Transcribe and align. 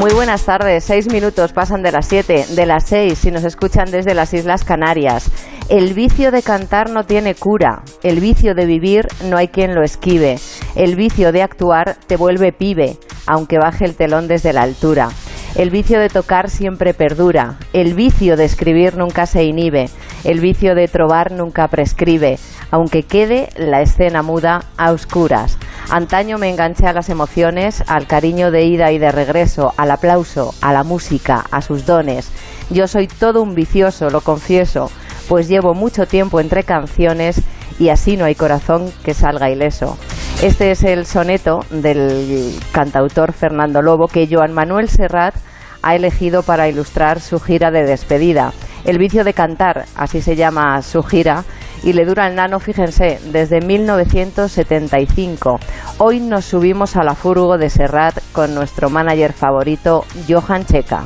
Muy 0.00 0.14
buenas 0.14 0.46
tardes, 0.46 0.84
seis 0.84 1.12
minutos 1.12 1.52
pasan 1.52 1.82
de 1.82 1.92
las 1.92 2.06
siete, 2.08 2.46
de 2.48 2.64
las 2.64 2.84
seis 2.84 3.18
si 3.18 3.30
nos 3.30 3.44
escuchan 3.44 3.90
desde 3.90 4.14
las 4.14 4.32
Islas 4.32 4.64
Canarias. 4.64 5.30
El 5.68 5.92
vicio 5.92 6.30
de 6.30 6.42
cantar 6.42 6.88
no 6.88 7.04
tiene 7.04 7.34
cura, 7.34 7.82
el 8.02 8.18
vicio 8.18 8.54
de 8.54 8.64
vivir 8.64 9.06
no 9.26 9.36
hay 9.36 9.48
quien 9.48 9.74
lo 9.74 9.82
esquive, 9.82 10.38
el 10.74 10.96
vicio 10.96 11.32
de 11.32 11.42
actuar 11.42 11.98
te 12.06 12.16
vuelve 12.16 12.50
pibe, 12.50 12.96
aunque 13.26 13.58
baje 13.58 13.84
el 13.84 13.94
telón 13.94 14.26
desde 14.26 14.54
la 14.54 14.62
altura. 14.62 15.10
El 15.54 15.68
vicio 15.68 16.00
de 16.00 16.08
tocar 16.08 16.48
siempre 16.48 16.94
perdura, 16.94 17.58
el 17.74 17.92
vicio 17.92 18.38
de 18.38 18.46
escribir 18.46 18.96
nunca 18.96 19.26
se 19.26 19.44
inhibe, 19.44 19.90
el 20.24 20.40
vicio 20.40 20.74
de 20.74 20.88
trobar 20.88 21.32
nunca 21.32 21.68
prescribe, 21.68 22.38
aunque 22.70 23.02
quede 23.02 23.48
la 23.56 23.82
escena 23.82 24.22
muda 24.22 24.64
a 24.76 24.92
oscuras. 24.92 25.58
Antaño 25.90 26.38
me 26.38 26.48
enganché 26.48 26.86
a 26.86 26.92
las 26.92 27.08
emociones, 27.08 27.82
al 27.86 28.06
cariño 28.06 28.50
de 28.50 28.64
ida 28.64 28.92
y 28.92 28.98
de 28.98 29.12
regreso, 29.12 29.72
al 29.76 29.90
aplauso, 29.90 30.54
a 30.60 30.72
la 30.72 30.84
música, 30.84 31.44
a 31.50 31.62
sus 31.62 31.86
dones. 31.86 32.30
Yo 32.70 32.86
soy 32.86 33.08
todo 33.08 33.42
un 33.42 33.54
vicioso, 33.54 34.10
lo 34.10 34.20
confieso, 34.20 34.90
pues 35.28 35.48
llevo 35.48 35.74
mucho 35.74 36.06
tiempo 36.06 36.40
entre 36.40 36.64
canciones 36.64 37.42
y 37.78 37.88
así 37.88 38.16
no 38.16 38.24
hay 38.24 38.34
corazón 38.34 38.92
que 39.04 39.14
salga 39.14 39.50
ileso. 39.50 39.96
Este 40.42 40.70
es 40.70 40.84
el 40.84 41.06
soneto 41.06 41.64
del 41.70 42.54
cantautor 42.72 43.32
Fernando 43.32 43.82
Lobo 43.82 44.08
que 44.08 44.28
Joan 44.30 44.52
Manuel 44.52 44.88
Serrat 44.88 45.34
ha 45.82 45.94
elegido 45.96 46.42
para 46.42 46.68
ilustrar 46.68 47.20
su 47.20 47.40
gira 47.40 47.70
de 47.70 47.84
despedida. 47.84 48.52
El 48.84 48.98
vicio 48.98 49.24
de 49.24 49.34
cantar, 49.34 49.86
así 49.96 50.22
se 50.22 50.36
llama 50.36 50.80
su 50.82 51.02
gira, 51.02 51.44
y 51.82 51.92
le 51.92 52.04
dura 52.04 52.26
el 52.26 52.34
nano, 52.34 52.60
fíjense, 52.60 53.20
desde 53.32 53.60
1975. 53.60 55.58
Hoy 55.98 56.20
nos 56.20 56.44
subimos 56.44 56.96
a 56.96 57.04
la 57.04 57.14
furgo 57.14 57.58
de 57.58 57.70
Serrat 57.70 58.18
con 58.32 58.54
nuestro 58.54 58.90
manager 58.90 59.32
favorito, 59.32 60.04
Johan 60.28 60.66
Checa. 60.66 61.04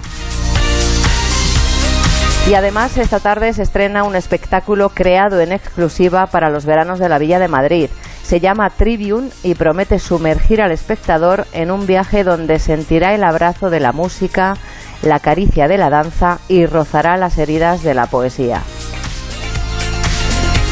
Y 2.48 2.54
además 2.54 2.98
esta 2.98 3.20
tarde 3.20 3.52
se 3.54 3.62
estrena 3.62 4.04
un 4.04 4.16
espectáculo 4.16 4.90
creado 4.90 5.40
en 5.40 5.52
exclusiva 5.52 6.26
para 6.26 6.50
los 6.50 6.66
veranos 6.66 6.98
de 6.98 7.08
la 7.08 7.18
Villa 7.18 7.38
de 7.38 7.48
Madrid. 7.48 7.88
Se 8.22 8.38
llama 8.38 8.68
Tribune 8.68 9.30
y 9.42 9.54
promete 9.54 9.98
sumergir 9.98 10.60
al 10.60 10.70
espectador 10.70 11.46
en 11.52 11.70
un 11.70 11.86
viaje 11.86 12.22
donde 12.22 12.58
sentirá 12.58 13.14
el 13.14 13.24
abrazo 13.24 13.70
de 13.70 13.80
la 13.80 13.92
música, 13.92 14.56
la 15.02 15.20
caricia 15.20 15.68
de 15.68 15.78
la 15.78 15.88
danza 15.88 16.38
y 16.48 16.66
rozará 16.66 17.16
las 17.16 17.38
heridas 17.38 17.82
de 17.82 17.94
la 17.94 18.06
poesía. 18.06 18.62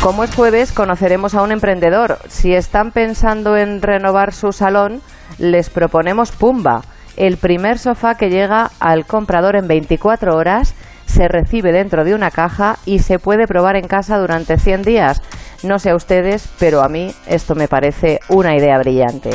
Como 0.03 0.25
es 0.25 0.35
jueves, 0.35 0.73
conoceremos 0.73 1.37
a 1.37 1.43
un 1.43 1.53
emprendedor. 1.53 2.19
Si 2.27 2.53
están 2.53 2.91
pensando 2.91 3.57
en 3.57 3.81
renovar 3.81 4.33
su 4.33 4.51
salón, 4.51 5.01
les 5.39 5.71
proponemos 5.71 6.33
Pumba, 6.33 6.83
el 7.17 7.37
primer 7.37 7.79
sofá 7.79 8.17
que 8.17 8.29
llega 8.29 8.73
al 8.81 9.07
comprador 9.07 9.55
en 9.55 9.69
24 9.69 10.35
horas, 10.35 10.75
se 11.07 11.29
recibe 11.29 11.71
dentro 11.71 12.03
de 12.03 12.17
una 12.17 12.33
caja 12.33 12.79
y 12.85 12.99
se 12.99 13.21
puede 13.21 13.47
probar 13.47 13.77
en 13.77 13.87
casa 13.87 14.19
durante 14.19 14.59
100 14.59 14.83
días. 14.83 15.23
No 15.63 15.79
sé 15.79 15.91
a 15.91 15.97
ustedes, 15.97 16.49
pero 16.59 16.83
a 16.83 16.89
mí 16.89 17.15
esto 17.27 17.55
me 17.55 17.69
parece 17.69 18.21
una 18.29 18.57
idea 18.57 18.79
brillante. 18.79 19.31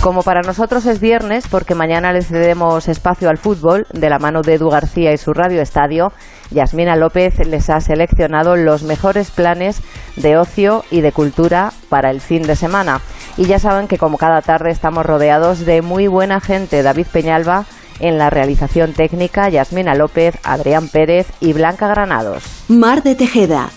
Como 0.00 0.22
para 0.22 0.42
nosotros 0.42 0.84
es 0.86 1.00
viernes, 1.00 1.48
porque 1.48 1.74
mañana 1.74 2.12
le 2.12 2.22
cedemos 2.22 2.88
espacio 2.88 3.30
al 3.30 3.38
fútbol 3.38 3.86
de 3.92 4.10
la 4.10 4.18
mano 4.18 4.42
de 4.42 4.54
Edu 4.54 4.68
García 4.68 5.12
y 5.12 5.18
su 5.18 5.32
Radio 5.32 5.62
Estadio, 5.62 6.12
Yasmina 6.50 6.94
López 6.94 7.38
les 7.46 7.70
ha 7.70 7.80
seleccionado 7.80 8.54
los 8.54 8.82
mejores 8.82 9.30
planes 9.30 9.80
de 10.16 10.36
ocio 10.36 10.84
y 10.90 11.00
de 11.00 11.10
cultura 11.10 11.72
para 11.88 12.10
el 12.10 12.20
fin 12.20 12.42
de 12.42 12.54
semana. 12.54 13.00
Y 13.36 13.46
ya 13.46 13.58
saben 13.58 13.88
que 13.88 13.98
como 13.98 14.18
cada 14.18 14.42
tarde 14.42 14.70
estamos 14.70 15.06
rodeados 15.06 15.64
de 15.64 15.80
muy 15.82 16.06
buena 16.06 16.40
gente. 16.40 16.82
David 16.82 17.06
Peñalba 17.10 17.64
en 18.00 18.18
la 18.18 18.30
realización 18.30 18.92
técnica, 18.92 19.48
Yasmina 19.48 19.94
López, 19.94 20.36
Adrián 20.42 20.88
Pérez 20.88 21.28
y 21.40 21.52
Blanca 21.52 21.88
Granados. 21.88 22.44
Mar 22.68 23.02
de 23.02 23.14
Tejeda. 23.14 23.70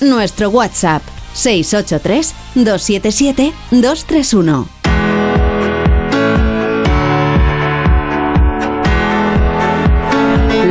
Nuestro 0.00 0.50
WhatsApp 0.50 1.02
683 1.32 2.34
277 2.54 3.52
231. 3.70 4.68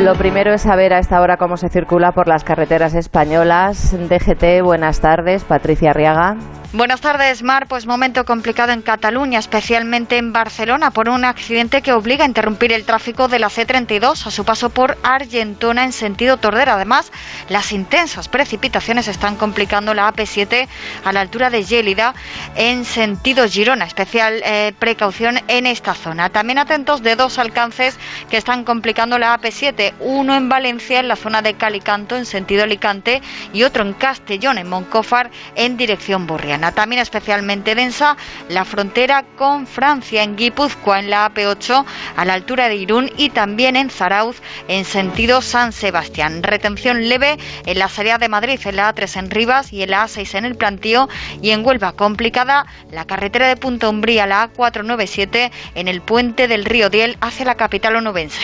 Lo 0.04 0.14
primero 0.14 0.54
es 0.54 0.62
saber 0.62 0.94
a 0.94 1.00
esta 1.00 1.20
hora 1.22 1.38
cómo 1.38 1.58
se 1.58 1.70
circula 1.70 2.12
por 2.12 2.28
las 2.28 2.44
carreteras 2.44 2.94
españolas. 2.94 3.98
DGT, 3.98 4.62
buenas 4.64 5.00
tardes. 5.00 5.44
Patricia 5.44 5.90
Arriaga. 5.90 6.38
Buenas 6.76 7.00
tardes, 7.00 7.42
Mar. 7.42 7.68
Pues 7.70 7.86
momento 7.86 8.26
complicado 8.26 8.74
en 8.74 8.82
Cataluña, 8.82 9.40
especialmente 9.40 10.18
en 10.18 10.34
Barcelona, 10.34 10.92
por 10.92 11.08
un 11.08 11.24
accidente 11.24 11.82
que 11.82 11.94
obliga 11.94 12.26
a 12.26 12.28
interrumpir 12.28 12.74
el 12.74 12.84
tráfico 12.84 13.30
de 13.30 13.40
la 13.40 13.48
C32 13.48 14.28
a 14.28 14.30
su 14.30 14.44
paso 14.44 14.70
por 14.70 14.98
Argentona 15.02 15.86
en 15.86 15.94
sentido 15.94 16.36
Tordera. 16.36 16.74
Además, 16.74 17.14
las 17.48 17.72
intensas 17.72 18.28
precipitaciones 18.28 19.08
están 19.08 19.38
complicando 19.38 19.94
la 19.94 20.14
AP7 20.14 20.68
a 21.06 21.14
la 21.14 21.22
altura 21.22 21.50
de 21.50 21.64
Gélida 21.64 22.14
en 22.58 22.84
sentido 22.84 23.48
Girona. 23.48 23.86
Especial 23.86 24.42
eh, 24.44 24.74
precaución 24.78 25.40
en 25.48 25.68
esta 25.68 25.94
zona. 25.94 26.28
También 26.28 26.58
atentos 26.58 27.02
de 27.02 27.16
dos 27.16 27.40
alcances 27.40 27.98
que 28.30 28.36
están 28.36 28.66
complicando 28.66 29.18
la 29.18 29.40
AP7. 29.40 29.94
Uno 30.02 30.36
en 30.36 30.50
Valencia, 30.50 31.00
en 31.00 31.08
la 31.08 31.16
zona 31.16 31.42
de 31.42 31.54
Calicanto, 31.54 32.18
en 32.18 32.26
sentido 32.26 32.64
Alicante, 32.64 33.22
y 33.54 33.64
otro 33.64 33.86
en 33.86 33.94
Castellón, 33.94 34.58
en 34.58 34.68
Moncófar, 34.68 35.32
en 35.56 35.78
dirección 35.78 36.28
Borriana. 36.28 36.65
También 36.72 37.02
especialmente 37.02 37.76
densa 37.76 38.18
la 38.50 38.66
frontera 38.66 39.24
con 39.38 39.68
Francia 39.68 40.24
en 40.24 40.36
Guipúzcoa 40.36 41.00
en 41.00 41.10
la 41.10 41.32
AP8 41.32 41.86
a 42.16 42.26
la 42.26 42.34
altura 42.34 42.68
de 42.68 42.76
Irún 42.76 43.12
y 43.18 43.30
también 43.30 43.76
en 43.76 43.90
Zarauz 43.90 44.42
en 44.68 44.86
sentido 44.86 45.42
San 45.42 45.72
Sebastián. 45.72 46.44
Retención 46.44 47.08
leve 47.10 47.38
en 47.66 47.80
la 47.80 47.90
salida 47.90 48.18
de 48.18 48.30
Madrid 48.30 48.60
en 48.66 48.76
la 48.76 48.94
A3 48.94 49.20
en 49.20 49.32
Rivas 49.32 49.74
y 49.74 49.84
en 49.84 49.92
la 49.92 50.06
A6 50.06 50.36
en 50.36 50.46
el 50.46 50.56
Plantío 50.56 51.10
y 51.42 51.52
en 51.52 51.66
Huelva 51.66 51.94
complicada 51.94 52.66
la 52.92 53.06
carretera 53.06 53.48
de 53.48 53.58
Punta 53.58 53.90
Umbría 53.90 54.26
la 54.26 54.52
A497 54.52 55.52
en 55.76 55.88
el 55.88 56.02
puente 56.02 56.48
del 56.48 56.66
río 56.66 56.90
Diel 56.90 57.18
hacia 57.22 57.46
la 57.46 57.56
capital 57.56 57.96
onubense. 57.96 58.42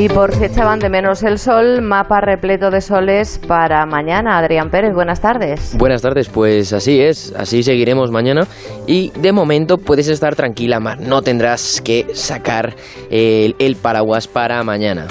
Y 0.00 0.08
por 0.08 0.32
si 0.32 0.44
echaban 0.44 0.78
de 0.78 0.88
menos 0.88 1.24
el 1.24 1.40
sol, 1.40 1.82
mapa 1.82 2.20
repleto 2.20 2.70
de 2.70 2.80
soles 2.80 3.40
para 3.48 3.84
mañana. 3.84 4.38
Adrián 4.38 4.70
Pérez, 4.70 4.94
buenas 4.94 5.20
tardes. 5.20 5.76
Buenas 5.76 6.02
tardes, 6.02 6.28
pues 6.28 6.72
así 6.72 7.00
es, 7.00 7.34
así 7.36 7.64
seguiremos 7.64 8.12
mañana. 8.12 8.46
Y 8.86 9.10
de 9.18 9.32
momento 9.32 9.76
puedes 9.76 10.06
estar 10.06 10.36
tranquila, 10.36 10.78
Mar, 10.78 11.00
no 11.00 11.22
tendrás 11.22 11.80
que 11.80 12.06
sacar 12.14 12.76
el, 13.10 13.56
el 13.58 13.74
paraguas 13.74 14.28
para 14.28 14.62
mañana. 14.62 15.08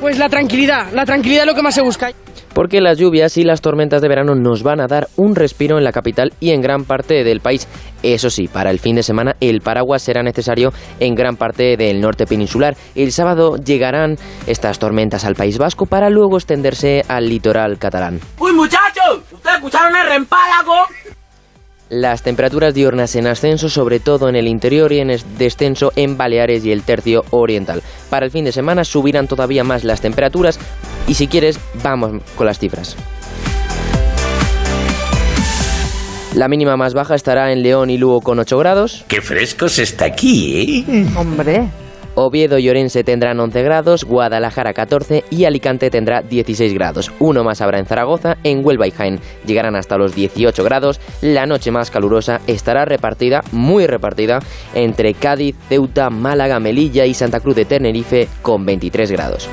Pues 0.00 0.20
la 0.20 0.28
tranquilidad, 0.28 0.92
la 0.92 1.04
tranquilidad 1.04 1.42
es 1.42 1.48
lo 1.48 1.56
que 1.56 1.62
más 1.62 1.74
se 1.74 1.82
busca 1.82 2.12
porque 2.56 2.80
las 2.80 2.96
lluvias 2.96 3.36
y 3.36 3.44
las 3.44 3.60
tormentas 3.60 4.00
de 4.00 4.08
verano 4.08 4.34
nos 4.34 4.62
van 4.62 4.80
a 4.80 4.86
dar 4.86 5.08
un 5.16 5.34
respiro 5.34 5.76
en 5.76 5.84
la 5.84 5.92
capital 5.92 6.32
y 6.40 6.52
en 6.52 6.62
gran 6.62 6.84
parte 6.84 7.22
del 7.22 7.40
país. 7.40 7.68
Eso 8.02 8.30
sí, 8.30 8.48
para 8.48 8.70
el 8.70 8.78
fin 8.78 8.96
de 8.96 9.02
semana 9.02 9.36
el 9.40 9.60
paraguas 9.60 10.00
será 10.00 10.22
necesario 10.22 10.72
en 10.98 11.14
gran 11.14 11.36
parte 11.36 11.76
del 11.76 12.00
norte 12.00 12.24
peninsular. 12.24 12.74
El 12.94 13.12
sábado 13.12 13.56
llegarán 13.58 14.16
estas 14.46 14.78
tormentas 14.78 15.26
al 15.26 15.34
País 15.34 15.58
Vasco 15.58 15.84
para 15.84 16.08
luego 16.08 16.38
extenderse 16.38 17.02
al 17.08 17.28
litoral 17.28 17.76
catalán. 17.78 18.20
¡Uy, 18.38 18.54
muchachos! 18.54 19.20
¿Ustedes 19.30 19.56
escucharon 19.56 19.94
el 19.94 20.08
rempálago? 20.08 20.86
Las 21.88 22.22
temperaturas 22.22 22.74
diurnas 22.74 23.14
en 23.14 23.28
ascenso, 23.28 23.68
sobre 23.68 24.00
todo 24.00 24.28
en 24.28 24.34
el 24.34 24.48
interior 24.48 24.92
y 24.92 24.98
en 24.98 25.16
descenso 25.38 25.92
en 25.94 26.16
Baleares 26.16 26.64
y 26.64 26.72
el 26.72 26.82
tercio 26.82 27.24
oriental. 27.30 27.80
Para 28.10 28.26
el 28.26 28.32
fin 28.32 28.44
de 28.44 28.50
semana 28.50 28.84
subirán 28.84 29.28
todavía 29.28 29.62
más 29.62 29.84
las 29.84 30.00
temperaturas 30.00 30.58
y 31.06 31.14
si 31.14 31.28
quieres, 31.28 31.60
vamos 31.84 32.22
con 32.34 32.46
las 32.46 32.58
cifras. 32.58 32.96
La 36.34 36.48
mínima 36.48 36.76
más 36.76 36.92
baja 36.92 37.14
estará 37.14 37.52
en 37.52 37.62
León 37.62 37.88
y 37.88 37.98
Lugo 37.98 38.20
con 38.20 38.38
8 38.38 38.58
grados. 38.58 39.04
Qué 39.06 39.22
fresco 39.22 39.68
se 39.68 39.84
está 39.84 40.06
aquí, 40.06 40.84
¿eh? 40.88 41.06
Hombre. 41.16 41.68
Oviedo 42.18 42.58
y 42.58 42.68
Orense 42.70 43.04
tendrán 43.04 43.38
11 43.38 43.62
grados, 43.62 44.04
Guadalajara 44.04 44.72
14 44.72 45.24
y 45.30 45.44
Alicante 45.44 45.90
tendrá 45.90 46.22
16 46.22 46.72
grados. 46.72 47.12
Uno 47.18 47.44
más 47.44 47.60
habrá 47.60 47.78
en 47.78 47.84
Zaragoza, 47.84 48.38
en 48.42 48.64
Huelva 48.64 48.86
y 48.86 48.90
Jaén 48.90 49.20
llegarán 49.46 49.76
hasta 49.76 49.98
los 49.98 50.14
18 50.14 50.64
grados. 50.64 50.98
La 51.20 51.44
noche 51.44 51.70
más 51.70 51.90
calurosa 51.90 52.40
estará 52.46 52.86
repartida, 52.86 53.42
muy 53.52 53.86
repartida, 53.86 54.40
entre 54.74 55.12
Cádiz, 55.12 55.56
Ceuta, 55.68 56.08
Málaga, 56.08 56.58
Melilla 56.58 57.04
y 57.04 57.12
Santa 57.12 57.40
Cruz 57.40 57.54
de 57.54 57.66
Tenerife 57.66 58.28
con 58.40 58.64
23 58.64 59.12
grados. 59.12 59.48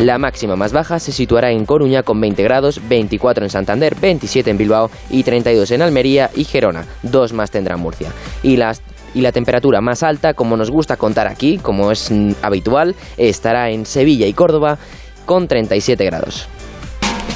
La 0.00 0.18
máxima 0.18 0.56
más 0.56 0.72
baja 0.72 0.98
se 0.98 1.12
situará 1.12 1.52
en 1.52 1.64
Coruña 1.64 2.02
con 2.02 2.20
20 2.20 2.42
grados, 2.42 2.80
24 2.88 3.44
en 3.44 3.50
Santander, 3.50 3.94
27 3.94 4.50
en 4.50 4.58
Bilbao 4.58 4.90
y 5.10 5.22
32 5.22 5.70
en 5.70 5.82
Almería 5.82 6.30
y 6.34 6.44
Gerona. 6.44 6.86
Dos 7.02 7.32
más 7.32 7.50
tendrá 7.50 7.76
Murcia. 7.76 8.10
Y 8.42 8.56
las 8.56 8.82
y 9.14 9.20
la 9.20 9.32
temperatura 9.32 9.80
más 9.80 10.02
alta, 10.02 10.34
como 10.34 10.56
nos 10.56 10.70
gusta 10.70 10.96
contar 10.96 11.28
aquí, 11.28 11.58
como 11.58 11.90
es 11.90 12.12
habitual, 12.42 12.94
estará 13.16 13.70
en 13.70 13.86
Sevilla 13.86 14.26
y 14.26 14.32
Córdoba 14.32 14.78
con 15.26 15.48
37 15.48 16.04
grados. 16.04 16.48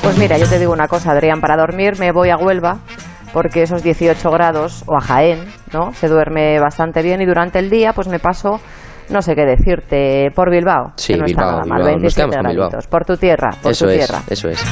Pues 0.03 0.19
mira, 0.19 0.39
yo 0.39 0.49
te 0.49 0.59
digo 0.59 0.73
una 0.73 0.89
cosa, 0.89 1.13
Adrián, 1.13 1.41
para 1.41 1.57
dormir 1.57 1.99
me 1.99 2.13
voy 2.13 2.31
a 2.31 2.37
Huelva 2.37 2.79
porque 3.33 3.63
esos 3.63 3.83
18 3.83 4.31
grados, 4.31 4.83
o 4.87 4.97
a 4.97 5.01
Jaén, 5.01 5.45
¿no? 5.73 5.93
Se 5.93 6.09
duerme 6.09 6.59
bastante 6.59 7.03
bien 7.03 7.21
y 7.21 7.27
durante 7.27 7.59
el 7.59 7.69
día 7.69 7.93
pues 7.93 8.09
me 8.09 8.19
paso 8.19 8.61
no 9.09 9.23
sé 9.23 9.35
qué 9.37 9.45
decirte, 9.45 10.31
por 10.35 10.51
Bilbao. 10.51 10.93
Sí, 10.97 11.13
que 11.13 11.19
no 11.21 11.27
Bilbao, 11.27 11.45
está 11.45 11.53
nada 11.53 11.65
mal, 11.67 11.79
Bilbao, 11.79 11.93
nos 11.93 12.15
27 12.15 12.15
quedamos 12.17 12.37
con 12.37 12.51
Bilbao. 12.51 12.69
graditos. 12.71 12.87
Por 12.89 13.05
tu 13.05 13.17
tierra, 13.17 13.51
por 13.63 13.71
Eso 13.73 13.85
tu 13.85 13.91
es, 13.93 13.99
tierra. 13.99 14.23
eso 14.29 14.49
es. 14.49 14.65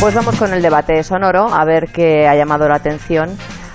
Pues 0.00 0.14
vamos 0.14 0.36
con 0.36 0.52
el 0.52 0.62
debate 0.62 1.02
sonoro, 1.04 1.48
a 1.52 1.64
ver 1.64 1.88
qué 1.92 2.26
ha 2.26 2.34
llamado 2.34 2.68
la 2.68 2.76
atención 2.76 3.30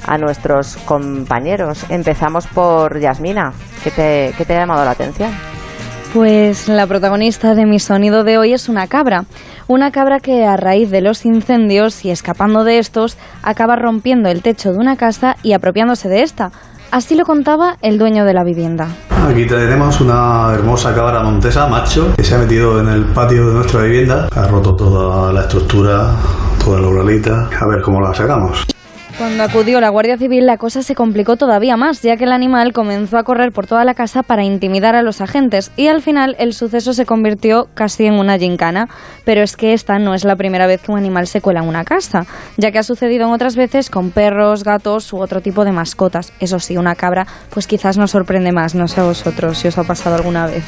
a 0.05 0.17
nuestros 0.17 0.77
compañeros. 0.85 1.85
Empezamos 1.89 2.47
por 2.47 2.99
Yasmina. 2.99 3.53
¿Qué 3.83 3.91
te, 3.91 4.33
qué 4.37 4.45
te 4.45 4.55
ha 4.55 4.61
llamado 4.61 4.85
la 4.85 4.91
atención? 4.91 5.31
Pues 6.13 6.67
la 6.67 6.85
protagonista 6.85 7.55
de 7.55 7.65
mi 7.65 7.79
sonido 7.79 8.23
de 8.23 8.37
hoy 8.37 8.53
es 8.53 8.69
una 8.69 8.85
cabra. 8.85 9.23
Una 9.67 9.89
cabra 9.89 10.19
que 10.19 10.45
a 10.45 10.57
raíz 10.57 10.91
de 10.91 11.01
los 11.01 11.25
incendios 11.25 12.05
y 12.05 12.11
escapando 12.11 12.63
de 12.63 12.77
estos 12.77 13.17
acaba 13.41 13.75
rompiendo 13.75 14.29
el 14.29 14.43
techo 14.43 14.71
de 14.71 14.77
una 14.77 14.95
casa 14.95 15.37
y 15.41 15.53
apropiándose 15.53 16.09
de 16.09 16.21
esta. 16.21 16.51
Así 16.91 17.15
lo 17.15 17.25
contaba 17.25 17.77
el 17.81 17.97
dueño 17.97 18.25
de 18.25 18.35
la 18.35 18.43
vivienda. 18.43 18.87
Aquí 19.27 19.47
tenemos 19.47 19.99
una 20.01 20.53
hermosa 20.53 20.93
cabra 20.93 21.23
montesa, 21.23 21.65
macho, 21.65 22.13
que 22.15 22.23
se 22.23 22.35
ha 22.35 22.37
metido 22.37 22.79
en 22.79 22.89
el 22.89 23.05
patio 23.05 23.47
de 23.47 23.53
nuestra 23.55 23.81
vivienda, 23.81 24.27
ha 24.31 24.47
roto 24.47 24.75
toda 24.75 25.33
la 25.33 25.41
estructura, 25.41 26.11
toda 26.63 26.79
la 26.79 26.87
uralita. 26.89 27.49
A 27.59 27.67
ver 27.67 27.81
cómo 27.81 27.99
la 27.99 28.13
sacamos. 28.13 28.72
Cuando 29.17 29.43
acudió 29.43 29.79
la 29.79 29.89
Guardia 29.89 30.17
Civil 30.17 30.47
la 30.47 30.57
cosa 30.57 30.81
se 30.81 30.95
complicó 30.95 31.37
todavía 31.37 31.77
más, 31.77 32.01
ya 32.01 32.17
que 32.17 32.23
el 32.23 32.31
animal 32.31 32.73
comenzó 32.73 33.17
a 33.17 33.23
correr 33.23 33.51
por 33.51 33.67
toda 33.67 33.85
la 33.85 33.93
casa 33.93 34.23
para 34.23 34.43
intimidar 34.43 34.95
a 34.95 35.03
los 35.03 35.21
agentes 35.21 35.71
y 35.77 35.87
al 35.87 36.01
final 36.01 36.35
el 36.39 36.53
suceso 36.53 36.93
se 36.93 37.05
convirtió 37.05 37.67
casi 37.75 38.07
en 38.07 38.15
una 38.15 38.39
gincana. 38.39 38.87
Pero 39.23 39.41
es 39.41 39.55
que 39.55 39.73
esta 39.73 39.99
no 39.99 40.15
es 40.15 40.25
la 40.25 40.35
primera 40.35 40.65
vez 40.65 40.81
que 40.81 40.91
un 40.91 40.97
animal 40.97 41.27
se 41.27 41.41
cuela 41.41 41.61
en 41.61 41.69
una 41.69 41.83
casa, 41.83 42.25
ya 42.57 42.71
que 42.71 42.79
ha 42.79 42.83
sucedido 42.83 43.27
en 43.27 43.33
otras 43.33 43.55
veces 43.55 43.91
con 43.91 44.09
perros, 44.09 44.63
gatos 44.63 45.13
u 45.13 45.21
otro 45.21 45.41
tipo 45.41 45.63
de 45.63 45.71
mascotas. 45.71 46.33
Eso 46.39 46.59
sí, 46.59 46.75
una 46.75 46.95
cabra 46.95 47.27
pues 47.51 47.67
quizás 47.67 47.97
nos 47.97 48.11
sorprende 48.11 48.51
más, 48.51 48.73
no 48.73 48.87
sé 48.87 49.01
a 49.01 49.03
vosotros 49.03 49.59
si 49.59 49.67
os 49.67 49.77
ha 49.77 49.83
pasado 49.83 50.15
alguna 50.15 50.47
vez. 50.47 50.65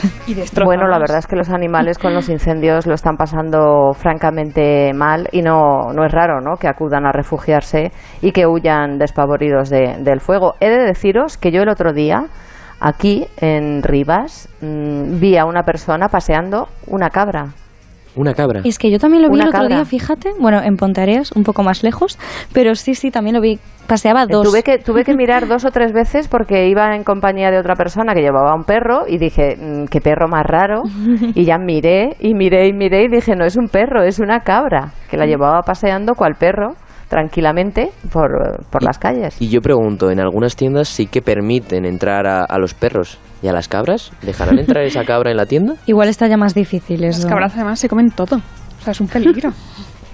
Bueno, 0.65 0.87
la 0.87 0.99
verdad 0.99 1.17
es 1.17 1.27
que 1.27 1.35
los 1.35 1.49
animales 1.49 1.97
con 1.97 2.13
los 2.13 2.29
incendios 2.29 2.85
lo 2.85 2.93
están 2.93 3.17
pasando 3.17 3.93
francamente 3.93 4.93
mal 4.93 5.27
y 5.31 5.41
no, 5.41 5.91
no 5.93 6.05
es 6.05 6.11
raro 6.11 6.41
¿no? 6.41 6.57
que 6.57 6.67
acudan 6.67 7.05
a 7.05 7.11
refugiarse 7.11 7.91
y 8.21 8.34
que 8.35 8.45
huyan 8.45 8.97
despavoridos 8.99 9.69
de- 9.69 9.95
del 9.99 10.19
fuego. 10.19 10.55
He 10.59 10.69
de 10.69 10.83
deciros 10.85 11.37
que 11.37 11.51
yo 11.51 11.61
el 11.63 11.69
otro 11.69 11.93
día, 11.93 12.25
aquí 12.81 13.25
en 13.37 13.81
Rivas, 13.81 14.49
mm, 14.61 15.19
vi 15.21 15.37
a 15.37 15.45
una 15.45 15.63
persona 15.63 16.09
paseando 16.09 16.67
una 16.87 17.09
cabra. 17.09 17.47
Una 18.17 18.33
cabra. 18.33 18.61
Es 18.63 18.77
que 18.77 18.89
yo 18.91 18.97
también 18.99 19.23
lo 19.23 19.29
vi 19.29 19.35
Una 19.35 19.43
el 19.43 19.49
otro 19.49 19.61
cabra. 19.61 19.75
día, 19.77 19.85
fíjate, 19.85 20.31
bueno, 20.39 20.61
en 20.61 20.77
Ponteareas, 20.77 21.31
un 21.33 21.43
poco 21.43 21.63
más 21.63 21.83
lejos, 21.83 22.17
pero 22.53 22.75
sí, 22.75 22.95
sí, 22.95 23.11
también 23.11 23.35
lo 23.35 23.41
vi, 23.41 23.59
paseaba 23.87 24.25
dos. 24.25 24.47
Tuve 24.47 24.63
que, 24.63 24.77
tuve 24.79 25.03
que 25.03 25.13
mirar 25.17 25.47
dos 25.47 25.63
o 25.65 25.71
tres 25.71 25.91
veces 25.93 26.27
porque 26.29 26.67
iba 26.69 26.95
en 26.95 27.03
compañía 27.03 27.51
de 27.51 27.57
otra 27.59 27.75
persona 27.75 28.13
que 28.13 28.21
llevaba 28.21 28.53
un 28.55 28.63
perro 28.63 29.03
y 29.07 29.17
dije, 29.17 29.57
mm, 29.57 29.85
qué 29.87 29.99
perro 30.01 30.27
más 30.29 30.45
raro. 30.45 30.83
Y 31.35 31.43
ya 31.45 31.57
miré 31.57 32.15
y 32.21 32.33
miré 32.33 32.67
y 32.67 32.73
miré 32.73 33.03
y 33.03 33.07
dije, 33.09 33.35
no 33.35 33.43
es 33.45 33.55
un 33.57 33.67
perro, 33.67 34.03
es 34.03 34.19
una 34.19 34.41
cabra 34.41 34.91
que 35.09 35.17
la 35.17 35.25
llevaba 35.25 35.61
paseando 35.63 36.15
cual 36.15 36.35
perro 36.35 36.75
tranquilamente 37.07 37.91
por, 38.11 38.65
por 38.69 38.83
las 38.83 38.97
calles. 38.97 39.41
Y 39.41 39.49
yo 39.49 39.61
pregunto, 39.61 40.09
en 40.11 40.19
algunas 40.19 40.55
tiendas 40.55 40.87
sí 40.87 41.07
que 41.07 41.21
permiten 41.21 41.85
entrar 41.85 42.27
a, 42.27 42.43
a 42.43 42.57
los 42.57 42.73
perros 42.73 43.19
y 43.41 43.47
a 43.47 43.53
las 43.53 43.67
cabras. 43.67 44.11
¿Dejarán 44.21 44.59
entrar 44.59 44.83
esa 44.83 45.03
cabra 45.03 45.31
en 45.31 45.37
la 45.37 45.45
tienda? 45.45 45.75
Igual 45.85 46.09
está 46.09 46.27
ya 46.27 46.37
más 46.37 46.53
difícil 46.53 47.03
eso. 47.03 47.21
Las 47.21 47.27
cabras 47.27 47.53
además 47.55 47.79
se 47.79 47.87
comen 47.89 48.09
todo. 48.09 48.37
O 48.37 48.81
sea, 48.83 48.91
es 48.91 49.01
un 49.01 49.07
peligro. 49.07 49.51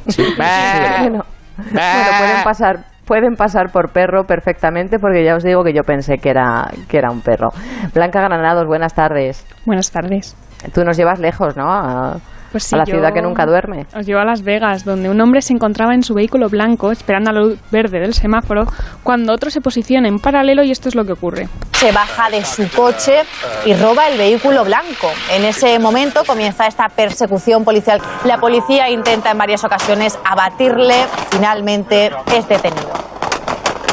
Sí. 0.07 0.23
Bueno, 0.37 1.25
bueno, 1.57 2.09
pueden 2.17 2.43
pasar 2.43 2.85
pueden 3.05 3.35
pasar 3.35 3.71
por 3.71 3.91
perro 3.91 4.23
perfectamente 4.23 4.97
porque 4.97 5.23
ya 5.23 5.35
os 5.35 5.43
digo 5.43 5.63
que 5.63 5.73
yo 5.73 5.83
pensé 5.83 6.17
que 6.17 6.29
era 6.29 6.71
que 6.87 6.97
era 6.97 7.11
un 7.11 7.21
perro. 7.21 7.49
Blanca 7.93 8.19
Granados, 8.21 8.65
buenas 8.65 8.95
tardes. 8.95 9.45
Buenas 9.65 9.91
tardes. 9.91 10.35
Tú 10.73 10.83
nos 10.83 10.97
llevas 10.97 11.19
lejos, 11.19 11.55
¿no? 11.55 11.69
A, 11.69 12.17
Pues 12.51 12.65
sí, 12.65 12.75
a 12.75 12.79
la 12.79 12.83
yo 12.85 12.95
ciudad 12.95 13.13
que 13.13 13.21
nunca 13.21 13.45
duerme. 13.45 13.85
Os 13.95 14.05
llevo 14.05 14.19
a 14.19 14.25
Las 14.25 14.43
Vegas, 14.43 14.83
donde 14.83 15.09
un 15.09 15.19
hombre 15.21 15.41
se 15.41 15.53
encontraba 15.53 15.93
en 15.93 16.03
su 16.03 16.13
vehículo 16.13 16.49
blanco 16.49 16.91
esperando 16.91 17.29
a 17.29 17.33
la 17.33 17.41
luz 17.41 17.59
verde 17.71 17.99
del 17.99 18.13
semáforo, 18.13 18.65
cuando 19.03 19.33
otro 19.33 19.49
se 19.49 19.61
posiciona 19.61 20.07
en 20.07 20.19
paralelo 20.19 20.63
y 20.63 20.71
esto 20.71 20.89
es 20.89 20.95
lo 20.95 21.05
que 21.05 21.13
ocurre. 21.13 21.47
se 21.73 21.91
baja 21.91 22.29
de 22.29 22.45
su 22.45 22.69
coche 22.75 23.23
y 23.65 23.73
roba 23.73 24.07
el 24.07 24.17
vehículo 24.17 24.63
blanco. 24.63 25.09
En 25.31 25.43
ese 25.45 25.79
momento 25.79 26.23
comienza 26.27 26.67
esta 26.67 26.87
persecución 26.89 27.63
policial. 27.63 27.99
La 28.23 28.37
policía 28.37 28.87
intenta 28.89 29.31
en 29.31 29.37
varias 29.39 29.63
ocasiones 29.63 30.19
abatirle, 30.23 31.05
finalmente 31.31 32.11
es 32.35 32.47
detenido. 32.47 32.91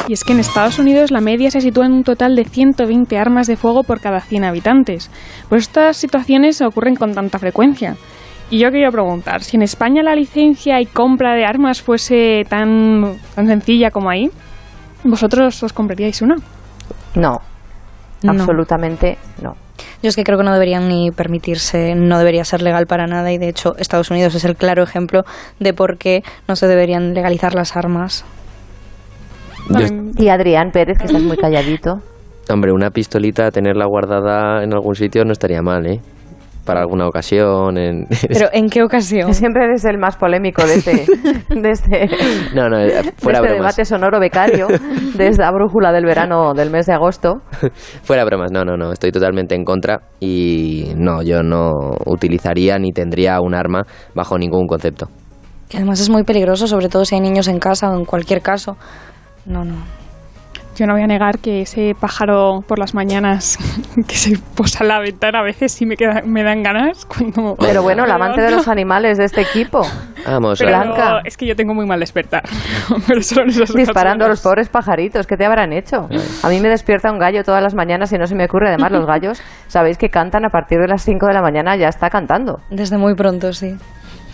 Y 0.07 0.13
es 0.13 0.23
que 0.23 0.33
en 0.33 0.39
Estados 0.39 0.79
Unidos 0.79 1.11
la 1.11 1.21
media 1.21 1.51
se 1.51 1.61
sitúa 1.61 1.85
en 1.85 1.93
un 1.93 2.03
total 2.03 2.35
de 2.35 2.43
120 2.43 3.17
armas 3.17 3.47
de 3.47 3.57
fuego 3.57 3.83
por 3.83 4.01
cada 4.01 4.21
100 4.21 4.43
habitantes. 4.43 5.11
Pues 5.49 5.63
estas 5.63 5.97
situaciones 5.97 6.61
ocurren 6.61 6.95
con 6.95 7.13
tanta 7.13 7.37
frecuencia. 7.37 7.95
Y 8.51 8.57
yo 8.59 8.71
quería 8.71 8.89
preguntar, 8.89 9.43
si 9.43 9.57
en 9.57 9.63
España 9.63 10.01
la 10.01 10.15
licencia 10.15 10.81
y 10.81 10.85
compra 10.87 11.35
de 11.35 11.45
armas 11.45 11.81
fuese 11.81 12.45
tan, 12.49 13.17
tan 13.35 13.47
sencilla 13.47 13.91
como 13.91 14.09
ahí, 14.09 14.29
¿vosotros 15.03 15.61
os 15.61 15.71
compraríais 15.71 16.21
una? 16.21 16.35
No, 17.15 17.39
No. 18.23 18.31
absolutamente 18.31 19.17
no. 19.41 19.53
Yo 20.01 20.09
es 20.09 20.15
que 20.15 20.23
creo 20.23 20.37
que 20.37 20.43
no 20.43 20.51
deberían 20.53 20.87
ni 20.87 21.11
permitirse, 21.11 21.93
no 21.95 22.17
debería 22.17 22.43
ser 22.43 22.61
legal 22.61 22.85
para 22.87 23.05
nada 23.05 23.31
y 23.31 23.37
de 23.37 23.49
hecho 23.49 23.75
Estados 23.77 24.09
Unidos 24.11 24.33
es 24.35 24.45
el 24.45 24.55
claro 24.55 24.83
ejemplo 24.83 25.23
de 25.59 25.73
por 25.73 25.97
qué 25.97 26.21
no 26.47 26.55
se 26.55 26.67
deberían 26.67 27.13
legalizar 27.13 27.53
las 27.53 27.75
armas. 27.77 28.25
Y 30.17 30.29
Adrián 30.29 30.71
Pérez, 30.71 30.97
que 30.97 31.05
estás 31.05 31.21
muy 31.21 31.37
calladito. 31.37 31.99
hombre, 32.49 32.71
una 32.71 32.89
pistolita, 32.89 33.51
tenerla 33.51 33.85
guardada 33.85 34.63
en 34.63 34.73
algún 34.73 34.95
sitio 34.95 35.23
no 35.23 35.31
estaría 35.33 35.61
mal, 35.61 35.85
¿eh? 35.85 35.99
Para 36.69 36.81
alguna 36.81 37.07
ocasión. 37.07 37.79
En... 37.79 38.05
Pero 38.27 38.49
¿en 38.53 38.69
qué 38.69 38.83
ocasión? 38.83 39.33
Siempre 39.33 39.63
eres 39.63 39.85
el 39.85 39.97
más 39.97 40.17
polémico 40.17 40.63
de 40.67 40.75
este, 40.75 40.91
de 41.49 41.69
este, 41.71 42.07
no, 42.53 42.69
no, 42.69 42.77
eh, 42.77 42.85
de 42.85 43.11
fuera 43.17 43.39
este 43.39 43.49
bromas. 43.49 43.51
debate 43.53 43.85
sonoro 43.85 44.19
becario, 44.19 44.67
de 44.67 45.27
esta 45.27 45.49
brújula 45.49 45.91
del 45.91 46.05
verano 46.05 46.53
del 46.53 46.69
mes 46.69 46.85
de 46.85 46.93
agosto. 46.93 47.41
Fuera 48.03 48.23
bromas, 48.23 48.51
no, 48.51 48.63
no, 48.63 48.77
no, 48.77 48.91
estoy 48.91 49.11
totalmente 49.11 49.55
en 49.55 49.63
contra 49.63 50.01
y 50.19 50.93
no, 50.95 51.23
yo 51.23 51.41
no 51.41 51.71
utilizaría 52.05 52.77
ni 52.77 52.91
tendría 52.91 53.41
un 53.41 53.55
arma 53.55 53.81
bajo 54.13 54.37
ningún 54.37 54.67
concepto. 54.67 55.07
Que 55.69 55.77
además 55.77 55.99
es 55.99 56.11
muy 56.11 56.23
peligroso, 56.23 56.67
sobre 56.67 56.87
todo 56.87 57.03
si 57.03 57.15
hay 57.15 57.21
niños 57.21 57.47
en 57.47 57.57
casa 57.57 57.89
o 57.89 57.97
en 57.97 58.05
cualquier 58.05 58.41
caso. 58.43 58.77
No, 59.47 59.65
no. 59.65 59.98
Yo 60.79 60.87
no 60.87 60.93
voy 60.93 61.01
a 61.01 61.07
negar 61.07 61.39
que 61.39 61.63
ese 61.63 61.93
pájaro 61.99 62.61
por 62.65 62.79
las 62.79 62.93
mañanas 62.93 63.57
que 64.07 64.15
se 64.15 64.37
posa 64.55 64.85
en 64.85 64.87
la 64.87 64.99
ventana 65.01 65.39
a 65.39 65.43
veces 65.43 65.73
sí 65.73 65.85
me, 65.85 65.97
queda, 65.97 66.21
me 66.25 66.41
dan 66.41 66.63
ganas 66.63 67.05
cuando... 67.05 67.57
Pero 67.59 67.83
bueno, 67.83 68.05
la 68.05 68.17
me 68.17 68.23
amante 68.23 68.41
de 68.41 68.51
los 68.51 68.65
animales 68.69 69.17
de 69.17 69.25
este 69.25 69.41
equipo, 69.41 69.81
Vamos, 70.25 70.57
Pero 70.57 70.73
a- 70.73 70.83
Blanca. 70.83 71.21
es 71.25 71.35
que 71.35 71.45
yo 71.45 71.53
tengo 71.57 71.73
muy 71.73 71.85
mal 71.85 71.99
despertar. 71.99 72.43
Pero 73.07 73.21
solo 73.21 73.51
disparando 73.75 74.23
a 74.23 74.29
los 74.29 74.39
pobres 74.39 74.69
pajaritos, 74.69 75.27
¿qué 75.27 75.35
te 75.35 75.45
habrán 75.45 75.73
hecho? 75.73 76.07
A 76.43 76.47
mí 76.47 76.61
me 76.61 76.69
despierta 76.69 77.11
un 77.11 77.19
gallo 77.19 77.43
todas 77.43 77.61
las 77.61 77.73
mañanas 77.75 78.13
y 78.13 78.17
no 78.17 78.25
se 78.25 78.35
me 78.35 78.45
ocurre. 78.45 78.69
Además, 78.69 78.93
los 78.93 79.05
gallos, 79.05 79.41
sabéis 79.67 79.97
que 79.97 80.07
cantan 80.07 80.45
a 80.45 80.49
partir 80.49 80.79
de 80.79 80.87
las 80.87 81.03
5 81.03 81.25
de 81.27 81.33
la 81.33 81.41
mañana, 81.41 81.75
ya 81.75 81.89
está 81.89 82.09
cantando. 82.09 82.61
Desde 82.69 82.97
muy 82.97 83.15
pronto, 83.15 83.51
sí. 83.51 83.75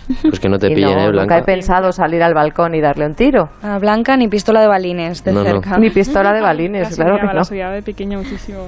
pues 0.22 0.40
que 0.40 0.48
no 0.48 0.58
te 0.58 0.70
Y 0.70 0.74
pillen, 0.74 0.94
no, 0.94 1.00
¿eh, 1.00 1.06
nunca 1.06 1.12
Blanca? 1.12 1.38
he 1.38 1.42
pensado 1.42 1.92
salir 1.92 2.22
al 2.22 2.34
balcón 2.34 2.74
y 2.74 2.80
darle 2.80 3.06
un 3.06 3.14
tiro. 3.14 3.48
A 3.62 3.78
Blanca 3.78 4.16
ni 4.16 4.28
pistola 4.28 4.60
de 4.60 4.68
balines 4.68 5.24
de 5.24 5.32
No, 5.32 5.40
no. 5.42 5.46
cerca. 5.46 5.78
Ni 5.78 5.90
pistola 5.90 6.32
de 6.32 6.40
balines, 6.40 6.88
Casi 6.88 6.96
claro 7.00 7.16
que 7.16 7.26
no. 7.26 7.32
La 7.32 7.70
de 7.72 7.82
pequeña 7.82 8.18
muchísimo. 8.18 8.58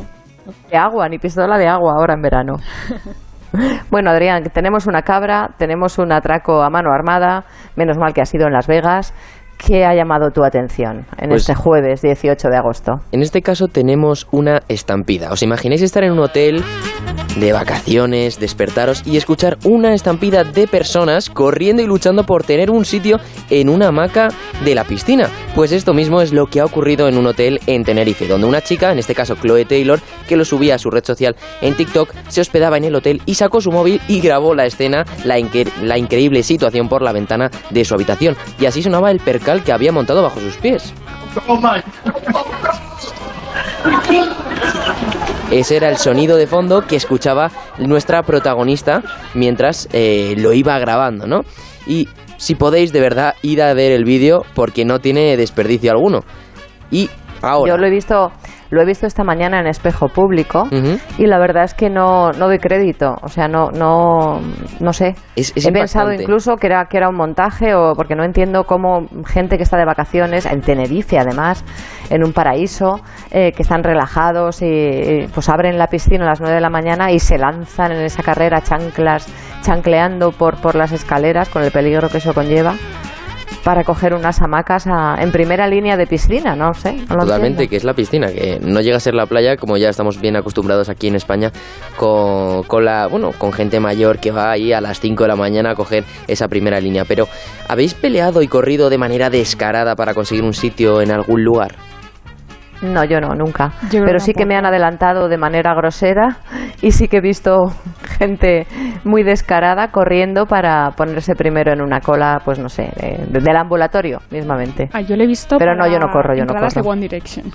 De 0.71 0.77
agua, 0.77 1.09
ni 1.09 1.19
pistola 1.19 1.59
de 1.59 1.67
agua 1.69 1.95
ahora 1.99 2.15
en 2.15 2.23
verano. 2.23 2.57
Bueno, 3.91 4.11
Adrián, 4.11 4.43
tenemos 4.53 4.87
una 4.87 5.01
cabra, 5.01 5.51
tenemos 5.57 5.99
un 5.99 6.13
atraco 6.13 6.63
a 6.63 6.69
mano 6.69 6.91
armada, 6.93 7.45
menos 7.77 7.97
mal 7.97 8.13
que 8.13 8.21
ha 8.21 8.27
sido 8.27 8.47
en 8.47 8.53
Las 8.53 8.67
Vegas. 8.67 9.15
¿Qué 9.59 9.85
ha 9.85 9.95
llamado 9.95 10.31
tu 10.31 10.45
atención 10.45 11.05
en 11.19 11.31
Pues- 11.31 11.43
este 11.43 11.55
jueves 11.55 12.01
18 12.01 12.49
de 12.49 12.57
agosto? 12.57 13.01
En 13.13 13.23
este 13.23 13.43
caso 13.43 13.67
tenemos 13.69 14.27
una 14.31 14.63
estampida. 14.69 15.31
¿Os 15.33 15.43
imagináis 15.43 15.83
estar 15.83 16.05
en 16.05 16.13
un 16.13 16.21
hotel 16.21 16.63
de 17.39 17.53
vacaciones, 17.53 18.41
despertaros 18.41 19.07
y 19.07 19.17
escuchar 19.17 19.59
una 19.65 19.95
estampida 19.95 20.43
de 20.45 20.67
personas 20.67 21.29
corriendo 21.29 21.83
y 21.83 21.87
luchando 21.87 22.25
por 22.25 22.43
tener 22.45 22.71
un 22.71 22.85
sitio 22.85 23.19
en 23.51 23.69
una 23.69 23.89
hamaca 23.89 24.29
de 24.65 24.75
la 24.75 24.85
piscina? 24.85 25.29
Pues 25.55 25.73
esto 25.73 25.93
mismo 25.93 26.21
es 26.21 26.33
lo 26.33 26.47
que 26.47 26.61
ha 26.61 26.65
ocurrido 26.65 27.09
en 27.09 27.19
un 27.19 27.27
hotel 27.27 27.61
en 27.67 27.85
Tenerife, 27.85 28.27
donde 28.29 28.47
una 28.47 28.61
chica, 28.63 28.93
en 28.93 28.99
este 29.01 29.15
caso 29.15 29.35
Chloe 29.37 29.65
Taylor, 29.65 30.01
que 30.29 30.37
lo 30.37 30.45
subía 30.45 30.77
a 30.77 30.79
su 30.79 30.89
red 30.91 31.05
social 31.05 31.35
en 31.61 31.75
TikTok, 31.75 32.13
se 32.29 32.41
hospedaba 32.41 32.77
en 32.77 32.85
el 32.85 32.95
hotel 32.95 33.23
y 33.27 33.35
sacó 33.35 33.61
su 33.61 33.73
móvil 33.73 34.01
y 34.09 34.21
grabó 34.21 34.55
la 34.55 34.67
escena, 34.67 35.05
la, 35.25 35.39
incre- 35.39 35.73
la 35.83 35.99
increíble 35.99 36.43
situación 36.45 36.89
por 36.89 37.03
la 37.03 37.13
ventana 37.13 37.51
de 37.71 37.85
su 37.85 37.95
habitación. 37.95 38.37
Y 38.61 38.67
así 38.67 38.83
sonaba 38.83 39.11
el 39.11 39.19
percal 39.21 39.48
que 39.63 39.73
había 39.73 39.93
montado 39.93 40.23
bajo 40.23 40.41
sus 40.41 40.57
pies. 40.57 40.93
Ese 45.51 45.77
era 45.77 45.89
el 45.89 45.97
sonido 45.97 46.37
de 46.37 46.47
fondo 46.47 46.87
que 46.87 46.97
escuchaba 46.97 47.51
nuestra 47.79 48.23
protagonista 48.23 49.03
mientras 49.35 49.89
eh, 49.93 50.35
lo 50.39 50.53
iba 50.53 50.79
grabando, 50.79 51.27
¿no? 51.27 51.41
Y 51.87 52.09
si 52.37 52.55
podéis, 52.55 52.93
de 52.93 53.01
verdad, 53.01 53.35
ir 53.43 53.63
a 53.63 53.73
ver 53.73 53.93
el 53.93 54.05
vídeo 54.05 54.45
porque 54.55 54.85
no 54.85 54.99
tiene 55.01 55.37
desperdicio 55.37 55.91
alguno. 55.91 56.21
Y 56.91 57.09
ahora... 57.41 57.73
Yo 57.73 57.79
lo 57.79 57.87
he 57.87 57.91
visto, 57.91 58.31
lo 58.71 58.83
he 58.83 58.85
visto 58.85 59.07
esta 59.07 59.25
mañana 59.25 59.61
en 59.61 59.67
espejo 59.67 60.09
público 60.09 60.69
y 61.19 61.27
la 61.27 61.39
verdad 61.39 61.65
es 61.65 61.75
que 61.75 61.89
no, 61.89 62.31
no 62.33 62.47
doy 62.47 62.59
crédito, 62.59 63.17
o 63.23 63.29
sea, 63.29 63.49
no, 63.49 63.71
no, 63.71 64.41
no 64.81 64.93
sé. 64.93 65.15
Es- 65.37 65.53
es 65.57 65.65
He 65.67 65.73
pensado 65.73 66.09
incluso 66.23 66.57
que 66.57 66.67
era, 66.67 66.85
que 66.87 66.97
era 66.99 67.09
un 67.09 67.17
montaje 67.17 67.75
o 67.75 67.95
porque 67.95 68.15
no 68.15 68.25
entiendo 68.25 68.65
cómo 68.65 69.07
gente 69.27 69.57
que 69.57 69.63
está 69.63 69.77
de 69.77 69.85
vacaciones, 69.85 70.45
en 70.47 70.61
Tenerife 70.61 71.19
además, 71.19 71.65
en 72.11 72.25
un 72.25 72.33
paraíso, 72.33 73.01
eh, 73.31 73.53
que 73.53 73.63
están 73.63 73.83
relajados 73.83 74.63
y, 74.63 74.67
y, 74.67 75.27
pues 75.33 75.49
abren 75.49 75.79
la 75.79 75.87
piscina 75.87 76.25
a 76.25 76.29
las 76.29 76.41
9 76.41 76.55
de 76.55 76.61
la 76.61 76.71
mañana 76.71 77.11
y 77.11 77.19
se 77.19 77.39
lanzan 77.39 77.93
en 77.93 78.03
esa 78.03 78.23
carrera 78.23 78.61
chanclas, 78.61 79.27
chancleando 79.63 80.33
por, 80.33 80.61
por 80.61 80.75
las 80.75 80.93
escaleras 80.93 81.49
con 81.49 81.63
el 81.63 81.71
peligro 81.71 82.09
que 82.09 82.19
eso 82.19 82.33
conlleva 82.35 82.75
para 83.69 83.85
coger 83.85 84.15
unas 84.15 84.41
hamacas 84.41 84.87
a- 84.87 85.17
en 85.21 85.31
primera 85.31 85.69
línea 85.69 85.99
de 85.99 86.07
piscina, 86.07 86.57
no 86.57 86.73
sé. 86.73 86.95
no 86.95 87.17
lo 87.17 87.21
Totalmente, 87.25 87.65
entiendo. 87.65 87.69
que 87.69 87.77
es 87.77 87.85
la 87.85 87.93
piscina, 87.93 88.29
que 88.29 88.59
no 88.63 88.81
llega 88.81 88.97
a 88.97 89.01
ser 89.01 89.13
la 89.13 89.27
playa 89.27 89.59
como 89.59 89.77
ya 89.77 89.91
estamos 89.91 90.19
bien 90.23 90.37
acostumbrados 90.37 90.89
aquí 90.89 91.07
en 91.09 91.17
España 91.17 91.53
con, 91.99 92.63
con 92.63 92.87
la, 92.87 93.09
bueno, 93.09 93.33
con 93.37 93.53
gente 93.53 93.79
mayor 93.79 94.21
que 94.21 94.31
va 94.31 94.51
ahí 94.53 94.73
a 94.73 94.81
las 94.81 95.01
5 95.01 95.25
de 95.25 95.29
la 95.29 95.37
mañana 95.37 95.73
a 95.73 95.75
coger 95.75 96.05
esa 96.29 96.49
primera 96.49 96.81
línea. 96.81 97.05
Pero, 97.05 97.29
¿habéis 97.69 97.93
peleado 97.93 98.41
y 98.41 98.49
corrido 98.49 98.89
de 98.89 98.97
manera 98.97 99.29
descarada 99.29 99.95
para 99.97 100.15
conseguir 100.15 100.45
un 100.45 100.55
sitio 100.55 101.03
en 101.03 101.11
algún 101.11 101.45
lugar? 101.45 101.75
No, 102.83 103.05
yo 103.05 103.21
no, 103.21 103.35
nunca. 103.35 103.73
Yo 103.91 104.03
Pero 104.05 104.21
sí 104.21 104.33
que 104.33 104.47
me 104.47 104.55
han 104.57 104.65
adelantado 104.65 105.29
de 105.29 105.37
manera 105.37 105.75
grosera 105.75 106.39
y 106.83 106.93
sí 106.93 107.09
que 107.09 107.19
he 107.19 107.21
visto 107.21 107.73
gente 108.19 108.67
muy 109.05 109.23
descarada 109.23 109.89
corriendo 109.89 110.47
para 110.47 110.91
ponerse 110.93 111.35
primero 111.35 111.73
en 111.73 111.81
una 111.81 112.01
cola, 112.01 112.41
pues 112.45 112.59
no 112.59 112.69
sé, 112.69 112.91
eh, 113.01 113.27
del 113.29 113.57
ambulatorio 113.57 114.21
mismamente. 114.31 114.89
Ah, 114.93 115.01
yo 115.01 115.17
lo 115.17 115.25
he 115.25 115.27
visto 115.27 115.57
Pero 115.59 115.75
no, 115.75 115.87
yo 115.91 115.99
no 115.99 116.09
corro, 116.13 116.37
yo 116.37 116.45
no 116.45 116.55
corro. 116.55 116.69
de 116.69 116.89
One 116.89 117.01
Direction. 117.01 117.47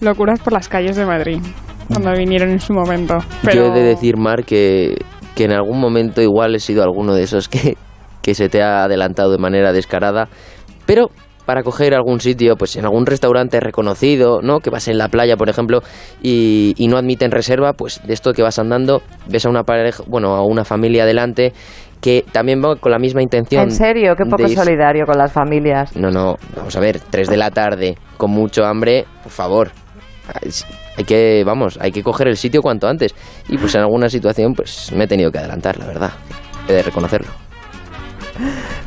Locuras 0.00 0.40
por 0.40 0.52
las 0.52 0.68
calles 0.68 0.96
de 0.96 1.04
Madrid, 1.04 1.40
cuando 1.88 2.12
vinieron 2.12 2.50
en 2.50 2.60
su 2.60 2.72
momento. 2.72 3.18
Pero 3.42 3.54
Yo 3.54 3.66
he 3.66 3.70
de 3.70 3.82
decir, 3.82 4.16
Mar, 4.16 4.44
que, 4.44 4.96
que 5.34 5.44
en 5.44 5.52
algún 5.52 5.80
momento 5.80 6.20
igual 6.20 6.54
he 6.54 6.60
sido 6.60 6.82
alguno 6.82 7.14
de 7.14 7.22
esos 7.22 7.48
que, 7.48 7.76
que 8.22 8.34
se 8.34 8.48
te 8.48 8.62
ha 8.62 8.84
adelantado 8.84 9.30
de 9.32 9.38
manera 9.38 9.72
descarada, 9.72 10.28
pero 10.86 11.10
para 11.48 11.62
coger 11.62 11.94
algún 11.94 12.20
sitio, 12.20 12.56
pues 12.56 12.76
en 12.76 12.84
algún 12.84 13.06
restaurante 13.06 13.58
reconocido, 13.58 14.42
¿no? 14.42 14.60
Que 14.60 14.68
vas 14.68 14.86
en 14.86 14.98
la 14.98 15.08
playa, 15.08 15.38
por 15.38 15.48
ejemplo, 15.48 15.80
y, 16.20 16.74
y 16.76 16.88
no 16.88 16.98
admiten 16.98 17.30
reserva, 17.30 17.72
pues 17.72 18.02
de 18.06 18.12
esto 18.12 18.34
que 18.34 18.42
vas 18.42 18.58
andando, 18.58 19.00
ves 19.30 19.46
a 19.46 19.48
una 19.48 19.62
pareja, 19.62 20.04
bueno, 20.06 20.34
a 20.34 20.44
una 20.44 20.66
familia 20.66 21.06
delante 21.06 21.54
que 22.02 22.22
también 22.32 22.62
va 22.62 22.76
con 22.76 22.92
la 22.92 22.98
misma 22.98 23.22
intención. 23.22 23.62
En 23.62 23.70
serio, 23.70 24.14
qué 24.14 24.26
poco 24.26 24.46
solidario 24.46 25.06
con 25.06 25.16
las 25.16 25.32
familias. 25.32 25.96
no, 25.96 26.10
no, 26.10 26.36
vamos 26.54 26.76
a 26.76 26.80
ver, 26.80 27.00
3 27.00 27.30
de 27.30 27.36
la 27.38 27.50
tarde, 27.50 27.96
con 28.18 28.30
mucho 28.30 28.66
hambre, 28.66 29.06
por 29.22 29.32
favor. 29.32 29.70
Hay 30.98 31.04
que, 31.04 31.44
vamos, 31.46 31.78
hay 31.80 31.92
que 31.92 32.02
coger 32.02 32.28
el 32.28 32.36
sitio 32.36 32.60
cuanto 32.60 32.88
antes. 32.88 33.14
Y 33.48 33.56
pues 33.56 33.74
en 33.74 33.80
alguna 33.80 34.10
situación, 34.10 34.52
pues 34.52 34.92
me 34.94 35.04
he 35.04 35.06
tenido 35.06 35.30
que 35.30 35.38
adelantar, 35.38 35.78
la 35.78 35.86
verdad. 35.86 36.10
He 36.68 36.74
de 36.74 36.82
reconocerlo. 36.82 37.47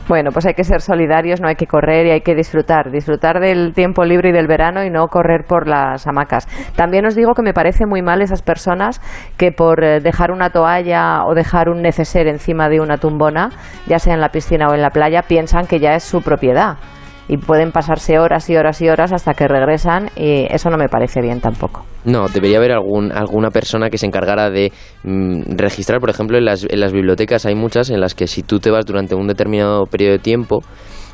Bueno, 0.08 0.32
pues 0.32 0.46
hay 0.46 0.54
que 0.54 0.64
ser 0.64 0.82
solidarios, 0.82 1.42
no 1.42 1.48
hay 1.48 1.56
que 1.56 1.68
correr 1.68 2.06
y 2.06 2.12
hay 2.12 2.22
que 2.22 2.36
disfrutar, 2.36 2.92
disfrutar 2.92 3.40
del 3.40 3.74
tiempo 3.74 4.04
libre 4.04 4.30
y 4.30 4.32
del 4.32 4.48
verano 4.48 4.84
y 4.84 4.90
no 4.90 5.08
correr 5.08 5.46
por 5.48 5.68
las 5.68 6.08
hamacas. 6.08 6.48
También 6.76 7.06
os 7.06 7.16
digo 7.16 7.34
que 7.34 7.42
me 7.42 7.54
parece 7.54 7.86
muy 7.86 8.02
mal 8.02 8.22
esas 8.22 8.42
personas 8.42 9.02
que 9.38 9.52
por 9.52 9.84
eh, 9.84 10.00
dejar 10.02 10.32
una 10.32 10.50
toalla 10.50 11.26
o 11.26 11.34
dejar 11.34 11.70
un 11.70 11.82
neceser 11.82 12.28
encima 12.28 12.70
de 12.70 12.82
una 12.82 12.98
tumbona, 12.98 13.50
ya 13.88 14.00
sea 14.00 14.14
en 14.14 14.22
la 14.22 14.30
piscina 14.30 14.68
o 14.68 14.74
en 14.74 14.82
la 14.82 14.90
playa, 14.90 15.24
piensan 15.24 15.68
que 15.68 15.80
ya 15.80 15.96
es 15.96 16.04
su 16.04 16.22
propiedad 16.22 16.78
y 17.32 17.38
pueden 17.38 17.72
pasarse 17.72 18.20
horas 18.20 18.50
y 18.50 18.58
horas 18.58 18.82
y 18.82 18.90
horas 18.90 19.14
hasta 19.14 19.34
que 19.34 19.48
regresan 19.48 20.10
y 20.18 20.48
eso 20.54 20.70
no 20.70 20.76
me 20.78 20.90
parece 20.90 21.22
bien 21.22 21.40
tampoco. 21.40 21.86
No, 22.04 22.28
debería 22.28 22.58
haber 22.58 22.74
algún, 22.74 23.14
alguna 23.14 23.52
persona 23.52 23.90
que 23.90 23.98
se 23.98 24.06
encargara 24.06 24.50
de 24.50 24.74
mm, 25.04 25.56
registrar, 25.56 26.02
por 26.02 26.10
ejemplo, 26.10 26.38
en 26.38 26.44
las, 26.44 26.66
en 26.70 26.80
las 26.82 26.92
bibliotecas 26.92 27.46
hay 27.46 27.56
muchas 27.56 27.90
en 27.90 28.02
las 28.02 28.16
que 28.16 28.28
si 28.28 28.44
tú 28.44 28.60
te 28.60 28.70
vas 28.70 28.86
durante 28.86 29.16
un 29.16 29.28
determinado 29.28 29.86
periodo 29.86 30.12
de 30.12 30.20
tiempo, 30.20 30.60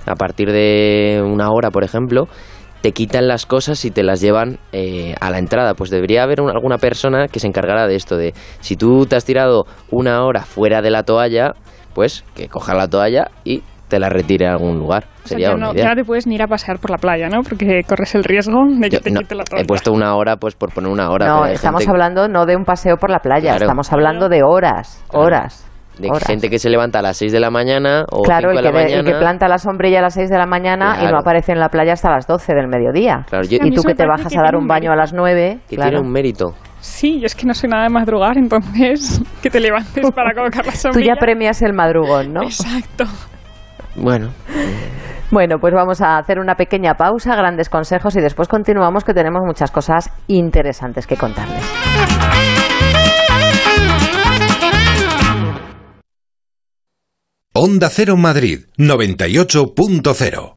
a 0.08 0.16
partir 0.16 0.52
de 0.52 1.22
una 1.24 1.52
hora, 1.52 1.70
por 1.70 1.84
ejemplo, 1.84 2.28
te 2.82 2.94
quitan 2.94 3.28
las 3.28 3.46
cosas 3.46 3.86
y 3.86 3.92
te 3.92 4.02
las 4.02 4.20
llevan 4.20 4.58
eh, 4.72 5.14
a 5.22 5.30
la 5.30 5.38
entrada. 5.38 5.76
Pues 5.76 5.92
debería 5.92 6.24
haber 6.24 6.42
un- 6.42 6.50
alguna 6.50 6.80
persona 6.80 7.28
que 7.28 7.40
se 7.40 7.46
encargara 7.48 7.86
de 7.88 7.96
esto, 7.96 8.18
de 8.18 8.34
si 8.60 8.76
tú 8.76 9.06
te 9.06 9.16
has 9.16 9.26
tirado 9.26 9.66
una 9.92 10.24
hora 10.24 10.42
fuera 10.42 10.82
de 10.82 10.90
la 10.90 11.04
toalla, 11.04 11.52
pues 11.94 12.24
que 12.36 12.48
coja 12.48 12.74
la 12.74 12.88
toalla 12.88 13.30
y 13.44 13.62
te 13.88 14.00
la 14.00 14.10
retire 14.10 14.48
a 14.48 14.52
algún 14.52 14.78
lugar. 14.80 15.06
o 15.06 15.28
sea, 15.28 15.38
Sería 15.38 15.50
ya, 15.50 15.56
una 15.56 15.66
no, 15.68 15.74
idea. 15.74 15.86
ya 15.90 15.96
te 15.96 16.04
puedes 16.04 16.28
ni 16.28 16.36
ir 16.36 16.44
a 16.44 16.48
pasear 16.48 16.80
por 16.80 16.90
la 16.92 16.98
playa, 16.98 17.28
¿no? 17.30 17.42
Porque 17.42 17.82
corres 17.88 18.16
el 18.16 18.24
riesgo 18.24 18.66
de 18.68 18.90
que 18.90 18.96
Yo- 18.98 19.02
te 19.02 19.12
no, 19.12 19.22
quite 19.22 19.36
la 19.36 19.44
he 19.44 19.46
toalla. 19.46 19.66
puesto 19.68 19.92
una 19.94 20.16
hora 20.16 20.36
pues 20.38 20.56
por 20.56 20.74
poner 20.74 20.92
una 20.92 21.10
hora. 21.10 21.26
no, 21.28 21.46
estamos 21.46 21.82
gente- 21.82 21.92
hablando 21.92 22.28
no 22.28 22.46
de 22.46 22.56
un 22.56 22.66
paseo 22.66 22.98
por 22.98 23.10
la 23.10 23.20
playa, 23.20 23.52
Claro. 23.52 23.66
estamos 23.66 23.92
hablando 23.94 24.30
de 24.30 24.42
horas, 24.44 25.04
horas. 25.14 25.64
De 25.98 26.10
horas. 26.10 26.26
gente 26.28 26.52
que 26.52 26.60
se 26.60 26.70
levanta 26.70 27.00
a 27.00 27.02
las 27.02 27.18
6 27.18 27.32
de 27.32 27.40
la 27.40 27.50
mañana 27.50 28.06
o 28.12 28.22
Claro, 28.22 28.50
5 28.50 28.52
el 28.52 28.56
de 28.58 28.62
que, 28.62 28.72
la 28.72 28.80
de- 28.80 28.86
el 28.86 28.92
mañana. 29.04 29.12
que 29.14 29.20
planta 29.20 29.48
la 29.48 29.58
sombrilla 29.58 29.98
a 29.98 30.02
las 30.04 30.14
6 30.14 30.30
de 30.30 30.38
la 30.38 30.46
mañana 30.46 30.94
y 30.98 31.00
Claro. 31.00 31.14
no 31.14 31.20
aparece 31.22 31.54
en 31.54 31.60
la 31.60 31.70
playa 31.70 31.94
hasta 31.94 32.12
las 32.12 32.28
12 32.28 32.54
del 32.54 32.68
mediodía. 32.68 33.26
Claro, 33.28 33.46
yo- 33.46 33.58
y 33.64 33.72
tú 33.72 33.82
que 33.82 33.96
te 33.96 34.06
bajas 34.06 34.32
que 34.32 34.38
a 34.38 34.44
dar 34.44 34.56
un 34.56 34.62
un 34.64 34.68
baño 34.68 34.92
a 34.92 34.96
las 34.96 35.12
9. 35.14 35.58
que 35.68 35.76
claro. 35.76 35.90
tiene 35.92 36.06
un 36.06 36.12
mérito. 36.14 36.54
Sí, 36.82 37.20
yo 37.20 37.26
es 37.26 37.34
que 37.34 37.48
no 37.48 37.56
soy 37.56 37.70
nada 37.70 37.84
de 37.86 37.90
madrugar, 37.90 38.38
entonces 38.38 39.22
que 39.42 39.50
te 39.50 39.60
levantes 39.60 40.12
para 40.12 40.34
colocar 40.36 40.66
la 40.68 40.72
Tú 40.74 40.78
sombrilla. 40.78 41.16
ya 41.16 41.20
premias 41.20 41.64
el 41.64 41.74
madrugón, 41.74 42.32
¿no? 42.32 42.44
Exacto. 42.44 43.06
Bueno, 43.98 44.34
Bueno, 45.30 45.60
pues 45.60 45.74
vamos 45.74 46.00
a 46.02 46.18
hacer 46.18 46.40
una 46.40 46.56
pequeña 46.56 46.96
pausa, 46.96 47.36
grandes 47.36 47.68
consejos 47.68 48.16
y 48.16 48.22
después 48.22 48.48
continuamos 48.48 49.04
que 49.04 49.14
tenemos 49.14 49.42
muchas 49.46 49.72
cosas 49.72 50.10
interesantes 50.28 51.06
que 51.06 51.18
contarles. 51.18 51.64
Onda 57.54 57.90
Cero 57.90 58.16
Madrid 58.16 58.68
98.0 58.78 60.57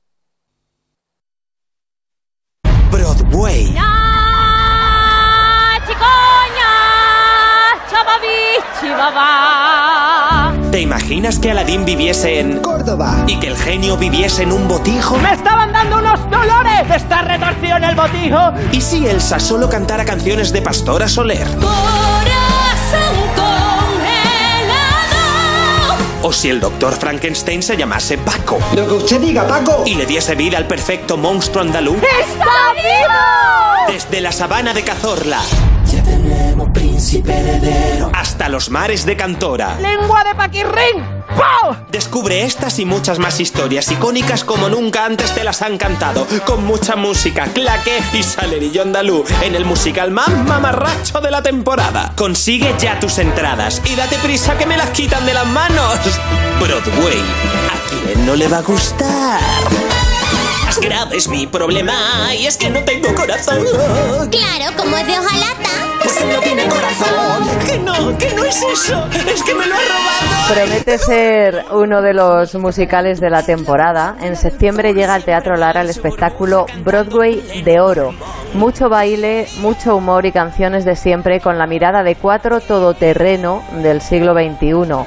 ¿Te 10.71 10.79
imaginas 10.79 11.39
que 11.39 11.51
Aladín 11.51 11.85
viviese 11.85 12.39
en 12.39 12.59
Córdoba 12.61 13.23
y 13.27 13.39
que 13.39 13.47
el 13.47 13.57
genio 13.57 13.97
viviese 13.97 14.43
en 14.43 14.51
un 14.51 14.67
botijo? 14.67 15.17
¡Me 15.17 15.33
estaban 15.33 15.73
dando 15.73 15.97
unos 15.97 16.19
dolores! 16.29 16.89
¡Está 16.95 17.23
retorcido 17.23 17.77
en 17.77 17.83
el 17.83 17.95
botijo! 17.95 18.53
¿Y 18.71 18.79
si 18.79 19.07
Elsa 19.07 19.39
solo 19.39 19.67
cantara 19.67 20.05
canciones 20.05 20.53
de 20.53 20.61
Pastora 20.61 21.07
Soler? 21.07 21.47
O 26.23 26.31
si 26.31 26.49
el 26.49 26.59
doctor 26.59 26.93
Frankenstein 26.93 27.63
se 27.63 27.75
llamase 27.75 28.19
Paco. 28.19 28.59
Lo 28.75 28.87
que 28.87 28.93
usted 28.93 29.19
diga, 29.19 29.47
Paco. 29.47 29.83
Y 29.87 29.95
le 29.95 30.05
diese 30.05 30.35
vida 30.35 30.57
al 30.57 30.67
perfecto 30.67 31.17
monstruo 31.17 31.63
andaluz. 31.63 31.97
¡Está 31.97 32.73
vivo! 32.75 33.91
Desde 33.91 34.21
la 34.21 34.31
sabana 34.31 34.73
de 34.73 34.83
Cazorla 34.83 35.41
Príncipe 36.73 37.33
heredero. 37.33 38.11
hasta 38.13 38.47
los 38.49 38.69
mares 38.69 39.05
de 39.05 39.15
Cantora. 39.17 39.77
¡Lengua 39.79 40.23
de 40.23 40.35
paquirrín! 40.35 41.03
¡Pau! 41.37 41.75
Descubre 41.89 42.43
estas 42.43 42.79
y 42.79 42.85
muchas 42.85 43.19
más 43.19 43.39
historias 43.39 43.89
icónicas 43.91 44.43
como 44.43 44.69
nunca 44.69 45.05
antes 45.05 45.33
te 45.33 45.43
las 45.43 45.61
han 45.61 45.77
cantado, 45.77 46.27
con 46.45 46.65
mucha 46.65 46.95
música, 46.95 47.45
claque 47.45 47.99
y 48.13 48.23
salerillo 48.23 48.81
andaluz, 48.81 49.29
en 49.41 49.55
el 49.55 49.65
musical 49.65 50.11
más 50.11 50.29
mamarracho 50.29 51.19
de 51.21 51.31
la 51.31 51.41
temporada. 51.41 52.13
Consigue 52.15 52.73
ya 52.79 52.99
tus 52.99 53.17
entradas 53.17 53.81
y 53.85 53.95
date 53.95 54.17
prisa 54.17 54.57
que 54.57 54.65
me 54.65 54.77
las 54.77 54.89
quitan 54.91 55.25
de 55.25 55.33
las 55.33 55.47
manos. 55.47 55.97
Broadway, 56.59 57.19
¿a 57.19 57.89
quién 57.89 58.25
no 58.25 58.35
le 58.35 58.47
va 58.47 58.57
a 58.57 58.61
gustar? 58.61 59.39
Más 60.71 60.79
grave 60.79 61.17
es 61.17 61.27
mi 61.27 61.47
problema 61.47 61.93
y 62.33 62.45
es 62.45 62.55
que 62.55 62.69
no 62.69 62.81
tengo 62.85 63.13
corazón. 63.13 63.57
Claro, 64.31 64.77
como 64.77 64.95
es 64.95 65.05
de 65.05 65.19
hojalata. 65.19 65.69
Pues 66.01 66.13
que 66.13 66.25
no 66.33 66.39
tiene 66.39 66.65
corazón. 66.69 67.67
Que 67.67 67.77
no, 67.77 68.17
que 68.17 68.29
no 68.33 68.45
es 68.45 68.63
eso. 68.63 69.05
Es 69.27 69.43
que 69.43 69.53
me 69.53 69.65
lo 69.65 69.75
ha 69.75 69.79
robado. 69.79 70.53
Promete 70.53 70.97
ser 70.97 71.65
uno 71.73 72.01
de 72.01 72.13
los 72.13 72.55
musicales 72.55 73.19
de 73.19 73.29
la 73.29 73.43
temporada. 73.43 74.15
En 74.21 74.37
septiembre 74.37 74.93
llega 74.93 75.13
al 75.13 75.25
Teatro 75.25 75.57
Lara 75.57 75.81
el 75.81 75.89
espectáculo 75.89 76.67
Broadway 76.85 77.63
de 77.65 77.81
Oro. 77.81 78.13
Mucho 78.53 78.87
baile, 78.87 79.49
mucho 79.57 79.97
humor 79.97 80.25
y 80.25 80.31
canciones 80.31 80.85
de 80.85 80.95
siempre 80.95 81.41
con 81.41 81.57
la 81.57 81.67
mirada 81.67 82.01
de 82.01 82.15
cuatro 82.15 82.61
todoterreno 82.61 83.61
del 83.83 83.99
siglo 83.99 84.33
XXI. 84.33 85.05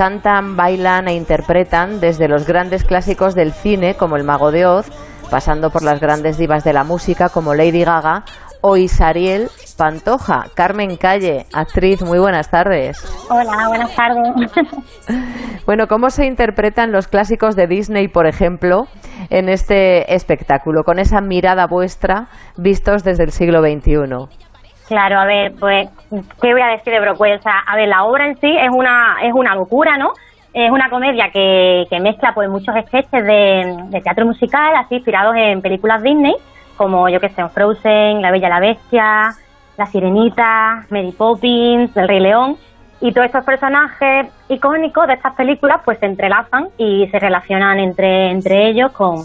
Cantan, 0.00 0.56
bailan 0.56 1.08
e 1.08 1.12
interpretan 1.12 2.00
desde 2.00 2.26
los 2.26 2.46
grandes 2.46 2.84
clásicos 2.84 3.34
del 3.34 3.52
cine 3.52 3.96
como 3.96 4.16
El 4.16 4.24
Mago 4.24 4.50
de 4.50 4.64
Oz, 4.64 4.86
pasando 5.30 5.68
por 5.68 5.82
las 5.82 6.00
grandes 6.00 6.38
divas 6.38 6.64
de 6.64 6.72
la 6.72 6.84
música 6.84 7.28
como 7.28 7.52
Lady 7.52 7.84
Gaga 7.84 8.24
o 8.62 8.78
Isariel 8.78 9.50
Pantoja. 9.76 10.46
Carmen 10.54 10.96
Calle, 10.96 11.44
actriz, 11.52 12.00
muy 12.00 12.18
buenas 12.18 12.50
tardes. 12.50 13.04
Hola, 13.28 13.68
buenas 13.68 13.94
tardes. 13.94 14.50
Bueno, 15.66 15.86
¿cómo 15.86 16.08
se 16.08 16.24
interpretan 16.24 16.92
los 16.92 17.06
clásicos 17.06 17.54
de 17.54 17.66
Disney, 17.66 18.08
por 18.08 18.26
ejemplo, 18.26 18.86
en 19.28 19.50
este 19.50 20.14
espectáculo, 20.14 20.82
con 20.82 20.98
esa 20.98 21.20
mirada 21.20 21.66
vuestra 21.66 22.28
vistos 22.56 23.04
desde 23.04 23.24
el 23.24 23.32
siglo 23.32 23.60
XXI? 23.60 24.49
Claro, 24.90 25.20
a 25.20 25.24
ver, 25.24 25.52
pues, 25.54 25.88
¿qué 26.42 26.52
voy 26.52 26.60
a 26.60 26.66
decir 26.66 26.92
de 26.92 26.98
Broadway? 26.98 27.34
O 27.34 27.40
sea, 27.40 27.60
a 27.64 27.76
ver, 27.76 27.86
la 27.86 28.02
obra 28.02 28.26
en 28.26 28.36
sí 28.40 28.52
es 28.58 28.68
una, 28.72 29.18
es 29.22 29.32
una 29.32 29.54
locura, 29.54 29.96
¿no? 29.96 30.14
Es 30.52 30.68
una 30.68 30.90
comedia 30.90 31.30
que, 31.30 31.86
que 31.88 32.00
mezcla 32.00 32.34
pues 32.34 32.50
muchos 32.50 32.74
sketches 32.74 33.24
de, 33.24 33.84
de 33.88 34.00
teatro 34.00 34.26
musical, 34.26 34.74
así 34.74 34.96
inspirados 34.96 35.36
en 35.36 35.62
películas 35.62 36.02
Disney, 36.02 36.34
como 36.76 37.08
yo 37.08 37.20
que 37.20 37.28
sé, 37.28 37.48
Frozen, 37.50 38.20
La 38.20 38.32
Bella 38.32 38.48
y 38.48 38.50
la 38.50 38.58
Bestia, 38.58 39.30
La 39.76 39.86
Sirenita, 39.86 40.86
Mary 40.90 41.12
Poppins, 41.12 41.96
El 41.96 42.08
Rey 42.08 42.18
León. 42.18 42.56
Y 43.00 43.12
todos 43.12 43.26
estos 43.26 43.44
personajes 43.44 44.26
icónicos 44.48 45.06
de 45.06 45.14
estas 45.14 45.34
películas 45.36 45.82
pues 45.84 46.00
se 46.00 46.06
entrelazan 46.06 46.66
y 46.78 47.06
se 47.12 47.18
relacionan 47.20 47.78
entre, 47.78 48.32
entre 48.32 48.66
ellos 48.66 48.90
con, 48.90 49.18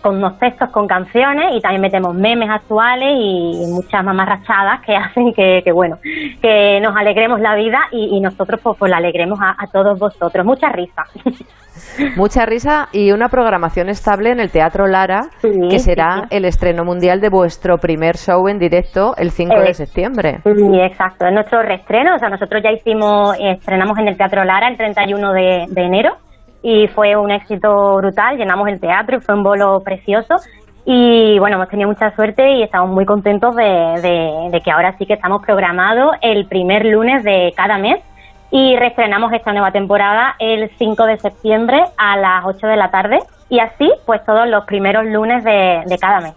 con 0.00 0.16
unos 0.16 0.38
textos, 0.38 0.70
con 0.70 0.86
canciones 0.86 1.54
y 1.56 1.60
también 1.60 1.82
metemos 1.82 2.14
memes 2.14 2.48
actuales 2.50 3.10
y 3.16 3.64
muchas 3.72 4.04
mamarrachadas 4.04 4.80
que 4.84 4.96
hacen 4.96 5.32
que, 5.34 5.60
que 5.64 5.72
bueno, 5.72 5.96
que 6.02 6.80
nos 6.80 6.96
alegremos 6.96 7.40
la 7.40 7.54
vida 7.54 7.78
y, 7.92 8.16
y 8.16 8.20
nosotros 8.20 8.60
pues, 8.62 8.76
pues 8.78 8.90
la 8.90 8.98
alegremos 8.98 9.38
a, 9.40 9.50
a 9.50 9.66
todos 9.72 9.98
vosotros. 9.98 10.44
Mucha 10.44 10.68
risa. 10.70 11.04
Mucha 12.16 12.44
risa 12.46 12.88
y 12.92 13.12
una 13.12 13.28
programación 13.28 13.88
estable 13.88 14.30
en 14.32 14.40
el 14.40 14.50
Teatro 14.50 14.86
Lara, 14.86 15.20
que 15.42 15.78
será 15.78 16.24
el 16.30 16.44
estreno 16.44 16.84
mundial 16.84 17.20
de 17.20 17.30
vuestro 17.30 17.78
primer 17.78 18.16
show 18.16 18.48
en 18.48 18.58
directo 18.58 19.14
el 19.16 19.30
5 19.30 19.54
de 19.60 19.70
Eh, 19.70 19.74
septiembre. 19.74 20.38
Sí, 20.44 20.80
exacto. 20.80 21.26
Es 21.26 21.32
nuestro 21.32 21.62
reestreno. 21.62 22.16
O 22.16 22.18
sea, 22.18 22.28
nosotros 22.28 22.62
ya 22.62 22.70
hicimos, 22.72 23.36
estrenamos 23.38 23.98
en 23.98 24.08
el 24.08 24.16
Teatro 24.16 24.44
Lara 24.44 24.68
el 24.68 24.76
31 24.76 25.32
de, 25.32 25.64
de 25.68 25.82
enero 25.82 26.16
y 26.62 26.86
fue 26.88 27.16
un 27.16 27.30
éxito 27.30 27.96
brutal. 27.96 28.36
Llenamos 28.36 28.68
el 28.68 28.80
teatro 28.80 29.16
y 29.16 29.20
fue 29.20 29.34
un 29.34 29.42
bolo 29.42 29.80
precioso. 29.84 30.36
Y 30.84 31.38
bueno, 31.38 31.56
hemos 31.56 31.68
tenido 31.68 31.88
mucha 31.88 32.10
suerte 32.16 32.50
y 32.56 32.62
estamos 32.62 32.90
muy 32.90 33.04
contentos 33.04 33.54
de, 33.54 33.64
de- 33.64 34.48
de 34.50 34.60
que 34.60 34.70
ahora 34.70 34.96
sí 34.98 35.06
que 35.06 35.14
estamos 35.14 35.42
programados 35.44 36.16
el 36.22 36.46
primer 36.46 36.84
lunes 36.86 37.22
de 37.22 37.52
cada 37.56 37.76
mes 37.78 38.02
y 38.50 38.74
reestrenamos 38.76 39.32
esta 39.32 39.52
nueva 39.52 39.70
temporada 39.70 40.34
el 40.38 40.70
5 40.78 41.04
de 41.04 41.18
septiembre 41.18 41.84
a 41.96 42.16
las 42.16 42.44
8 42.46 42.66
de 42.66 42.76
la 42.76 42.90
tarde 42.90 43.18
y 43.48 43.60
así 43.60 43.92
pues 44.06 44.24
todos 44.24 44.48
los 44.48 44.64
primeros 44.64 45.04
lunes 45.04 45.44
de, 45.44 45.82
de 45.86 45.98
cada 45.98 46.20
mes. 46.20 46.34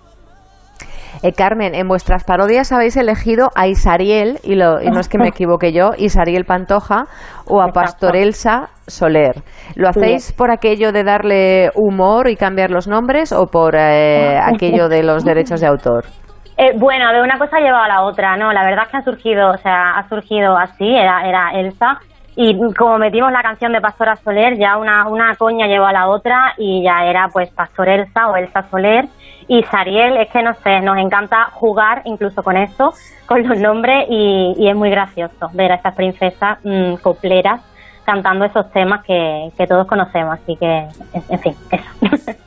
Eh, 1.21 1.31
Carmen, 1.31 1.73
en 1.75 1.87
vuestras 1.87 2.23
parodias 2.23 2.71
habéis 2.71 2.97
elegido 2.97 3.49
a 3.55 3.67
Isariel, 3.67 4.39
y, 4.43 4.55
lo- 4.55 4.81
y 4.81 4.89
no 4.89 4.99
es 4.99 5.07
que 5.07 5.17
me 5.17 5.27
equivoque 5.29 5.71
yo, 5.71 5.91
Isariel 5.97 6.43
Pantoja 6.43 7.05
o 7.47 7.61
a 7.61 7.67
Pastor 7.67 8.15
Elsa 8.15 8.69
Soler. 8.87 9.35
¿Lo 9.75 9.89
hacéis 9.89 10.33
por 10.33 10.51
aquello 10.51 10.91
de 10.91 11.03
darle 11.03 11.69
humor 11.75 12.29
y 12.29 12.35
cambiar 12.35 12.71
los 12.71 12.87
nombres 12.87 13.31
o 13.31 13.47
por 13.47 13.75
eh, 13.75 14.37
aquello 14.37 14.89
de 14.89 15.03
los 15.03 15.23
derechos 15.23 15.61
de 15.61 15.67
autor? 15.67 16.05
Eh, 16.55 16.69
bueno, 16.77 17.11
de 17.11 17.19
una 17.19 17.39
cosa 17.39 17.59
lleva 17.59 17.83
a 17.83 17.87
la 17.87 18.03
otra, 18.03 18.37
¿no? 18.37 18.53
La 18.53 18.63
verdad 18.63 18.83
es 18.85 18.91
que 18.91 18.97
ha 18.97 19.01
surgido, 19.01 19.49
o 19.49 19.57
sea, 19.57 19.97
ha 19.97 20.07
surgido 20.07 20.55
así, 20.55 20.87
era, 20.87 21.27
era 21.27 21.49
Elsa, 21.51 21.97
y 22.35 22.55
como 22.73 22.97
metimos 22.97 23.31
la 23.31 23.43
canción 23.43 23.73
de 23.73 23.81
Pastora 23.81 24.15
Soler, 24.15 24.57
ya 24.57 24.77
una, 24.77 25.07
una 25.07 25.35
coña 25.35 25.67
llevó 25.67 25.85
a 25.85 25.93
la 25.93 26.07
otra 26.07 26.53
y 26.57 26.83
ya 26.83 27.05
era 27.05 27.27
pues 27.31 27.51
Pastor 27.51 27.89
Elsa 27.89 28.27
o 28.27 28.35
Elsa 28.35 28.63
Soler. 28.69 29.05
Y 29.47 29.63
Sariel, 29.63 30.17
es 30.17 30.29
que 30.31 30.41
no 30.43 30.53
sé, 30.55 30.79
nos 30.81 30.97
encanta 30.97 31.49
jugar 31.53 32.01
incluso 32.05 32.43
con 32.43 32.57
esto, 32.57 32.91
con 33.25 33.47
los 33.47 33.57
nombres, 33.59 34.05
y, 34.09 34.55
y 34.57 34.69
es 34.69 34.75
muy 34.75 34.89
gracioso 34.89 35.49
ver 35.53 35.71
a 35.71 35.75
esas 35.75 35.95
princesas 35.95 36.59
mm, 36.63 36.95
copleras 36.95 37.61
cantando 38.05 38.45
esos 38.45 38.69
temas 38.71 39.03
que, 39.05 39.49
que 39.57 39.65
todos 39.65 39.87
conocemos, 39.87 40.39
así 40.41 40.55
que, 40.57 40.65
en, 40.65 41.23
en 41.29 41.39
fin, 41.39 41.55
eso. 41.71 42.31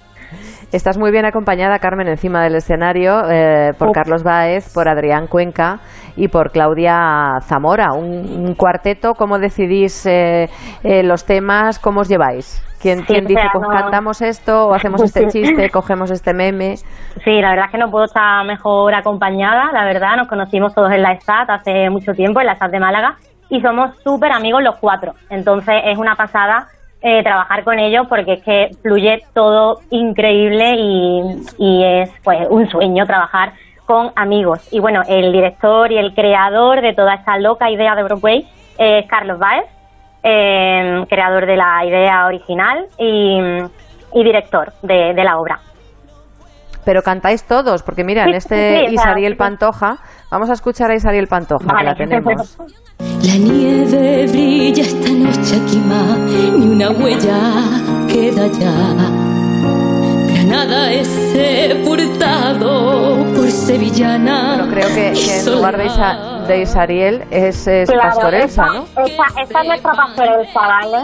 Estás 0.72 0.98
muy 0.98 1.12
bien 1.12 1.24
acompañada, 1.24 1.78
Carmen, 1.78 2.09
encima 2.09 2.42
del 2.42 2.56
escenario 2.56 3.22
eh, 3.30 3.72
por 3.78 3.92
Carlos 3.92 4.24
Baez, 4.24 4.74
por 4.74 4.88
Adrián 4.88 5.28
Cuenca 5.28 5.78
y 6.16 6.26
por 6.26 6.50
Claudia 6.50 7.38
Zamora. 7.42 7.92
Un, 7.92 8.46
un 8.46 8.54
cuarteto, 8.54 9.14
¿cómo 9.14 9.38
decidís 9.38 10.04
eh, 10.06 10.48
eh, 10.82 11.04
los 11.04 11.24
temas? 11.24 11.78
¿Cómo 11.78 12.00
os 12.00 12.09
lleváis? 12.09 12.62
¿Quién, 12.87 13.01
Sí, 13.01 13.07
quién 13.07 13.25
o 13.25 13.29
dice, 13.29 13.42
pues 13.53 13.68
cantamos 13.68 14.22
esto 14.22 14.68
o 14.68 14.75
hacemos 14.75 15.03
este 15.03 15.27
chiste, 15.33 15.70
cogemos 15.70 16.09
este 16.12 16.33
meme? 16.33 16.77
Sí, 17.25 17.40
la 17.40 17.51
verdad 17.51 17.64
es 17.66 17.72
que 17.72 17.79
no 17.79 17.90
puedo 17.90 18.05
estar 18.05 18.44
mejor 18.46 18.94
acompañada, 18.94 19.72
la 19.72 19.85
verdad. 19.85 20.16
Nos 20.16 20.29
conocimos 20.29 20.72
todos 20.72 20.92
en 20.92 21.03
la 21.03 21.18
SAT 21.18 21.51
hace 21.51 21.90
mucho 21.90 22.12
tiempo, 22.12 22.40
en 22.40 22.46
la 22.46 22.55
SAT 22.55 22.70
de 22.70 22.79
Málaga, 22.79 23.16
y 23.49 23.61
somos 23.61 23.96
súper 24.05 24.31
amigos 24.31 24.62
los 24.62 24.77
cuatro. 24.77 25.14
Entonces 25.31 25.83
es 25.85 25.99
una 25.99 26.14
pasada 26.14 26.68
eh, 27.03 27.25
trabajar 27.25 27.64
con 27.64 27.81
ellos 27.81 28.07
porque 28.09 28.35
es 28.35 28.44
que 28.44 28.70
fluye 28.83 29.22
todo 29.35 29.81
increíble 29.90 30.77
y, 30.77 31.22
y 31.59 31.85
es 31.85 32.11
pues 32.22 32.46
un 32.49 32.68
sueño 32.68 33.05
trabajar 33.05 33.53
con 33.85 34.12
amigos. 34.14 34.68
Y 34.72 34.79
bueno, 34.79 35.03
el 35.09 35.33
director 35.33 35.90
y 35.90 35.99
el 35.99 36.14
creador 36.14 36.83
de 36.83 36.94
toda 36.94 37.14
esta 37.14 37.37
loca 37.38 37.68
idea 37.68 37.96
de 37.96 38.05
Broadway 38.05 38.49
es 38.79 39.07
Carlos 39.09 39.38
Baez, 39.38 39.66
eh, 40.22 41.05
creador 41.09 41.46
de 41.46 41.57
la 41.57 41.85
idea 41.85 42.26
original 42.26 42.87
y, 42.98 43.38
y 44.12 44.24
director 44.24 44.72
de, 44.83 45.14
de 45.14 45.24
la 45.24 45.38
obra. 45.38 45.61
Pero 46.85 47.02
cantáis 47.02 47.44
todos, 47.44 47.83
porque 47.83 48.05
mira, 48.05 48.24
Sí, 48.24 48.31
en 48.31 48.33
sí, 48.33 48.37
este 48.38 48.57
sí, 48.57 48.85
sea, 48.87 48.92
Isariel 48.92 49.33
sí. 49.33 49.38
Pantoja, 49.38 49.96
vamos 50.31 50.50
a 50.50 50.52
escuchar 50.52 50.90
a 50.90 50.94
Isariel 50.94 51.26
Pantoja, 51.26 51.66
que 51.79 51.85
la 51.85 51.94
tenemos. 51.94 52.57
La 52.98 53.37
nieve 53.37 54.26
brilla 54.29 54.83
esta 54.83 55.11
noche 55.11 55.62
aquí 55.64 55.79
más, 55.79 56.16
ni 56.18 56.66
una 56.74 56.90
huella 56.90 57.38
queda 58.09 58.46
ya. 58.46 59.45
Granada 60.50 60.92
es 60.92 61.09
sepultado 61.09 63.16
por 63.35 63.50
sevillana. 63.50 64.56
Bueno, 64.59 64.70
creo 64.72 64.87
que, 64.88 65.12
que 65.12 65.40
en 65.40 65.54
lugar 65.56 65.76
de, 65.76 65.87
Isa- 65.87 66.44
de 66.46 66.61
Isariel 66.62 67.24
es, 67.32 67.66
es 67.66 67.90
Claro, 67.90 68.09
Pastor 68.11 68.35
Elsa, 68.35 68.64
esa- 68.64 68.72
¿no? 68.72 68.85
Esa, 69.04 69.24
esa 69.42 69.61
es 69.61 69.66
nuestra 69.68 69.92
Pastor 69.92 70.28
Elsa, 70.40 70.61
¿vale? 70.61 70.98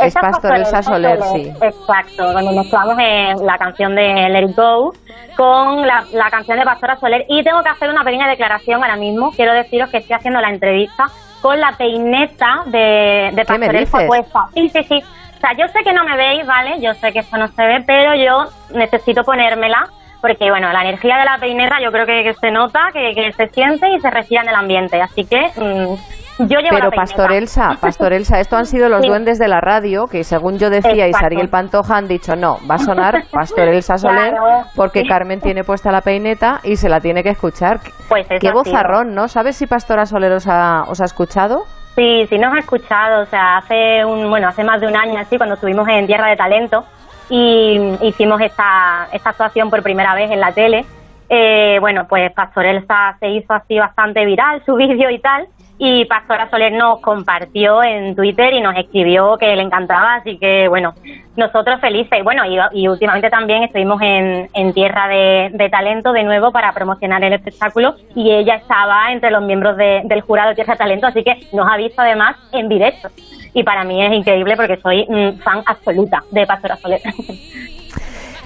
Es 0.00 0.14
Pastor 0.14 0.54
Elsa 0.56 0.82
Soler, 0.82 1.20
sí. 1.34 1.52
Exacto, 1.62 2.32
donde 2.32 2.52
mezclamos 2.60 2.96
eh, 3.00 3.34
la 3.42 3.58
canción 3.58 3.94
de 3.96 4.28
Let 4.30 4.50
It 4.50 4.56
Go 4.56 4.92
con 5.36 5.84
la, 5.86 6.04
la 6.12 6.30
canción 6.30 6.58
de 6.58 6.64
Pastora 6.64 6.96
Soler. 7.00 7.24
Y 7.28 7.42
tengo 7.42 7.60
que 7.62 7.70
hacer 7.70 7.90
una 7.90 8.04
pequeña 8.04 8.28
declaración 8.28 8.82
ahora 8.84 8.96
mismo. 8.96 9.32
Quiero 9.32 9.52
deciros 9.52 9.90
que 9.90 9.96
estoy 9.98 10.14
haciendo 10.14 10.40
la 10.40 10.50
entrevista 10.50 11.06
con 11.40 11.58
la 11.58 11.72
peineta 11.72 12.62
de, 12.66 13.30
de 13.32 13.44
¿Qué 13.44 13.58
me 13.58 13.66
Pastor 13.66 13.76
Elsa 13.76 13.98
dices? 13.98 14.06
puesta. 14.06 14.46
Sí, 14.54 14.68
sí, 14.68 14.84
sí. 14.88 15.02
O 15.42 15.46
sea, 15.48 15.56
yo 15.58 15.66
sé 15.72 15.80
que 15.82 15.92
no 15.92 16.04
me 16.04 16.16
veis, 16.16 16.46
¿vale? 16.46 16.80
Yo 16.80 16.94
sé 16.94 17.12
que 17.12 17.18
esto 17.18 17.36
no 17.36 17.48
se 17.48 17.62
ve, 17.66 17.82
pero 17.84 18.14
yo 18.14 18.44
necesito 18.76 19.22
ponérmela 19.24 19.82
porque, 20.20 20.48
bueno, 20.50 20.72
la 20.72 20.82
energía 20.82 21.16
de 21.16 21.24
la 21.24 21.36
peineta 21.38 21.78
yo 21.82 21.90
creo 21.90 22.06
que, 22.06 22.22
que 22.22 22.32
se 22.34 22.52
nota, 22.52 22.90
que, 22.92 23.12
que 23.12 23.32
se 23.32 23.48
siente 23.48 23.88
y 23.88 23.98
se 24.00 24.08
respira 24.08 24.42
en 24.42 24.50
el 24.50 24.54
ambiente. 24.54 25.02
Así 25.02 25.24
que 25.24 25.40
mm, 25.56 26.46
yo 26.46 26.60
llevo 26.60 26.76
Pero 26.76 26.90
la. 26.90 26.96
Pastor 26.96 27.32
Elsa, 27.32 27.70
Pastor 27.80 28.12
Elsa, 28.12 28.38
esto 28.38 28.56
han 28.56 28.66
sido 28.66 28.88
los 28.88 29.02
Sí. 29.02 29.08
duendes 29.08 29.40
de 29.40 29.48
la 29.48 29.60
radio 29.60 30.04
que 30.06 30.22
según 30.22 30.58
yo 30.58 30.70
decía 30.70 31.06
Exacto. 31.06 31.08
Isariel 31.26 31.48
Pantoja 31.48 31.96
han 31.96 32.06
dicho 32.06 32.36
no, 32.36 32.58
va 32.70 32.76
a 32.76 32.78
sonar 32.78 33.24
Pastor 33.32 33.66
Elsa 33.66 33.96
Soler 33.98 34.30
Claro. 34.30 34.66
porque 34.76 35.02
Carmen 35.02 35.40
tiene 35.40 35.64
puesta 35.64 35.90
la 35.90 36.02
peineta 36.02 36.60
y 36.62 36.76
se 36.76 36.88
la 36.88 37.00
tiene 37.00 37.24
que 37.24 37.30
escuchar. 37.30 37.80
Pues 38.08 38.30
es 38.30 38.38
Qué 38.40 38.52
bozarrón, 38.52 39.12
¿no? 39.12 39.26
¿Sabes 39.26 39.56
si 39.56 39.66
Pastora 39.66 40.06
Soler 40.06 40.30
os 40.30 40.46
ha, 40.46 40.82
os 40.86 41.00
ha 41.00 41.04
escuchado? 41.04 41.64
Sí, 41.94 42.26
sí 42.28 42.38
nos 42.38 42.54
ha 42.54 42.58
escuchado, 42.58 43.22
o 43.22 43.26
sea, 43.26 43.58
hace 43.58 44.04
un, 44.04 44.30
bueno, 44.30 44.48
hace 44.48 44.64
más 44.64 44.80
de 44.80 44.86
un 44.86 44.96
año 44.96 45.18
así, 45.18 45.36
cuando 45.36 45.56
estuvimos 45.56 45.86
en 45.88 46.06
Tierra 46.06 46.28
de 46.28 46.36
Talento 46.36 46.84
y 47.28 47.78
hicimos 48.00 48.40
esta, 48.40 49.08
esta 49.12 49.30
actuación 49.30 49.68
por 49.68 49.82
primera 49.82 50.14
vez 50.14 50.30
en 50.30 50.40
la 50.40 50.52
tele, 50.52 50.86
eh, 51.28 51.78
bueno, 51.80 52.06
pues 52.08 52.32
Pastor 52.32 52.66
Elsa 52.66 53.16
se 53.20 53.28
hizo 53.28 53.52
así 53.52 53.78
bastante 53.78 54.24
viral 54.24 54.62
su 54.66 54.74
vídeo 54.74 55.10
y 55.10 55.18
tal, 55.18 55.46
y 55.84 56.04
Pastora 56.04 56.48
Soler 56.48 56.72
nos 56.72 57.00
compartió 57.00 57.82
en 57.82 58.14
Twitter 58.14 58.54
y 58.54 58.60
nos 58.60 58.76
escribió 58.76 59.36
que 59.36 59.56
le 59.56 59.62
encantaba, 59.62 60.14
así 60.14 60.38
que 60.38 60.68
bueno, 60.68 60.94
nosotros 61.36 61.80
felices. 61.80 62.20
Y 62.20 62.22
bueno, 62.22 62.44
y, 62.72 62.86
últimamente 62.86 63.28
también 63.28 63.64
estuvimos 63.64 64.00
en, 64.00 64.72
Tierra 64.74 65.08
de, 65.08 65.68
Talento 65.72 66.12
de 66.12 66.22
nuevo 66.22 66.52
para 66.52 66.72
promocionar 66.72 67.24
el 67.24 67.32
espectáculo 67.32 67.96
y 68.14 68.30
ella 68.30 68.54
estaba 68.54 69.10
entre 69.10 69.32
los 69.32 69.42
miembros 69.42 69.76
de- 69.76 70.02
del 70.04 70.20
jurado 70.20 70.50
de 70.50 70.54
Tierra 70.54 70.74
de 70.74 70.78
Talento, 70.78 71.08
así 71.08 71.24
que 71.24 71.48
nos 71.52 71.68
ha 71.68 71.76
visto 71.76 72.00
además 72.00 72.36
en 72.52 72.68
directo. 72.68 73.08
Y 73.52 73.64
para 73.64 73.82
mí 73.82 74.04
es 74.04 74.12
increíble 74.12 74.54
porque 74.54 74.76
soy 74.76 75.04
mm, 75.08 75.40
fan 75.40 75.64
absoluta 75.66 76.20
de 76.30 76.46
Pastora 76.46 76.76
Soler. 76.76 77.00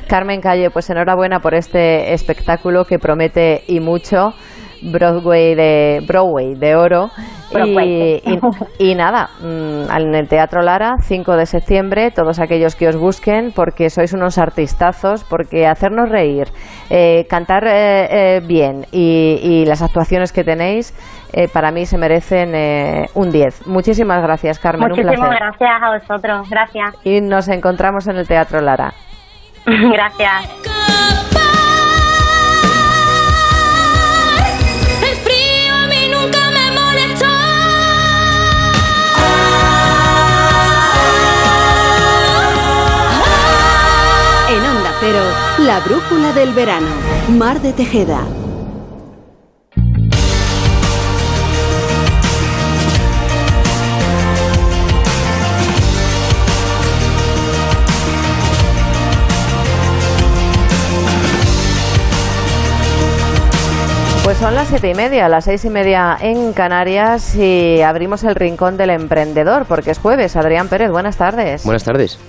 Carmen 0.08 0.40
Calle, 0.40 0.70
pues 0.70 0.88
enhorabuena 0.88 1.40
por 1.40 1.52
este 1.52 2.14
espectáculo 2.14 2.86
que 2.86 2.98
promete 2.98 3.62
y 3.68 3.80
mucho. 3.80 4.32
Broadway 4.82 5.54
de 5.54 6.00
Broadway 6.06 6.54
de 6.54 6.74
oro 6.76 7.10
Broadway. 7.52 8.20
y, 8.24 8.34
y- 8.78 8.90
y 8.90 8.94
nada 8.94 9.30
mm, 9.40 9.90
en 9.96 10.14
el 10.14 10.28
Teatro 10.28 10.62
Lara 10.62 10.96
5 11.02 11.36
de 11.36 11.46
septiembre 11.46 12.10
todos 12.10 12.38
aquellos 12.40 12.74
que 12.76 12.88
os 12.88 12.96
busquen 12.96 13.52
porque 13.54 13.88
sois 13.90 14.12
unos 14.12 14.38
artistazos 14.38 15.24
porque 15.24 15.66
hacernos 15.66 16.08
reír 16.10 16.48
eh, 16.90 17.26
cantar 17.28 17.64
eh, 17.66 18.08
eh, 18.36 18.40
bien 18.46 18.86
y, 18.92 19.38
y 19.42 19.64
las 19.66 19.82
actuaciones 19.82 20.32
que 20.32 20.44
tenéis 20.44 20.92
eh, 21.32 21.48
para 21.52 21.70
mí 21.70 21.86
se 21.86 21.98
merecen 21.98 22.54
eh, 22.54 23.06
un 23.14 23.30
10 23.30 23.66
muchísimas 23.66 24.22
gracias 24.22 24.58
Carmen 24.58 24.84
un 24.84 24.88
Muchísimas 24.90 25.16
placer 25.16 25.38
gracias 25.38 25.82
a 25.82 25.90
vosotros. 25.98 26.50
Gracias. 26.50 26.94
y 27.04 27.20
nos 27.20 27.48
encontramos 27.48 28.06
en 28.08 28.16
el 28.16 28.26
Teatro 28.26 28.60
Lara 28.60 28.92
gracias. 29.66 30.95
La 45.66 45.80
brújula 45.80 46.32
del 46.32 46.52
verano. 46.52 46.86
Mar 47.28 47.60
de 47.60 47.72
Tejeda. 47.72 48.20
Pues 64.22 64.38
son 64.38 64.54
las 64.54 64.68
siete 64.68 64.90
y 64.90 64.94
media, 64.94 65.28
las 65.28 65.46
seis 65.46 65.64
y 65.64 65.70
media 65.70 66.16
en 66.20 66.52
Canarias 66.52 67.34
y 67.34 67.82
abrimos 67.82 68.22
el 68.22 68.36
rincón 68.36 68.76
del 68.76 68.90
emprendedor 68.90 69.64
porque 69.64 69.90
es 69.90 69.98
jueves. 69.98 70.36
Adrián 70.36 70.68
Pérez, 70.68 70.92
buenas 70.92 71.16
tardes. 71.16 71.64
Buenas 71.64 71.82
tardes. 71.82 72.20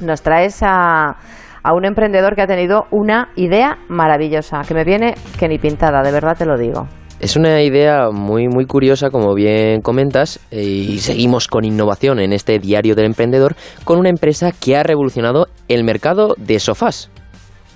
Nos 0.00 0.22
traes 0.22 0.58
a, 0.62 1.16
a 1.64 1.72
un 1.72 1.84
emprendedor 1.84 2.36
que 2.36 2.42
ha 2.42 2.46
tenido 2.46 2.84
una 2.90 3.30
idea 3.34 3.78
maravillosa, 3.88 4.62
que 4.68 4.74
me 4.74 4.84
viene 4.84 5.14
que 5.38 5.48
ni 5.48 5.58
pintada, 5.58 6.02
de 6.02 6.12
verdad 6.12 6.36
te 6.36 6.44
lo 6.46 6.56
digo. 6.56 6.86
Es 7.20 7.36
una 7.36 7.62
idea 7.62 8.10
muy 8.12 8.48
muy 8.48 8.66
curiosa, 8.66 9.08
como 9.08 9.34
bien 9.34 9.80
comentas, 9.80 10.40
eh, 10.50 10.62
y 10.62 10.98
seguimos 10.98 11.48
con 11.48 11.64
innovación 11.64 12.20
en 12.20 12.32
este 12.32 12.58
diario 12.58 12.94
del 12.94 13.06
emprendedor 13.06 13.56
con 13.84 13.98
una 13.98 14.10
empresa 14.10 14.52
que 14.52 14.76
ha 14.76 14.82
revolucionado 14.82 15.46
el 15.68 15.84
mercado 15.84 16.34
de 16.36 16.58
sofás. 16.58 17.10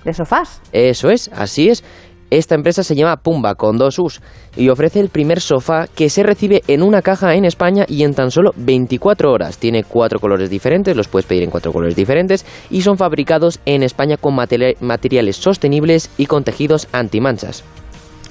¿De 0.05 0.13
sofás? 0.13 0.61
Eso 0.71 1.09
es, 1.09 1.29
así 1.33 1.69
es. 1.69 1.83
Esta 2.31 2.53
empresa 2.55 2.83
se 2.83 2.95
llama 2.95 3.17
Pumba 3.17 3.55
con 3.55 3.77
dos 3.77 3.97
U's 3.97 4.21
y 4.55 4.69
ofrece 4.69 4.99
el 4.99 5.09
primer 5.09 5.39
sofá 5.41 5.87
que 5.87 6.09
se 6.09 6.21
recibe 6.23 6.61
en 6.67 6.83
una 6.83 7.01
caja 7.01 7.33
en 7.33 7.43
España 7.45 7.85
y 7.87 8.03
en 8.03 8.13
tan 8.13 8.29
solo 8.29 8.51
24 8.55 9.31
horas. 9.31 9.57
Tiene 9.57 9.83
cuatro 9.83 10.19
colores 10.19 10.49
diferentes, 10.49 10.95
los 10.95 11.07
puedes 11.07 11.25
pedir 11.25 11.43
en 11.43 11.49
cuatro 11.49 11.73
colores 11.73 11.95
diferentes 11.95 12.45
y 12.69 12.81
son 12.83 12.97
fabricados 12.97 13.59
en 13.65 13.81
España 13.81 14.17
con 14.17 14.35
materi- 14.35 14.75
materiales 14.79 15.37
sostenibles 15.37 16.11
y 16.17 16.27
con 16.27 16.43
tejidos 16.43 16.87
antimanchas. 16.91 17.63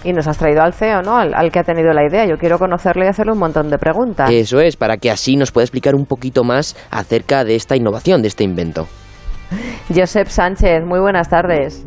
Y 0.04 0.12
nos 0.12 0.28
has 0.28 0.38
traído 0.38 0.62
al 0.62 0.74
CEO, 0.74 1.02
¿no? 1.02 1.16
Al, 1.16 1.34
al 1.34 1.50
que 1.50 1.58
ha 1.58 1.64
tenido 1.64 1.92
la 1.92 2.06
idea. 2.06 2.24
Yo 2.24 2.36
quiero 2.38 2.56
conocerle 2.56 3.06
y 3.06 3.08
hacerle 3.08 3.32
un 3.32 3.40
montón 3.40 3.68
de 3.68 3.78
preguntas. 3.78 4.30
Eso 4.30 4.60
es, 4.60 4.76
para 4.76 4.96
que 4.96 5.10
así 5.10 5.34
nos 5.34 5.50
pueda 5.50 5.64
explicar 5.64 5.96
un 5.96 6.06
poquito 6.06 6.44
más 6.44 6.76
acerca 6.92 7.42
de 7.42 7.56
esta 7.56 7.74
innovación, 7.74 8.22
de 8.22 8.28
este 8.28 8.44
invento. 8.44 8.86
Josep 9.92 10.28
Sánchez, 10.28 10.84
muy 10.86 11.00
buenas 11.00 11.28
tardes. 11.28 11.84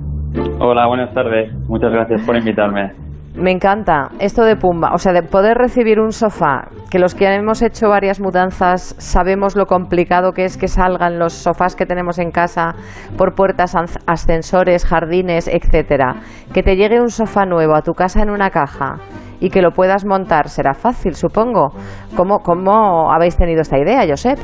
Hola, 0.60 0.88
buenas 0.88 1.14
tardes. 1.14 1.52
Muchas 1.68 1.92
gracias 1.92 2.22
por 2.26 2.38
invitarme. 2.38 2.92
Me 3.36 3.52
encanta 3.52 4.10
esto 4.20 4.44
de 4.44 4.58
Pumba, 4.58 4.92
o 4.94 4.98
sea, 4.98 5.14
de 5.14 5.24
poder 5.24 5.58
recibir 5.58 6.02
un 6.02 6.12
sofá, 6.12 6.68
que 6.92 7.00
los 7.00 7.16
que 7.16 7.34
hemos 7.34 7.62
hecho 7.62 7.88
varias 7.88 8.20
mudanzas 8.20 8.94
sabemos 9.00 9.56
lo 9.56 9.66
complicado 9.68 10.34
que 10.34 10.44
es 10.44 10.58
que 10.58 10.68
salgan 10.68 11.18
los 11.18 11.32
sofás 11.32 11.78
que 11.78 11.86
tenemos 11.86 12.20
en 12.20 12.32
casa 12.32 12.74
por 13.18 13.34
puertas, 13.34 13.74
ascensores, 14.06 14.86
jardines, 14.86 15.48
etcétera. 15.48 16.16
Que 16.54 16.62
te 16.62 16.76
llegue 16.76 17.00
un 17.00 17.10
sofá 17.10 17.46
nuevo 17.46 17.74
a 17.74 17.82
tu 17.82 17.94
casa 17.94 18.22
en 18.22 18.30
una 18.30 18.50
caja 18.50 18.96
y 19.40 19.50
que 19.50 19.62
lo 19.62 19.72
puedas 19.72 20.06
montar 20.06 20.50
será 20.50 20.74
fácil, 20.74 21.16
supongo. 21.16 21.70
¿Cómo, 22.18 22.40
cómo 22.40 23.12
habéis 23.14 23.38
tenido 23.38 23.62
esta 23.62 23.80
idea, 23.80 24.06
Josep? 24.08 24.38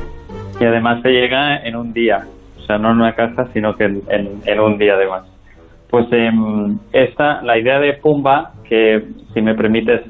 Y 0.58 0.64
además 0.64 1.02
te 1.02 1.10
llega 1.10 1.58
en 1.58 1.76
un 1.76 1.92
día. 1.92 2.26
O 2.56 2.60
sea, 2.62 2.78
no 2.78 2.90
en 2.90 2.96
una 2.96 3.14
caja, 3.14 3.44
sino 3.52 3.74
que 3.76 3.84
en, 3.84 4.02
en 4.44 4.60
un 4.60 4.78
día 4.78 4.94
además. 4.94 5.37
Pues 5.90 6.06
em, 6.12 6.78
esta, 6.92 7.42
la 7.42 7.58
idea 7.58 7.78
de 7.80 7.94
Pumba, 7.94 8.52
que 8.68 9.02
si 9.32 9.40
me 9.40 9.54
permites 9.54 10.02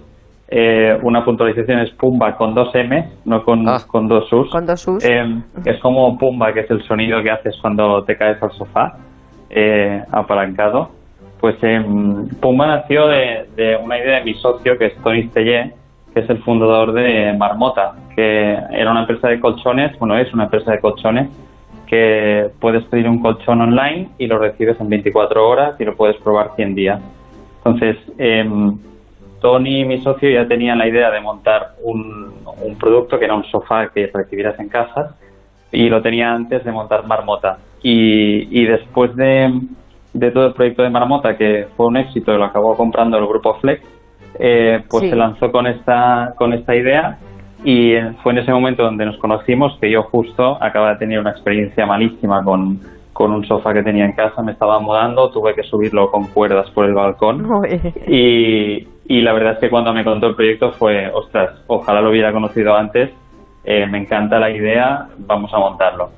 eh, 0.50 0.98
una 1.02 1.24
puntualización 1.24 1.80
es 1.80 1.90
Pumba 1.92 2.34
con 2.36 2.54
dos 2.54 2.74
M, 2.74 3.04
no 3.26 3.44
con, 3.44 3.68
Ah. 3.68 3.78
con 3.86 4.08
dos 4.08 4.32
U's. 4.32 4.50
Con 4.50 4.66
dos 4.66 4.88
U's. 4.88 5.04
Em, 5.04 5.42
es 5.64 5.78
como 5.80 6.16
Pumba, 6.18 6.52
que 6.52 6.60
es 6.60 6.70
el 6.70 6.82
sonido 6.84 7.22
que 7.22 7.30
haces 7.30 7.56
cuando 7.60 8.02
te 8.04 8.16
caes 8.16 8.42
al 8.42 8.50
sofá, 8.52 8.96
eh, 9.50 10.02
apalancado. 10.10 10.88
Pues 11.40 11.56
em, 11.62 12.28
Pumba 12.40 12.66
nació 12.66 13.06
de, 13.06 13.46
de 13.56 13.76
una 13.76 13.98
idea 13.98 14.18
de 14.18 14.24
mi 14.24 14.34
socio, 14.34 14.76
que 14.78 14.86
es 14.86 14.96
Tony 15.02 15.28
Stellé, 15.28 15.74
que 16.12 16.20
es 16.20 16.30
el 16.30 16.38
fundador 16.42 16.92
de 16.92 17.34
Marmota, 17.38 17.92
que 18.16 18.52
era 18.72 18.90
una 18.90 19.02
empresa 19.02 19.28
de 19.28 19.38
colchones, 19.38 19.96
bueno, 20.00 20.16
es 20.18 20.32
una 20.34 20.44
empresa 20.44 20.72
de 20.72 20.80
colchones, 20.80 21.28
que 21.88 22.50
puedes 22.60 22.84
pedir 22.84 23.08
un 23.08 23.20
colchón 23.20 23.60
online 23.60 24.10
y 24.18 24.26
lo 24.26 24.38
recibes 24.38 24.80
en 24.80 24.88
24 24.88 25.48
horas 25.48 25.80
y 25.80 25.84
lo 25.84 25.96
puedes 25.96 26.16
probar 26.18 26.50
100 26.56 26.74
días. 26.74 27.00
Entonces, 27.58 27.96
em, 28.18 28.78
Tony, 29.40 29.84
mi 29.84 29.98
socio, 29.98 30.30
ya 30.30 30.46
tenía 30.46 30.74
la 30.74 30.86
idea 30.88 31.10
de 31.10 31.20
montar 31.20 31.74
un, 31.82 32.32
un 32.62 32.76
producto 32.78 33.18
que 33.18 33.24
era 33.24 33.34
un 33.34 33.44
sofá 33.44 33.88
que 33.94 34.10
recibieras 34.12 34.58
en 34.58 34.68
casa 34.68 35.16
y 35.70 35.88
lo 35.88 36.00
tenía 36.02 36.32
antes 36.32 36.64
de 36.64 36.72
montar 36.72 37.06
Marmota. 37.06 37.58
Y, 37.82 38.48
y 38.60 38.64
después 38.66 39.14
de, 39.14 39.52
de 40.12 40.30
todo 40.30 40.46
el 40.46 40.52
proyecto 40.54 40.82
de 40.82 40.90
Marmota, 40.90 41.36
que 41.36 41.66
fue 41.76 41.86
un 41.86 41.96
éxito 41.96 42.32
y 42.34 42.38
lo 42.38 42.44
acabó 42.44 42.76
comprando 42.76 43.16
el 43.18 43.26
grupo 43.26 43.54
Flex, 43.60 43.82
eh, 44.40 44.82
pues 44.90 45.04
Sí. 45.04 45.10
se 45.10 45.16
lanzó 45.16 45.50
con 45.52 45.66
esta, 45.66 46.32
con 46.36 46.52
esta 46.52 46.74
idea 46.74 47.18
y 47.64 47.92
eh, 47.92 48.12
fue 48.22 48.32
en 48.32 48.38
ese 48.38 48.52
momento 48.52 48.82
donde 48.82 49.04
nos 49.04 49.18
conocimos 49.18 49.76
que 49.80 49.90
yo 49.90 50.02
justo 50.04 50.62
acababa 50.62 50.92
de 50.92 50.98
tener 50.98 51.18
una 51.18 51.30
experiencia 51.30 51.86
malísima 51.86 52.42
con, 52.44 52.80
con 53.12 53.32
un 53.32 53.44
sofá 53.44 53.72
que 53.72 53.82
tenía 53.82 54.04
en 54.04 54.12
casa, 54.12 54.42
me 54.42 54.52
estaba 54.52 54.78
mudando, 54.78 55.30
tuve 55.30 55.54
que 55.54 55.64
subirlo 55.64 56.10
con 56.10 56.26
cuerdas 56.28 56.70
por 56.70 56.84
el 56.84 56.94
balcón. 56.94 57.46
Y, 58.06 58.86
y 59.08 59.22
la 59.22 59.32
verdad 59.32 59.54
es 59.54 59.58
que 59.58 59.70
cuando 59.70 59.92
me 59.92 60.04
contó 60.04 60.28
el 60.28 60.34
proyecto 60.34 60.72
fue, 60.72 61.10
ostras, 61.12 61.62
ojalá 61.66 62.00
lo 62.00 62.10
hubiera 62.10 62.32
conocido 62.32 62.76
antes, 62.76 63.10
eh, 63.64 63.86
me 63.86 63.98
encanta 63.98 64.38
la 64.38 64.50
idea, 64.50 65.08
vamos 65.18 65.52
a 65.52 65.58
montarlo. 65.58 66.10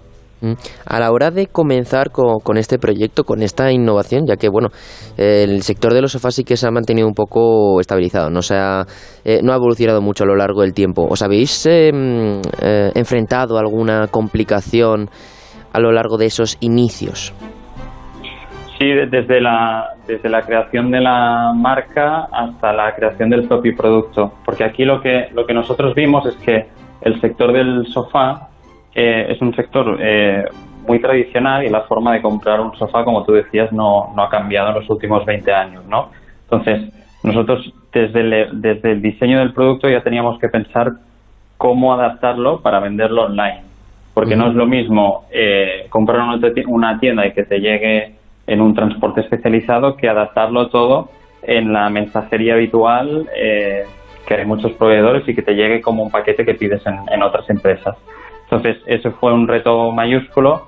Mm. 0.42 0.52
A 0.86 1.00
la 1.00 1.10
hora 1.12 1.30
de 1.30 1.46
comenzar 1.48 2.10
co- 2.10 2.38
con, 2.42 2.56
este 2.56 2.78
proyecto, 2.78 3.24
con 3.24 3.42
esta 3.42 3.70
innovación, 3.70 4.24
ya 4.26 4.36
que 4.36 4.48
bueno, 4.48 4.68
el 5.18 5.62
sector 5.62 5.92
de 5.92 6.00
los 6.02 6.12
sofás 6.12 6.34
sí 6.34 6.44
que 6.44 6.56
se 6.56 6.66
ha 6.66 6.70
mantenido 6.70 7.06
un 7.06 7.14
poco 7.14 7.78
estabilizado, 7.80 8.30
no 8.30 8.40
se 8.42 8.56
ha, 8.56 8.84
eh, 9.24 9.40
no 9.42 9.52
ha 9.52 9.56
evolucionado 9.56 10.00
mucho 10.00 10.24
a 10.24 10.26
lo 10.26 10.36
largo 10.36 10.62
del 10.62 10.72
tiempo. 10.72 11.06
¿Os 11.08 11.22
habéis 11.22 11.66
mm, 11.66 12.40
eh, 12.62 12.90
enfrentado 12.94 13.56
a 13.56 13.60
alguna 13.60 14.06
complicación 14.08 15.08
a 15.72 15.78
lo 15.80 15.92
largo 15.92 16.16
de 16.16 16.26
esos 16.26 16.56
inicios? 16.60 17.32
Sí, 18.78 18.86
de- 18.86 19.06
desde 19.08 19.40
la, 19.42 19.90
desde 20.06 20.28
la 20.30 20.40
creación 20.40 20.90
de 20.90 21.00
la 21.00 21.52
marca 21.54 22.28
hasta 22.32 22.72
la 22.72 22.94
creación 22.96 23.28
del 23.28 23.46
propio 23.46 23.74
producto. 23.76 24.32
Porque 24.44 24.64
aquí 24.64 24.84
lo 24.84 25.02
que, 25.02 25.26
lo 25.34 25.44
que 25.44 25.52
nosotros 25.52 25.94
vimos 25.94 26.24
es 26.26 26.34
que 26.36 26.66
el 27.02 27.20
sector 27.20 27.52
del 27.52 27.86
sofá 27.88 28.48
eh, 28.94 29.26
es 29.30 29.40
un 29.40 29.54
sector 29.54 29.98
eh, 30.00 30.44
muy 30.86 31.00
tradicional 31.00 31.64
y 31.64 31.68
la 31.68 31.82
forma 31.82 32.12
de 32.14 32.22
comprar 32.22 32.60
un 32.60 32.74
sofá, 32.76 33.04
como 33.04 33.24
tú 33.24 33.32
decías, 33.32 33.70
no, 33.72 34.12
no 34.14 34.22
ha 34.22 34.30
cambiado 34.30 34.70
en 34.70 34.74
los 34.76 34.90
últimos 34.90 35.24
20 35.24 35.52
años, 35.52 35.84
¿no? 35.86 36.10
Entonces, 36.50 36.92
nosotros 37.22 37.72
desde 37.92 38.20
el, 38.20 38.60
desde 38.60 38.92
el 38.92 39.02
diseño 39.02 39.38
del 39.38 39.52
producto 39.52 39.88
ya 39.88 40.02
teníamos 40.02 40.38
que 40.38 40.48
pensar 40.48 40.92
cómo 41.56 41.92
adaptarlo 41.92 42.60
para 42.60 42.80
venderlo 42.80 43.24
online. 43.24 43.62
Porque 44.14 44.34
no 44.36 44.48
es 44.48 44.54
lo 44.54 44.66
mismo 44.66 45.24
eh, 45.30 45.86
comprar 45.90 46.20
una 46.22 46.40
ti- 46.52 46.64
una 46.66 46.98
tienda 46.98 47.26
y 47.26 47.32
que 47.32 47.44
te 47.44 47.60
llegue 47.60 48.14
en 48.46 48.60
un 48.60 48.74
transporte 48.74 49.20
especializado 49.20 49.96
que 49.96 50.08
adaptarlo 50.08 50.68
todo 50.68 51.10
en 51.42 51.72
la 51.72 51.88
mensajería 51.90 52.54
habitual, 52.54 53.28
eh, 53.36 53.84
que 54.26 54.34
hay 54.34 54.44
muchos 54.44 54.72
proveedores 54.72 55.28
y 55.28 55.34
que 55.34 55.42
te 55.42 55.54
llegue 55.54 55.80
como 55.80 56.02
un 56.02 56.10
paquete 56.10 56.44
que 56.44 56.54
pides 56.54 56.84
en, 56.86 56.98
en 57.12 57.22
otras 57.22 57.48
empresas. 57.50 57.96
Entonces, 58.50 58.82
ese 58.86 59.12
fue 59.12 59.32
un 59.32 59.46
reto 59.46 59.92
mayúsculo 59.92 60.66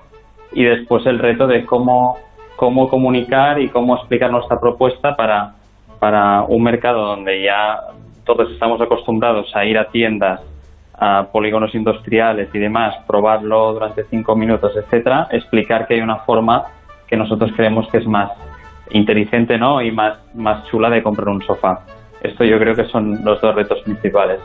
y 0.52 0.62
después 0.62 1.04
el 1.06 1.18
reto 1.18 1.48
de 1.48 1.66
cómo, 1.66 2.16
cómo 2.54 2.88
comunicar 2.88 3.60
y 3.60 3.70
cómo 3.70 3.96
explicar 3.96 4.30
nuestra 4.30 4.60
propuesta 4.60 5.16
para, 5.16 5.54
para 5.98 6.42
un 6.42 6.62
mercado 6.62 7.04
donde 7.06 7.42
ya 7.42 7.80
todos 8.24 8.52
estamos 8.52 8.80
acostumbrados 8.80 9.50
a 9.56 9.64
ir 9.64 9.76
a 9.78 9.88
tiendas, 9.88 10.40
a 10.94 11.26
polígonos 11.32 11.74
industriales 11.74 12.50
y 12.54 12.58
demás, 12.60 12.94
probarlo 13.08 13.72
durante 13.72 14.04
cinco 14.04 14.36
minutos, 14.36 14.76
etcétera, 14.76 15.26
explicar 15.32 15.88
que 15.88 15.94
hay 15.94 16.02
una 16.02 16.18
forma 16.18 16.66
que 17.08 17.16
nosotros 17.16 17.50
creemos 17.56 17.88
que 17.90 17.98
es 17.98 18.06
más 18.06 18.30
inteligente 18.90 19.58
¿no? 19.58 19.82
y 19.82 19.90
más, 19.90 20.18
más 20.34 20.64
chula 20.68 20.88
de 20.88 21.02
comprar 21.02 21.30
un 21.30 21.42
sofá. 21.42 21.80
Esto 22.22 22.44
yo 22.44 22.60
creo 22.60 22.76
que 22.76 22.84
son 22.84 23.24
los 23.24 23.40
dos 23.40 23.54
retos 23.56 23.80
principales. 23.80 24.38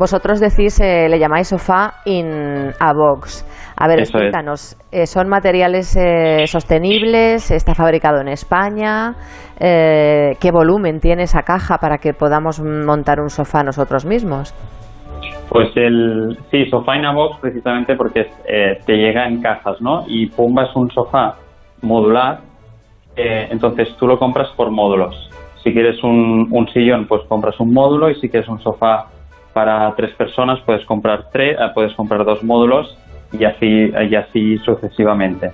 Vosotros 0.00 0.40
decís, 0.40 0.80
eh, 0.80 1.10
le 1.10 1.18
llamáis 1.18 1.48
sofá 1.48 1.92
in 2.06 2.70
a 2.80 2.92
box. 2.94 3.44
A 3.76 3.86
ver, 3.86 4.00
Eso 4.00 4.16
es. 4.16 4.24
explícanos, 4.24 4.76
eh, 4.90 5.04
¿son 5.04 5.28
materiales 5.28 5.94
eh, 5.94 6.46
sostenibles? 6.46 7.50
¿Está 7.50 7.74
fabricado 7.74 8.22
en 8.22 8.28
España? 8.28 9.12
Eh, 9.60 10.36
¿Qué 10.40 10.50
volumen 10.52 11.00
tiene 11.00 11.24
esa 11.24 11.42
caja 11.42 11.76
para 11.76 11.98
que 11.98 12.14
podamos 12.14 12.62
montar 12.62 13.20
un 13.20 13.28
sofá 13.28 13.62
nosotros 13.62 14.06
mismos? 14.06 14.54
Pues 15.50 15.68
el 15.76 16.38
sí, 16.50 16.64
sofá 16.70 16.96
in 16.96 17.04
a 17.04 17.12
box 17.12 17.38
precisamente 17.42 17.94
porque 17.94 18.20
eh, 18.48 18.78
te 18.86 18.94
llega 18.94 19.28
en 19.28 19.42
cajas, 19.42 19.82
¿no? 19.82 20.04
Y 20.06 20.30
Pumba 20.30 20.62
es 20.62 20.74
un 20.74 20.90
sofá 20.90 21.34
modular, 21.82 22.38
entonces 23.16 23.94
tú 23.98 24.06
lo 24.06 24.18
compras 24.18 24.48
por 24.56 24.70
módulos. 24.70 25.14
Si 25.62 25.74
quieres 25.74 26.02
un, 26.02 26.48
un 26.50 26.66
sillón, 26.68 27.04
pues 27.06 27.20
compras 27.28 27.60
un 27.60 27.74
módulo 27.74 28.08
y 28.08 28.14
si 28.14 28.30
quieres 28.30 28.48
un 28.48 28.60
sofá 28.60 29.08
para 29.52 29.94
tres 29.94 30.14
personas, 30.14 30.60
puedes 30.60 30.84
comprar 30.86 31.30
tres, 31.32 31.56
eh, 31.58 31.70
puedes 31.74 31.94
comprar 31.94 32.24
dos 32.24 32.42
módulos 32.42 32.96
y 33.32 33.44
así 33.44 33.92
y 34.10 34.14
así 34.14 34.58
sucesivamente. 34.58 35.52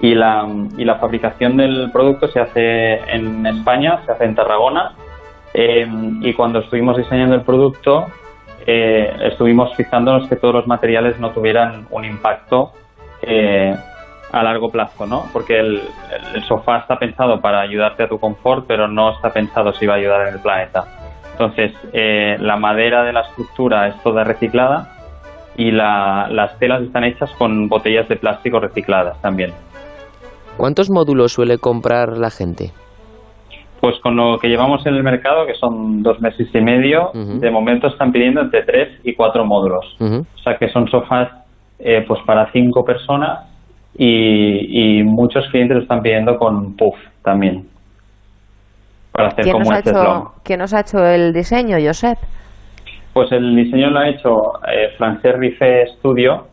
Y 0.00 0.14
la, 0.14 0.46
y 0.76 0.84
la 0.84 0.96
fabricación 0.96 1.56
del 1.56 1.90
producto 1.92 2.26
se 2.28 2.40
hace 2.40 2.94
en 3.14 3.46
España, 3.46 4.00
se 4.04 4.12
hace 4.12 4.24
en 4.24 4.34
Tarragona. 4.34 4.92
eh, 5.54 5.86
y 6.22 6.32
cuando 6.34 6.60
estuvimos 6.60 6.96
diseñando 6.96 7.34
el 7.34 7.42
producto, 7.42 8.06
eh, 8.66 9.16
estuvimos 9.30 9.74
fijándonos 9.76 10.28
que 10.28 10.36
todos 10.36 10.54
los 10.54 10.66
materiales 10.66 11.18
no 11.18 11.30
tuvieran 11.30 11.86
un 11.90 12.04
impacto 12.04 12.72
eh, 13.20 13.76
a 14.32 14.42
largo 14.42 14.70
plazo, 14.70 15.06
¿no? 15.06 15.26
Porque 15.32 15.58
el, 15.58 15.82
el 16.34 16.42
sofá 16.44 16.78
está 16.78 16.98
pensado 16.98 17.40
para 17.40 17.60
ayudarte 17.60 18.04
a 18.04 18.08
tu 18.08 18.18
confort, 18.18 18.64
pero 18.66 18.88
no 18.88 19.10
está 19.10 19.30
pensado 19.30 19.72
si 19.72 19.86
va 19.86 19.94
a 19.94 19.96
ayudar 19.98 20.28
en 20.28 20.34
el 20.34 20.40
planeta. 20.40 21.01
Entonces, 21.32 21.72
eh, 21.92 22.36
la 22.40 22.56
madera 22.56 23.02
de 23.04 23.12
la 23.12 23.22
estructura 23.22 23.88
es 23.88 24.02
toda 24.02 24.22
reciclada 24.24 24.88
y 25.56 25.70
la- 25.70 26.28
las 26.30 26.58
telas 26.58 26.82
están 26.82 27.04
hechas 27.04 27.30
con 27.32 27.68
botellas 27.68 28.08
de 28.08 28.16
plástico 28.16 28.60
recicladas 28.60 29.20
también. 29.22 29.52
¿Cuántos 30.56 30.90
módulos 30.90 31.32
suele 31.32 31.58
comprar 31.58 32.16
la 32.18 32.30
gente? 32.30 32.70
Pues 33.80 33.98
con 34.00 34.14
lo 34.14 34.38
que 34.38 34.48
llevamos 34.48 34.86
en 34.86 34.94
el 34.94 35.02
mercado, 35.02 35.44
que 35.46 35.54
son 35.54 36.02
dos 36.02 36.20
meses 36.20 36.48
y 36.54 36.60
medio, 36.60 37.10
de 37.14 37.50
momento 37.50 37.88
están 37.88 38.12
pidiendo 38.12 38.40
entre 38.40 38.62
tres 38.62 39.00
y 39.02 39.14
cuatro 39.14 39.44
módulos. 39.44 39.96
O 40.00 40.38
sea 40.44 40.56
que 40.56 40.68
son 40.68 40.86
sofás 40.88 41.30
eh, 41.80 42.04
pues 42.06 42.20
para 42.24 42.52
cinco 42.52 42.84
personas 42.84 43.40
y, 43.98 44.98
y 45.00 45.02
muchos 45.02 45.44
clientes 45.50 45.76
lo 45.78 45.82
están 45.82 46.00
pidiendo 46.00 46.36
con 46.38 46.76
puff 46.76 46.94
también. 47.24 47.66
Para 49.12 49.28
hacer 49.28 49.44
¿Quién 49.44 49.52
como 49.52 49.64
nos, 49.64 49.74
ha 49.74 49.78
hecho, 49.80 50.32
¿Quién 50.42 50.58
nos 50.58 50.74
ha 50.74 50.80
hecho 50.80 51.06
el 51.06 51.32
diseño, 51.32 51.76
Josep? 51.84 52.18
Pues 53.12 53.30
el 53.32 53.54
diseño 53.54 53.90
lo 53.90 53.98
ha 53.98 54.08
hecho 54.08 54.52
eh, 54.66 54.94
Francesc 54.96 55.36
Rife 55.36 55.86
Studio. 55.98 56.46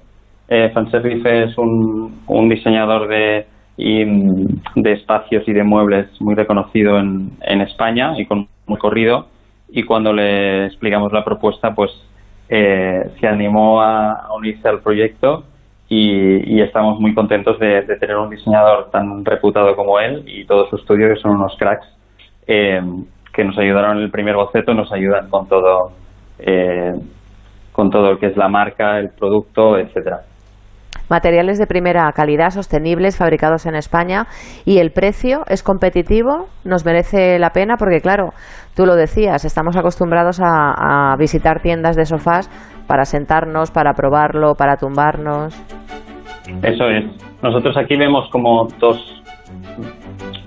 Eh, 0.50 0.70
Francesc 0.74 1.06
Rife 1.06 1.44
es 1.44 1.58
un, 1.58 2.22
un 2.28 2.50
diseñador 2.50 3.08
de, 3.08 3.46
y, 3.78 4.04
de 4.76 4.92
espacios 4.92 5.48
y 5.48 5.54
de 5.54 5.64
muebles 5.64 6.08
muy 6.20 6.36
reconocido 6.36 7.00
en, 7.00 7.32
en 7.42 7.62
España 7.62 8.14
y 8.18 8.26
con 8.26 8.48
muy 8.68 8.78
corrido. 8.78 9.28
Y 9.70 9.84
cuando 9.84 10.12
le 10.12 10.66
explicamos 10.66 11.14
la 11.14 11.24
propuesta, 11.24 11.74
pues 11.74 11.92
eh, 12.50 13.10
se 13.20 13.28
animó 13.28 13.82
a, 13.82 14.14
a 14.14 14.34
unirse 14.34 14.68
al 14.68 14.82
proyecto 14.82 15.44
y, 15.88 16.56
y 16.56 16.62
estamos 16.62 17.00
muy 17.00 17.14
contentos 17.14 17.58
de, 17.60 17.84
de 17.84 17.96
tener 17.98 18.18
un 18.18 18.30
diseñador 18.30 18.90
tan 18.92 19.24
reputado 19.24 19.76
como 19.76 20.00
él 20.00 20.24
y 20.28 20.46
todo 20.46 20.68
su 20.70 20.76
estudio, 20.76 21.08
que 21.14 21.22
son 21.22 21.32
unos 21.32 21.56
cracks, 21.58 21.88
eh, 22.50 22.82
que 23.32 23.44
nos 23.46 23.58
ayudaron 23.58 23.98
en 23.98 24.04
el 24.04 24.12
primer 24.12 24.36
boceto, 24.36 24.74
nos 24.74 24.92
ayudan 24.92 25.30
con 25.30 25.48
todo 25.48 25.92
eh, 26.40 26.94
con 27.72 27.90
todo 27.90 28.12
lo 28.14 28.18
que 28.18 28.26
es 28.26 28.36
la 28.36 28.50
marca, 28.50 28.98
el 29.00 29.10
producto, 29.18 29.78
etcétera. 29.78 30.22
Materiales 31.10 31.58
de 31.58 31.66
primera 31.66 32.12
calidad, 32.12 32.50
sostenibles, 32.50 33.18
fabricados 33.18 33.66
en 33.66 33.76
España. 33.76 34.26
¿Y 34.66 34.80
el 34.80 34.92
precio 34.92 35.44
es 35.48 35.64
competitivo? 35.64 36.48
¿Nos 36.66 36.86
merece 36.86 37.40
la 37.40 37.52
pena? 37.52 37.76
Porque 37.78 38.00
claro, 38.02 38.32
tú 38.76 38.86
lo 38.86 38.96
decías, 38.96 39.46
estamos 39.46 39.78
acostumbrados 39.78 40.40
a, 40.42 41.14
a 41.14 41.16
visitar 41.18 41.62
tiendas 41.62 41.96
de 41.96 42.06
sofás 42.06 42.50
para 42.88 43.06
sentarnos, 43.06 43.72
para 43.72 43.94
probarlo, 43.94 44.56
para 44.56 44.76
tumbarnos. 44.76 45.56
Eso 46.64 46.90
es. 46.90 47.06
nosotros 47.42 47.78
aquí 47.78 47.96
vemos 47.96 48.30
como 48.32 48.68
dos, 48.80 49.24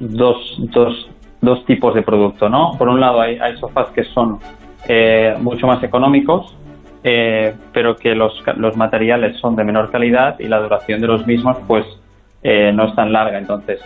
dos, 0.01 0.37
dos, 0.73 1.12
dos 1.43 1.65
tipos 1.67 1.95
de 1.95 2.03
producto, 2.03 2.49
¿no? 2.49 2.73
Por 2.79 2.89
un 2.89 3.01
lado 3.01 3.21
hay, 3.21 3.37
hay 3.39 3.57
sofás 3.59 3.89
que 3.89 4.05
son 4.05 4.39
eh, 4.89 5.35
mucho 5.41 5.67
más 5.67 5.83
económicos, 5.83 6.57
eh, 7.05 7.55
pero 7.73 7.97
que 7.97 8.15
los, 8.15 8.43
los 8.57 8.77
materiales 8.77 9.37
son 9.39 9.57
de 9.57 9.65
menor 9.65 9.91
calidad 9.91 10.39
y 10.39 10.47
la 10.47 10.61
duración 10.61 11.01
de 11.01 11.09
los 11.09 11.27
mismos 11.27 11.57
pues 11.67 11.85
eh, 12.45 12.73
no 12.73 12.87
es 12.87 12.95
tan 12.95 13.13
larga. 13.13 13.39
Entonces, 13.39 13.81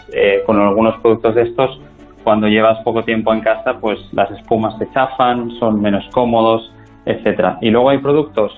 con 0.44 0.60
algunos 0.60 1.00
productos 1.00 1.34
de 1.34 1.42
estos, 1.42 1.80
cuando 2.22 2.46
llevas 2.46 2.78
poco 2.84 3.02
tiempo 3.02 3.32
en 3.32 3.40
casa, 3.40 3.78
pues 3.80 3.98
las 4.12 4.30
espumas 4.32 4.76
se 4.78 4.90
chafan, 4.92 5.50
son 5.52 5.80
menos 5.80 6.06
cómodos, 6.12 6.72
etcétera. 7.06 7.58
Y 7.62 7.70
luego 7.70 7.90
hay 7.90 7.98
productos 7.98 8.52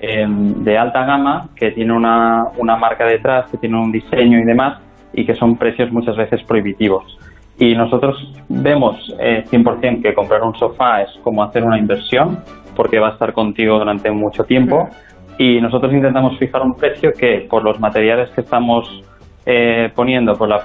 de 0.00 0.78
alta 0.78 1.06
gama 1.06 1.48
que 1.56 1.70
tienen 1.70 1.96
una, 1.96 2.48
una 2.58 2.76
marca 2.76 3.06
detrás, 3.06 3.50
que 3.50 3.56
tienen 3.56 3.78
un 3.78 3.90
diseño 3.90 4.38
y 4.38 4.44
demás, 4.44 4.78
y 5.12 5.24
que 5.24 5.34
son 5.34 5.56
precios 5.56 5.90
muchas 5.90 6.16
veces 6.16 6.42
prohibitivos. 6.44 7.18
Y 7.58 7.74
nosotros 7.74 8.16
vemos 8.48 8.96
eh, 9.18 9.44
100% 9.50 10.02
que 10.02 10.14
comprar 10.14 10.42
un 10.42 10.54
sofá 10.56 11.02
es 11.02 11.10
como 11.22 11.42
hacer 11.42 11.62
una 11.64 11.78
inversión, 11.78 12.40
porque 12.74 12.98
va 12.98 13.10
a 13.10 13.12
estar 13.12 13.32
contigo 13.32 13.78
durante 13.78 14.10
mucho 14.10 14.44
tiempo. 14.44 14.88
Y 15.38 15.60
nosotros 15.60 15.92
intentamos 15.92 16.38
fijar 16.38 16.62
un 16.62 16.74
precio 16.74 17.12
que, 17.12 17.46
por 17.48 17.62
los 17.62 17.78
materiales 17.78 18.30
que 18.30 18.40
estamos 18.40 18.88
eh, 19.46 19.90
poniendo, 19.94 20.34
por 20.34 20.48
la, 20.48 20.64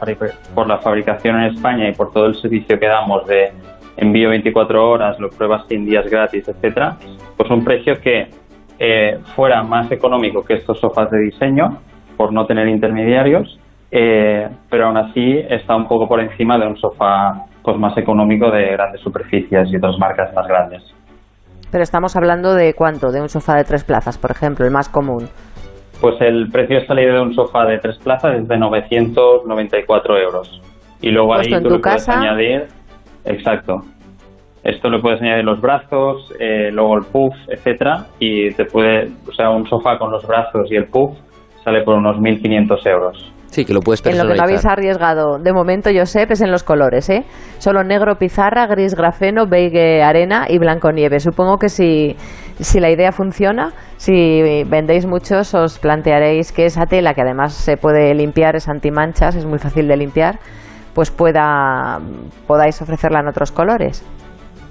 por 0.56 0.68
la 0.68 0.78
fabricación 0.78 1.42
en 1.42 1.56
España 1.56 1.90
y 1.90 1.94
por 1.94 2.12
todo 2.12 2.26
el 2.26 2.36
servicio 2.36 2.80
que 2.80 2.88
damos 2.88 3.26
de 3.28 3.52
envío 3.98 4.30
24 4.30 4.90
horas, 4.90 5.20
lo 5.20 5.30
pruebas 5.30 5.68
100 5.68 5.86
días 5.86 6.10
gratis, 6.10 6.48
etcétera, 6.48 6.96
pues 7.36 7.50
un 7.50 7.64
precio 7.64 8.00
que 8.00 8.30
eh, 8.80 9.20
fuera 9.36 9.62
más 9.64 9.92
económico 9.92 10.44
que 10.44 10.54
estos 10.54 10.80
sofás 10.80 11.12
de 11.12 11.20
diseño, 11.20 11.78
por 12.16 12.32
no 12.32 12.46
tener 12.46 12.68
intermediarios, 12.70 13.59
eh, 13.92 14.48
pero 14.70 14.88
aún 14.88 14.98
así 14.98 15.40
está 15.50 15.76
un 15.76 15.88
poco 15.88 16.08
por 16.08 16.22
encima 16.22 16.58
de 16.58 16.68
un 16.68 16.78
sofá 16.78 17.46
pues 17.64 17.78
más 17.78 17.98
económico 17.98 18.50
de 18.52 18.72
grandes 18.72 19.02
superficies 19.02 19.70
y 19.72 19.78
otras 19.78 19.98
marcas 20.00 20.34
más 20.34 20.48
grandes. 20.48 20.84
Pero 21.72 21.84
estamos 21.84 22.16
hablando 22.16 22.56
de 22.56 22.74
cuánto, 22.74 23.12
de 23.12 23.22
un 23.22 23.30
sofá 23.30 23.56
de 23.56 23.64
tres 23.64 23.84
plazas, 23.84 24.18
por 24.18 24.32
ejemplo, 24.32 24.66
el 24.66 24.72
más 24.72 24.90
común. 24.90 25.28
Pues 26.02 26.16
el 26.22 26.50
precio 26.52 26.80
de 26.80 26.88
salida 26.88 27.14
de 27.14 27.22
un 27.22 27.34
sofá 27.34 27.66
de 27.66 27.78
tres 27.78 27.98
plazas 28.00 28.36
es 28.36 28.48
de 28.48 28.58
994 28.58 30.18
euros. 30.18 30.62
Y 31.02 31.12
luego 31.12 31.36
ahí 31.36 31.50
tú 31.62 31.70
le 31.70 31.80
puedes 31.80 32.10
añadir, 32.10 32.68
exacto, 33.26 33.84
esto 34.64 34.90
le 34.90 35.00
puedes 35.00 35.22
añadir 35.22 35.46
los 35.46 35.62
brazos, 35.62 36.34
eh, 36.40 36.70
luego 36.72 36.98
el 36.98 37.06
puff, 37.06 37.34
etcétera, 37.48 38.06
y 38.20 38.50
te 38.52 38.66
puede, 38.66 39.10
o 39.28 39.34
sea, 39.34 39.50
un 39.50 39.66
sofá 39.68 39.98
con 39.98 40.12
los 40.12 40.26
brazos 40.28 40.70
y 40.72 40.76
el 40.76 40.88
puff 40.88 41.18
sale 41.64 41.82
por 41.84 41.96
unos 41.96 42.18
1.500 42.18 42.88
euros. 42.88 43.34
Sí, 43.50 43.66
que 43.66 43.74
lo 43.74 43.80
puedes 43.80 44.06
En 44.06 44.18
lo 44.18 44.28
que 44.28 44.36
no 44.36 44.44
habéis 44.44 44.66
arriesgado 44.66 45.40
de 45.40 45.52
momento, 45.54 45.90
Josep, 45.94 46.30
es 46.32 46.42
en 46.42 46.52
los 46.52 46.64
colores, 46.64 47.10
¿eh? 47.10 47.26
Solo 47.58 47.84
negro 47.84 48.16
pizarra, 48.16 48.68
gris 48.68 48.94
grafeno, 48.94 49.48
beige 49.48 50.04
arena 50.04 50.46
y 50.48 50.60
blanco 50.60 50.92
nieve. 50.92 51.20
Supongo 51.20 51.58
que 51.58 51.70
si, 51.70 52.16
si 52.60 52.80
la 52.80 52.92
idea 52.92 53.12
funciona, 53.12 53.72
si 53.98 54.64
vendéis 54.70 55.08
muchos, 55.08 55.56
os 55.56 55.80
plantearéis 55.80 56.52
que 56.52 56.66
esa 56.66 56.86
tela, 56.86 57.16
que 57.16 57.22
además 57.22 57.54
se 57.54 57.76
puede 57.76 58.14
limpiar, 58.14 58.56
es 58.56 58.70
antimanchas, 58.70 59.36
es 59.36 59.48
muy 59.48 59.58
fácil 59.58 59.88
de 59.88 59.98
limpiar, 59.98 60.36
pues 60.94 61.10
pueda 61.10 61.98
podáis 62.46 62.80
ofrecerla 62.84 63.22
en 63.22 63.30
otros 63.30 63.52
colores. 63.52 64.06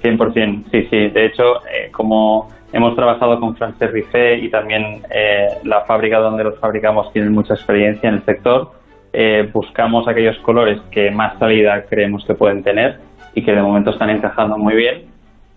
100%, 0.01 0.71
sí, 0.71 0.87
sí. 0.89 1.09
De 1.09 1.25
hecho, 1.25 1.43
eh, 1.65 1.91
como 1.91 2.47
hemos 2.71 2.95
trabajado 2.95 3.39
con 3.39 3.55
Frances 3.55 3.91
Riffé 3.91 4.37
y 4.37 4.49
también 4.49 5.01
eh, 5.09 5.47
la 5.63 5.81
fábrica 5.85 6.19
donde 6.19 6.43
los 6.43 6.59
fabricamos 6.59 7.11
tiene 7.11 7.29
mucha 7.29 7.53
experiencia 7.53 8.09
en 8.09 8.15
el 8.15 8.23
sector, 8.23 8.71
eh, 9.11 9.49
buscamos 9.51 10.07
aquellos 10.07 10.37
colores 10.39 10.79
que 10.91 11.09
más 11.09 11.37
salida 11.39 11.83
creemos 11.89 12.23
que 12.25 12.35
pueden 12.35 12.63
tener 12.63 12.99
y 13.33 13.43
que 13.43 13.51
de 13.51 13.61
momento 13.61 13.91
están 13.91 14.09
encajando 14.09 14.57
muy 14.57 14.75
bien. 14.75 15.05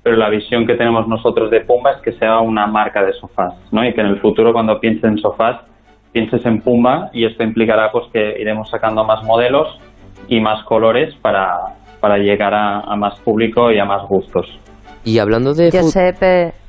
Pero 0.03 0.17
la 0.17 0.31
visión 0.31 0.67
que 0.67 0.75
tenemos 0.75 1.07
nosotros 1.07 1.51
de 1.51 1.61
Pumba 1.61 1.93
es 1.93 2.03
que 2.03 2.13
sea 2.13 2.41
una 2.41 2.67
marca 2.67 3.05
de 3.05 3.13
sofás, 3.13 3.55
¿no? 3.71 3.85
Y 3.87 3.93
que 3.93 4.01
en 4.01 4.09
el 4.09 4.21
futuro 4.21 4.53
cuando 4.53 4.81
pienses 4.81 5.05
en 5.05 5.19
sofás 5.19 5.61
pienses 6.13 6.45
en 6.45 6.61
Pumba 6.61 7.11
y 7.13 7.25
esto 7.25 7.43
implicará 7.43 7.91
pues 7.93 8.07
que 8.13 8.41
iremos 8.41 8.69
sacando 8.69 9.05
más 9.05 9.23
modelos 9.25 9.79
y 10.29 10.41
más 10.41 10.63
colores 10.65 11.15
para, 11.23 11.57
para 12.01 12.19
llegar 12.19 12.53
a, 12.55 12.97
más 12.97 13.19
público 13.21 13.71
y 13.71 13.79
a 13.79 13.85
más 13.85 14.07
gustos. 14.09 14.47
Y 15.05 15.19
hablando 15.19 15.55
de... 15.55 15.71
Giuseppe... 15.71 16.62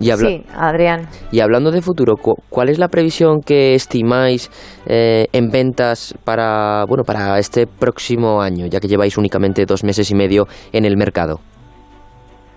Y 0.00 0.10
sí, 0.12 0.42
Adrián. 0.54 1.02
Y 1.30 1.40
hablando 1.40 1.70
de 1.70 1.80
futuro, 1.80 2.14
¿cuál 2.48 2.68
es 2.68 2.78
la 2.78 2.88
previsión 2.88 3.40
que 3.40 3.74
estimáis 3.74 4.50
eh, 4.86 5.26
en 5.32 5.50
ventas 5.50 6.14
para, 6.24 6.84
bueno, 6.88 7.04
para 7.04 7.38
este 7.38 7.66
próximo 7.66 8.42
año, 8.42 8.66
ya 8.66 8.80
que 8.80 8.88
lleváis 8.88 9.16
únicamente 9.16 9.64
dos 9.66 9.84
meses 9.84 10.10
y 10.10 10.14
medio 10.14 10.44
en 10.72 10.84
el 10.84 10.96
mercado? 10.96 11.38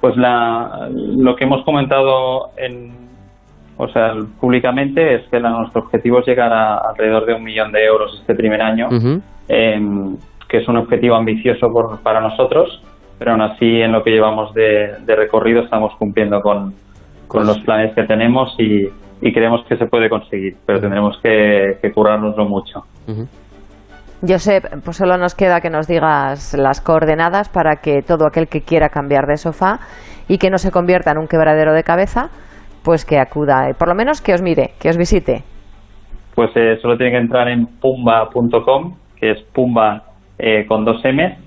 Pues 0.02 0.16
la, 0.18 0.90
lo 0.92 1.36
que 1.36 1.46
hemos 1.46 1.64
comentado 1.64 2.50
en, 2.58 2.92
o 3.78 3.88
sea, 3.88 4.14
públicamente 4.40 5.16
es 5.16 5.30
que 5.30 5.40
nuestro 5.40 5.82
objetivo 5.82 6.20
es 6.20 6.28
llegar 6.28 6.52
a 6.52 6.78
alrededor 6.90 7.26
de 7.26 7.34
un 7.34 7.44
millón 7.44 7.72
de 7.72 7.86
euros 7.86 8.18
este 8.20 8.36
primer 8.36 8.62
año 8.62 8.88
que 10.48 10.58
es 10.58 10.68
un 10.68 10.78
objetivo 10.78 11.16
ambicioso 11.16 11.68
para 12.04 12.22
nosotros, 12.22 12.82
pero 13.20 13.32
aún 13.32 13.42
así 13.42 13.82
en 13.82 13.92
lo 13.92 14.04
que 14.04 14.12
llevamos 14.12 14.54
de, 14.54 14.96
recorrido 15.08 15.62
estamos 15.62 15.94
cumpliendo 15.98 16.40
con, 16.42 16.74
los 17.34 17.60
planes 17.60 17.94
que 17.96 18.04
tenemos 18.04 18.56
y, 18.60 18.88
creemos 19.32 19.66
que 19.68 19.78
se 19.78 19.88
puede 19.88 20.10
conseguir, 20.10 20.56
pero 20.66 20.80
tendremos 20.80 21.20
que, 21.22 21.78
que 21.82 21.92
currárnoslo 21.92 22.46
mucho. 22.46 22.82
Josep, 24.22 24.84
pues 24.84 24.98
solo 24.98 25.18
nos 25.18 25.36
queda 25.36 25.62
que 25.62 25.70
nos 25.70 25.88
digas 25.88 26.56
las 26.58 26.82
coordenadas 26.82 27.50
para 27.50 27.78
que 27.78 28.02
todo 28.02 28.26
aquel 28.28 28.48
que 28.48 28.62
quiera 28.62 28.90
cambiar 28.90 29.26
de 29.28 29.38
sofá 29.38 29.80
y 30.28 30.38
que 30.38 30.50
no 30.50 30.58
se 30.58 30.72
convierta 30.72 31.12
en 31.12 31.20
un 31.20 31.28
quebradero 31.28 31.74
de 31.74 31.84
cabeza, 31.84 32.30
pues 32.84 33.06
que 33.06 33.20
acuda, 33.20 33.68
por 33.78 33.88
lo 33.88 33.96
menos 33.96 34.22
que 34.22 34.34
os 34.34 34.42
mire, 34.42 34.72
que 34.80 34.90
os 34.90 34.98
visite. 34.98 35.44
Pues 36.36 36.52
eh, 36.56 36.78
solo 36.82 36.98
tiene 36.98 37.12
que 37.14 37.18
entrar 37.18 37.48
en 37.48 37.66
pumba.com, 37.66 38.96
que 39.20 39.32
es 39.32 39.42
pumba 39.54 40.04
eh, 40.38 40.66
con 40.68 40.86
dos 40.86 41.04
M 41.04 41.38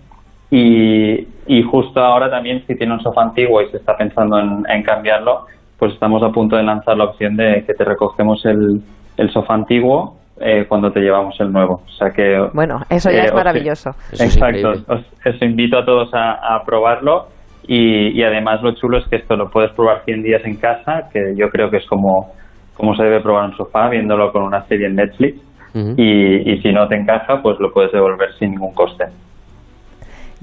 y, 0.51 1.63
justo 1.63 2.01
ahora 2.01 2.29
también 2.29 2.65
si 2.67 2.75
tiene 2.75 2.95
un 2.95 3.01
sofá 3.01 3.23
antiguo 3.23 3.63
y 3.63 3.71
se 3.71 3.77
está 3.77 3.97
pensando 3.97 4.39
en, 4.39 4.83
cambiarlo, 4.83 5.47
pues 5.81 5.95
estamos 5.95 6.23
a 6.23 6.29
punto 6.29 6.57
de 6.57 6.63
lanzar 6.63 6.97
la 6.97 7.05
opción 7.05 7.35
de 7.37 7.65
que 7.67 7.75
te 7.75 7.85
recogemos 7.85 8.45
el, 8.45 8.81
el 9.17 9.31
sofá 9.31 9.55
antiguo 9.55 10.17
eh, 10.39 10.67
cuando 10.69 10.93
te 10.93 11.01
llevamos 11.01 11.35
el 11.41 11.51
nuevo. 11.51 11.83
O 11.85 11.91
sea 11.99 12.11
que 12.11 12.39
bueno, 12.55 12.81
eso 12.89 13.11
ya 13.11 13.25
es 13.25 13.33
eh, 13.33 13.35
maravilloso. 13.35 13.91
exacto. 14.13 14.73
Os, 14.87 15.43
invito 15.43 15.79
a 15.79 15.85
todos 15.85 16.11
a, 16.13 16.63
probarlo 16.65 17.29
y, 17.67 18.17
y, 18.17 18.23
además 18.23 18.63
lo 18.63 18.73
chulo 18.75 18.99
es 18.99 19.09
que 19.09 19.17
esto 19.17 19.37
lo 19.37 19.51
puedes 19.51 19.73
probar 19.73 20.03
100 20.05 20.23
días 20.23 20.43
en 20.45 20.57
casa, 20.57 21.09
que 21.13 21.35
yo 21.37 21.49
creo 21.49 21.71
que 21.71 21.79
es 21.79 21.87
como 21.87 22.33
como 22.75 22.95
se 22.95 23.03
debe 23.03 23.21
probar 23.21 23.51
un 23.51 23.57
sofá 23.57 23.89
viéndolo 23.89 24.33
con 24.33 24.43
una 24.43 24.63
serie 24.63 24.87
en 24.87 24.97
Netflix 24.97 25.39
y, 25.75 26.57
si 26.63 26.73
no 26.73 26.89
te 26.89 26.97
encaja, 26.97 27.41
pues 27.43 27.61
lo 27.61 27.71
puedes 27.73 27.93
devolver 27.93 28.33
sin 28.39 28.53
ningún 28.53 28.73
coste. 28.75 29.05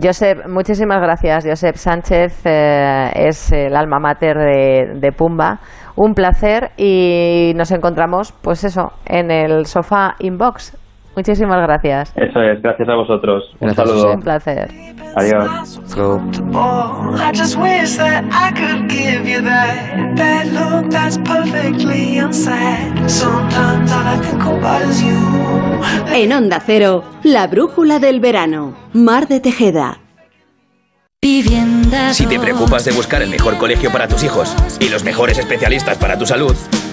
Josep, 0.01 0.47
muchísimas 0.47 1.01
gracias. 1.01 1.45
Josep 1.45 1.75
Sánchez 1.75 2.45
eh, 2.45 3.11
es 3.15 3.51
el 3.51 3.75
alma 3.75 3.99
mater 3.99 4.37
de, 4.37 4.99
de, 4.99 5.11
Pumba. 5.11 5.59
Un 5.95 6.13
placer 6.13 6.71
y 6.77 7.53
nos 7.55 7.71
encontramos, 7.71 8.31
pues 8.31 8.63
eso, 8.63 8.91
en 9.05 9.31
el 9.31 9.65
sofá 9.65 10.15
inbox 10.19 10.77
Muchísimas 11.17 11.63
gracias. 11.63 12.13
Eso 12.15 12.41
es, 12.43 12.61
gracias 12.61 12.87
a 12.87 12.93
vosotros. 12.93 13.43
Un 13.59 13.73
saludo. 13.73 14.13
Un 14.13 14.21
placer. 14.21 14.69
Adiós. 15.15 15.81
En 26.13 26.33
Onda 26.33 26.59
Cero, 26.63 27.03
la 27.23 27.47
brújula 27.47 27.97
del 27.97 28.19
verano. 28.19 28.75
Mar 28.93 29.27
de 29.27 29.39
Tejeda. 29.39 29.97
Si 32.11 32.27
te 32.27 32.39
preocupas 32.39 32.85
de 32.85 32.91
buscar 32.91 33.23
el 33.23 33.31
mejor 33.31 33.57
colegio 33.57 33.91
para 33.91 34.07
tus 34.07 34.23
hijos 34.23 34.55
y 34.79 34.89
los 34.89 35.03
mejores 35.03 35.39
especialistas 35.39 35.97
para 35.97 36.15
tu 36.15 36.27
salud, 36.27 36.55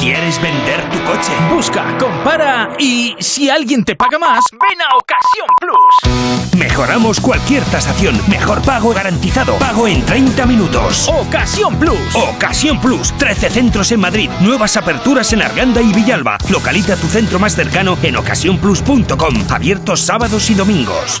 ¿Quieres 0.00 0.40
vender 0.40 0.88
tu 0.90 0.98
coche? 1.04 1.30
Busca, 1.52 1.98
compara 1.98 2.70
y 2.78 3.14
si 3.18 3.50
alguien 3.50 3.84
te 3.84 3.94
paga 3.96 4.18
más, 4.18 4.42
ven 4.52 4.80
a 4.80 4.96
Ocasión 4.96 5.46
Plus. 5.60 6.56
Mejoramos 6.58 7.20
cualquier 7.20 7.62
tasación. 7.64 8.18
Mejor 8.26 8.62
pago 8.62 8.94
garantizado. 8.94 9.58
Pago 9.58 9.86
en 9.86 10.02
30 10.06 10.46
minutos. 10.46 11.06
Ocasión 11.06 11.78
Plus. 11.78 12.14
Ocasión 12.14 12.80
Plus. 12.80 13.12
13 13.18 13.50
centros 13.50 13.92
en 13.92 14.00
Madrid. 14.00 14.30
Nuevas 14.40 14.78
aperturas 14.78 15.34
en 15.34 15.42
Arganda 15.42 15.82
y 15.82 15.92
Villalba. 15.92 16.38
Localiza 16.48 16.96
tu 16.96 17.06
centro 17.06 17.38
más 17.38 17.54
cercano 17.54 17.98
en 18.02 18.16
ocasiónplus.com. 18.16 19.34
Abiertos 19.50 20.00
sábados 20.00 20.48
y 20.48 20.54
domingos. 20.54 21.20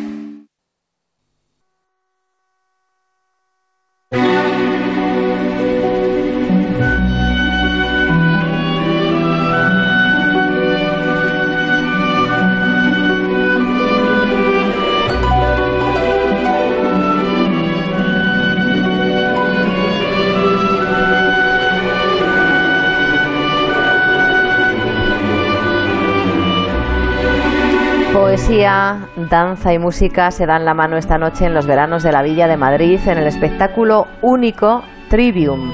Danza 29.31 29.71
y 29.73 29.79
música 29.79 30.29
se 30.29 30.45
dan 30.45 30.65
la 30.65 30.73
mano 30.73 30.97
esta 30.97 31.17
noche 31.17 31.45
en 31.45 31.53
los 31.53 31.65
veranos 31.65 32.03
de 32.03 32.11
la 32.11 32.21
Villa 32.21 32.47
de 32.47 32.57
Madrid 32.57 32.99
en 33.05 33.17
el 33.17 33.27
espectáculo 33.27 34.05
único 34.21 34.83
Trivium. 35.09 35.71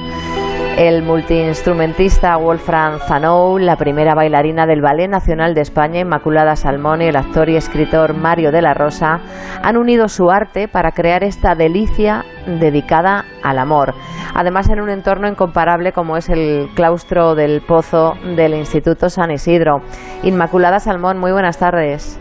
El 0.77 1.01
multiinstrumentista 1.01 2.37
Wolfram 2.37 2.99
Zanou, 2.99 3.57
la 3.57 3.75
primera 3.75 4.13
bailarina 4.13 4.67
del 4.67 4.81
Ballet 4.81 5.09
Nacional 5.09 5.55
de 5.55 5.61
España, 5.61 6.01
Inmaculada 6.01 6.55
Salmón, 6.55 7.01
y 7.01 7.05
el 7.05 7.15
actor 7.15 7.49
y 7.49 7.55
escritor 7.55 8.13
Mario 8.13 8.51
de 8.51 8.61
la 8.61 8.75
Rosa 8.75 9.21
han 9.63 9.75
unido 9.75 10.07
su 10.07 10.29
arte 10.29 10.67
para 10.67 10.91
crear 10.91 11.23
esta 11.23 11.55
delicia 11.55 12.25
dedicada 12.45 13.25
al 13.41 13.57
amor. 13.57 13.95
Además, 14.35 14.69
en 14.69 14.81
un 14.81 14.91
entorno 14.91 15.27
incomparable 15.27 15.93
como 15.93 16.15
es 16.15 16.29
el 16.29 16.69
claustro 16.75 17.33
del 17.33 17.61
Pozo 17.61 18.13
del 18.35 18.53
Instituto 18.53 19.09
San 19.09 19.31
Isidro. 19.31 19.81
Inmaculada 20.21 20.79
Salmón, 20.79 21.17
muy 21.17 21.31
buenas 21.31 21.57
tardes. 21.57 22.19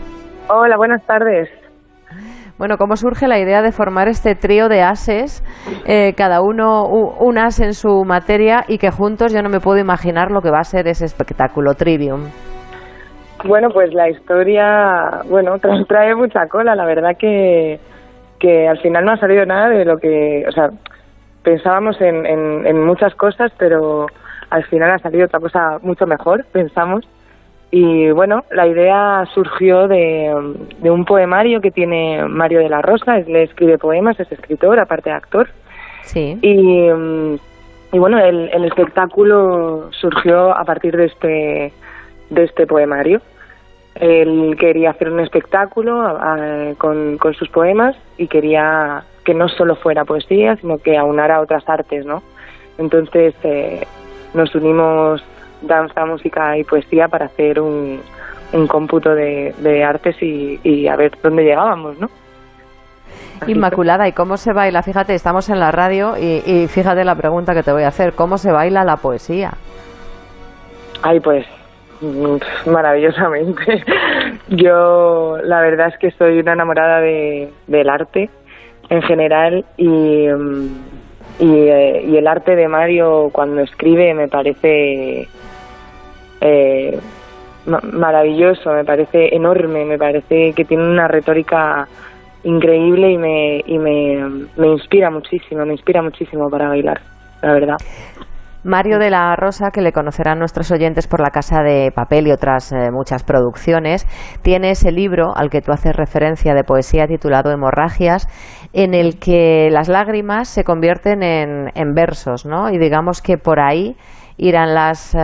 Hola, 0.49 0.77
buenas 0.77 1.05
tardes. 1.05 1.49
Bueno, 2.57 2.77
¿cómo 2.77 2.95
surge 2.95 3.27
la 3.27 3.37
idea 3.37 3.61
de 3.61 3.73
formar 3.73 4.07
este 4.07 4.33
trío 4.33 4.69
de 4.69 4.81
ases, 4.81 5.43
eh, 5.85 6.13
cada 6.15 6.41
uno 6.41 6.85
un 6.85 7.37
as 7.37 7.59
en 7.59 7.73
su 7.73 8.05
materia 8.05 8.63
y 8.67 8.77
que 8.77 8.89
juntos 8.89 9.33
yo 9.33 9.41
no 9.43 9.49
me 9.49 9.59
puedo 9.59 9.77
imaginar 9.77 10.31
lo 10.31 10.41
que 10.41 10.49
va 10.49 10.59
a 10.59 10.63
ser 10.63 10.87
ese 10.87 11.03
espectáculo 11.03 11.73
Trivium? 11.73 12.29
Bueno, 13.43 13.69
pues 13.69 13.93
la 13.93 14.09
historia, 14.09 15.21
bueno, 15.29 15.57
trae 15.87 16.15
mucha 16.15 16.47
cola. 16.47 16.75
La 16.75 16.85
verdad 16.85 17.17
que, 17.19 17.79
que 18.39 18.69
al 18.69 18.79
final 18.79 19.03
no 19.03 19.11
ha 19.11 19.17
salido 19.17 19.45
nada 19.45 19.67
de 19.67 19.83
lo 19.83 19.97
que, 19.97 20.45
o 20.47 20.51
sea, 20.53 20.69
pensábamos 21.43 21.99
en, 21.99 22.25
en, 22.25 22.65
en 22.65 22.85
muchas 22.85 23.13
cosas, 23.15 23.51
pero 23.59 24.07
al 24.49 24.63
final 24.63 24.91
ha 24.91 24.99
salido 24.99 25.25
otra 25.25 25.41
cosa 25.41 25.77
mucho 25.81 26.07
mejor, 26.07 26.45
pensamos. 26.53 27.05
Y 27.69 28.11
bueno, 28.11 28.45
la 28.51 28.65
idea 28.65 29.25
surgió 29.33 29.87
de, 29.87 30.33
un 30.81 31.05
poemario 31.05 31.59
que 31.59 31.71
tiene 31.71 32.25
Mario 32.25 32.59
de 32.59 32.69
la 32.69 32.81
Rosa, 32.81 33.17
él 33.17 33.35
escribe 33.35 33.77
poemas, 33.77 34.19
es 34.19 34.31
escritor, 34.31 34.79
aparte 34.79 35.09
de 35.09 35.15
actor. 35.15 35.49
Sí. 36.03 36.37
Y, 36.41 36.87
y 37.91 37.99
bueno, 37.99 38.19
el, 38.19 38.49
el, 38.53 38.63
espectáculo 38.63 39.89
surgió 39.91 40.55
a 40.55 40.63
partir 40.63 40.95
de 40.95 41.05
este, 41.05 41.73
de 42.29 42.43
este 42.43 42.65
poemario. 42.65 43.21
Él 43.95 44.55
quería 44.59 44.91
hacer 44.91 45.11
un 45.11 45.19
espectáculo 45.19 46.17
con, 46.77 47.17
con 47.17 47.33
sus 47.33 47.49
poemas 47.49 47.95
y 48.17 48.27
quería 48.27 49.03
que 49.25 49.33
no 49.33 49.49
solo 49.49 49.75
fuera 49.75 50.05
poesía, 50.05 50.55
sino 50.55 50.77
que 50.77 50.97
aunara 50.97 51.41
otras 51.41 51.67
artes, 51.67 52.05
¿no? 52.05 52.23
Entonces 52.77 53.33
eh, 53.43 53.85
nos 54.33 54.53
unimos 54.55 55.21
danza, 55.61 56.05
música 56.05 56.57
y 56.57 56.63
poesía 56.63 57.07
para 57.07 57.25
hacer 57.25 57.59
un, 57.59 58.01
un 58.53 58.67
cómputo 58.67 59.13
de, 59.13 59.53
de 59.59 59.83
artes 59.83 60.21
y, 60.21 60.59
y, 60.63 60.87
a 60.87 60.95
ver 60.95 61.11
dónde 61.21 61.43
llegábamos, 61.43 61.99
¿no? 61.99 62.09
Inmaculada, 63.45 64.07
¿y 64.07 64.13
cómo 64.13 64.37
se 64.37 64.51
baila? 64.51 64.81
Fíjate, 64.81 65.13
estamos 65.13 65.49
en 65.49 65.59
la 65.59 65.71
radio 65.71 66.15
y, 66.17 66.41
y, 66.45 66.67
fíjate 66.67 67.03
la 67.03 67.15
pregunta 67.15 67.53
que 67.53 67.63
te 67.63 67.71
voy 67.71 67.83
a 67.83 67.89
hacer. 67.89 68.13
¿Cómo 68.13 68.37
se 68.37 68.51
baila 68.51 68.83
la 68.83 68.97
poesía? 68.97 69.53
Ay, 71.03 71.19
pues 71.19 71.45
mm, 72.01 72.71
maravillosamente. 72.71 73.83
Yo 74.47 75.37
la 75.43 75.61
verdad 75.61 75.89
es 75.89 75.97
que 75.99 76.11
soy 76.11 76.39
una 76.39 76.53
enamorada 76.53 76.99
de, 76.99 77.51
del 77.67 77.89
arte 77.89 78.29
en 78.89 79.01
general 79.03 79.65
y, 79.77 80.27
mm, 80.27 80.96
y, 81.39 81.53
eh, 81.53 82.03
y 82.07 82.17
el 82.17 82.27
arte 82.27 82.55
de 82.55 82.67
Mario 82.67 83.29
cuando 83.31 83.61
escribe 83.61 84.13
me 84.13 84.27
parece 84.27 85.27
eh, 86.41 86.99
maravilloso, 87.65 88.71
me 88.71 88.85
parece 88.85 89.35
enorme, 89.35 89.85
me 89.85 89.97
parece 89.97 90.53
que 90.53 90.65
tiene 90.65 90.83
una 90.83 91.07
retórica 91.07 91.87
increíble 92.43 93.11
y 93.11 93.17
me, 93.17 93.63
y 93.65 93.77
me, 93.77 94.47
me 94.55 94.67
inspira 94.67 95.09
muchísimo, 95.09 95.65
me 95.65 95.73
inspira 95.73 96.01
muchísimo 96.01 96.49
para 96.49 96.69
bailar, 96.69 97.01
la 97.41 97.53
verdad. 97.53 97.77
Mario 98.67 98.99
de 98.99 99.09
la 99.09 99.33
Rosa, 99.37 99.71
que 99.71 99.81
le 99.81 99.93
conocerán 99.93 100.39
nuestros 100.39 100.71
oyentes 100.71 101.07
por 101.07 101.21
La 101.21 101.29
Casa 101.29 101.63
de 101.63 101.89
Papel 101.95 102.27
y 102.27 102.31
otras 102.31 102.73
eh, 102.73 102.91
muchas 102.91 103.23
producciones, 103.23 104.05
tiene 104.41 104.71
ese 104.71 104.91
libro 104.91 105.31
al 105.35 105.49
que 105.49 105.61
tú 105.61 105.71
haces 105.71 105.95
referencia 105.95 106.53
de 106.53 106.65
poesía 106.65 107.07
titulado 107.07 107.49
Hemorragias, 107.49 108.27
en 108.73 108.93
el 108.93 109.19
que 109.19 109.69
las 109.71 109.87
lágrimas 109.87 110.49
se 110.49 110.65
convierten 110.65 111.23
en, 111.23 111.93
versos, 111.93 112.45
¿no? 112.45 112.69
Y 112.69 112.77
digamos 112.77 113.21
que 113.21 113.37
por 113.37 113.61
ahí 113.61 113.95
irán 114.35 114.73
las, 114.73 115.15
eh, 115.15 115.17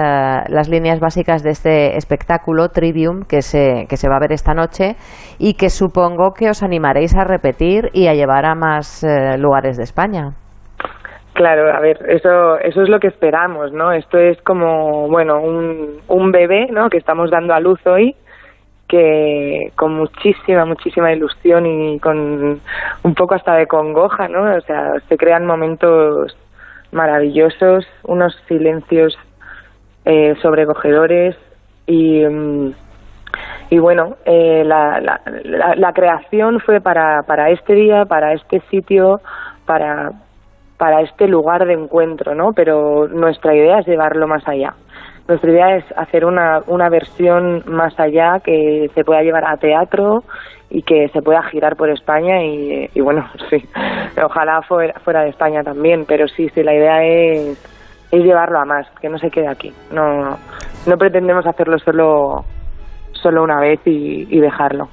las 0.48 0.70
líneas 0.70 1.02
básicas 1.02 1.44
de 1.44 1.50
este 1.50 1.98
espectáculo 1.98 2.70
Trivium 2.70 3.24
que 3.24 3.42
se, 3.42 3.86
que 3.90 3.98
se 3.98 4.08
va 4.08 4.16
a 4.16 4.20
ver 4.22 4.32
esta 4.32 4.54
noche 4.54 4.96
y 5.38 5.56
que 5.56 5.70
supongo 5.70 6.32
que 6.34 6.50
os 6.50 6.64
animaréis 6.64 7.14
a 7.14 7.26
repetir 7.26 7.90
y 7.92 8.08
a 8.08 8.14
llevar 8.14 8.46
a 8.46 8.56
más 8.56 9.04
eh, 9.04 9.38
lugares 9.38 9.76
de 9.76 9.84
España. 9.84 10.32
Claro, 11.34 11.74
a 11.74 11.80
ver, 11.80 11.98
eso, 12.10 12.60
eso 12.60 12.84
es 12.84 12.90
lo 12.90 13.00
que 13.00 13.08
esperamos, 13.08 13.72
¿no? 13.72 13.92
Esto 13.92 14.20
es 14.20 14.40
como, 14.44 15.08
bueno, 15.08 15.42
un, 15.42 16.00
un 16.08 16.32
bebé, 16.32 16.68
¿no? 16.72 16.90
Que 16.92 16.98
estamos 16.98 17.32
dando 17.32 17.56
a 17.56 17.60
luz 17.60 17.80
hoy, 17.88 18.16
que 18.88 19.72
con 19.76 19.96
muchísima, 19.96 20.66
muchísima 20.66 21.12
ilusión 21.12 21.66
y 21.66 22.00
con 22.00 22.62
un 23.02 23.16
poco 23.16 23.34
hasta 23.34 23.56
de 23.56 23.66
congoja, 23.66 24.28
¿no? 24.28 24.56
O 24.56 24.62
sea, 24.62 24.94
se 25.10 25.18
crean 25.18 25.48
momentos 25.48 26.38
maravillosos, 26.92 27.88
unos 28.04 28.36
silencios 28.48 29.18
eh, 30.06 30.36
sobrecogedores 30.40 31.36
y, 31.88 32.24
mm, 32.24 32.74
y 33.72 33.80
bueno, 33.80 34.18
eh, 34.26 34.64
la, 34.64 35.02
la, 35.02 35.76
la, 35.76 35.94
creación 35.94 36.60
fue 36.60 36.80
para, 36.80 37.24
para 37.24 37.50
este 37.50 37.74
día, 37.74 38.06
para 38.06 38.34
este 38.34 38.62
sitio, 38.70 39.22
para, 39.66 40.12
para 40.84 41.00
este 41.00 41.30
lugar 41.30 41.66
de 41.66 41.76
encuentro, 41.76 42.36
¿no? 42.36 42.52
Pero 42.54 43.08
nuestra 43.08 43.56
idea 43.56 43.80
es 43.80 43.88
llevarlo 43.88 44.28
más 44.28 44.46
allá. 44.46 44.74
Nuestra 45.30 45.50
idea 45.50 45.78
es 45.78 45.86
hacer 45.96 46.26
una, 46.26 46.60
una 46.68 46.90
versión 46.90 47.64
más 47.68 47.98
allá 47.98 48.42
que 48.44 48.92
se 48.94 49.06
pueda 49.06 49.22
llevar 49.22 49.46
a 49.46 49.56
teatro 49.56 50.26
y 50.70 50.82
que 50.82 51.08
se 51.14 51.22
pueda 51.22 51.42
girar 51.44 51.78
por 51.78 51.90
España 51.90 52.44
y, 52.44 53.00
bueno, 53.00 53.26
sí, 53.50 53.64
ojalá 54.22 54.62
fuera, 54.64 55.00
fuera 55.00 55.22
de 55.22 55.30
España 55.30 55.64
también, 55.64 56.04
pero 56.06 56.28
sí, 56.28 56.50
sí, 56.50 56.62
la 56.64 56.74
idea 56.74 57.02
es, 57.02 57.58
es 58.12 58.22
llevarlo 58.22 58.60
a 58.60 58.66
más, 58.66 58.86
que 59.00 59.08
no 59.08 59.18
se 59.20 59.32
quede 59.32 59.48
aquí. 59.48 59.72
No, 59.90 60.38
no 60.86 60.98
pretendemos 60.98 61.48
hacerlo 61.48 61.80
solo, 61.80 62.44
solo 63.14 63.42
una 63.42 63.62
vez 63.62 63.80
y 63.86 64.38
dejarlo 64.38 64.90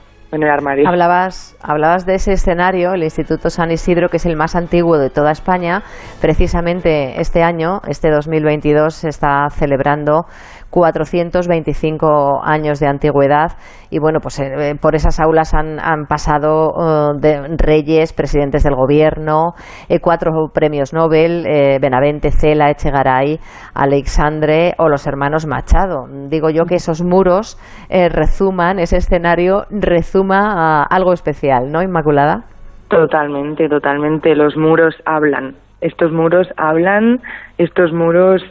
Hablabas, 0.86 1.56
hablabas 1.60 2.06
de 2.06 2.14
ese 2.14 2.32
escenario, 2.32 2.92
el 2.92 3.02
Instituto 3.02 3.50
San 3.50 3.72
Isidro, 3.72 4.08
que 4.08 4.18
es 4.18 4.26
el 4.26 4.36
más 4.36 4.54
antiguo 4.54 4.96
de 4.96 5.10
toda 5.10 5.32
España. 5.32 5.82
Precisamente 6.20 7.20
este 7.20 7.42
año, 7.42 7.80
este 7.88 8.10
2022, 8.10 8.94
se 8.94 9.08
está 9.08 9.48
celebrando 9.50 10.26
425 10.70 12.40
años 12.42 12.80
de 12.80 12.86
antigüedad 12.86 13.52
y 13.90 13.98
bueno, 13.98 14.20
pues 14.20 14.38
eh, 14.38 14.74
por 14.80 14.94
esas 14.94 15.18
aulas 15.18 15.52
han, 15.52 16.06
pasado 16.06 16.72
eh, 16.78 17.18
de 17.20 17.56
reyes, 17.58 18.12
presidentes 18.12 18.62
del 18.62 18.76
gobierno, 18.76 19.54
eh, 19.88 19.98
cuatro 20.00 20.30
premios 20.54 20.92
Nobel, 20.92 21.44
Benavente, 21.80 22.30
Cela, 22.30 22.70
Echegaray, 22.70 23.38
Alexandre 23.74 24.74
o 24.78 24.88
los 24.88 25.06
hermanos 25.06 25.46
Machado. 25.46 26.06
Digo 26.28 26.50
yo 26.50 26.64
que 26.64 26.76
esos 26.76 27.02
muros 27.02 27.58
rezuman, 27.90 28.78
ese 28.78 28.96
escenario 28.96 29.64
rezuma 29.70 30.84
algo 30.84 31.12
especial, 31.12 31.70
¿no, 31.70 31.82
Inmaculada? 31.82 32.44
Totalmente, 32.88 33.68
totalmente. 33.68 34.34
Los 34.34 34.56
muros 34.56 34.94
hablan. 35.04 35.54
Estos 35.80 36.12
muros 36.12 36.46
hablan, 36.56 37.20
estos 37.58 37.92
muros 37.92 38.42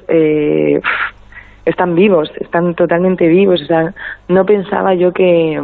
están 1.66 1.96
vivos, 1.96 2.32
están 2.40 2.76
totalmente 2.76 3.28
vivos. 3.28 3.62
O 3.62 3.66
sea, 3.66 3.94
no 4.28 4.46
pensaba 4.46 4.94
yo 4.94 5.12
que, 5.14 5.62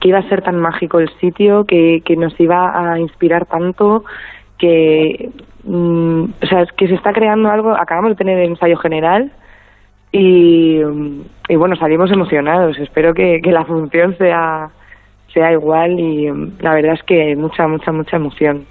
que 0.00 0.08
iba 0.08 0.18
a 0.18 0.28
ser 0.28 0.42
tan 0.42 0.58
mágico 0.58 1.00
el 1.00 1.10
sitio, 1.18 1.64
que, 1.64 2.02
que 2.04 2.16
nos 2.16 2.38
iba 2.40 2.92
a 2.92 2.98
inspirar 2.98 3.46
tanto, 3.46 4.04
que, 4.58 5.30
mm, 5.64 6.24
o 6.42 6.46
sea, 6.46 6.66
que 6.76 6.88
se 6.88 6.94
está 6.94 7.12
creando 7.12 7.50
algo. 7.50 7.74
Acabamos 7.76 8.10
de 8.10 8.16
tener 8.16 8.38
el 8.38 8.50
ensayo 8.50 8.76
general 8.76 9.32
y, 10.12 10.80
y 11.48 11.56
bueno, 11.56 11.76
salimos 11.76 12.10
emocionados. 12.10 12.78
Espero 12.78 13.14
que, 13.14 13.40
que 13.42 13.52
la 13.52 13.64
función 13.64 14.16
sea, 14.16 14.70
sea 15.32 15.52
igual 15.52 15.98
y 15.98 16.28
la 16.60 16.74
verdad 16.74 16.94
es 16.94 17.02
que 17.02 17.36
mucha, 17.36 17.66
mucha, 17.68 17.92
mucha 17.92 18.16
emoción 18.16 18.66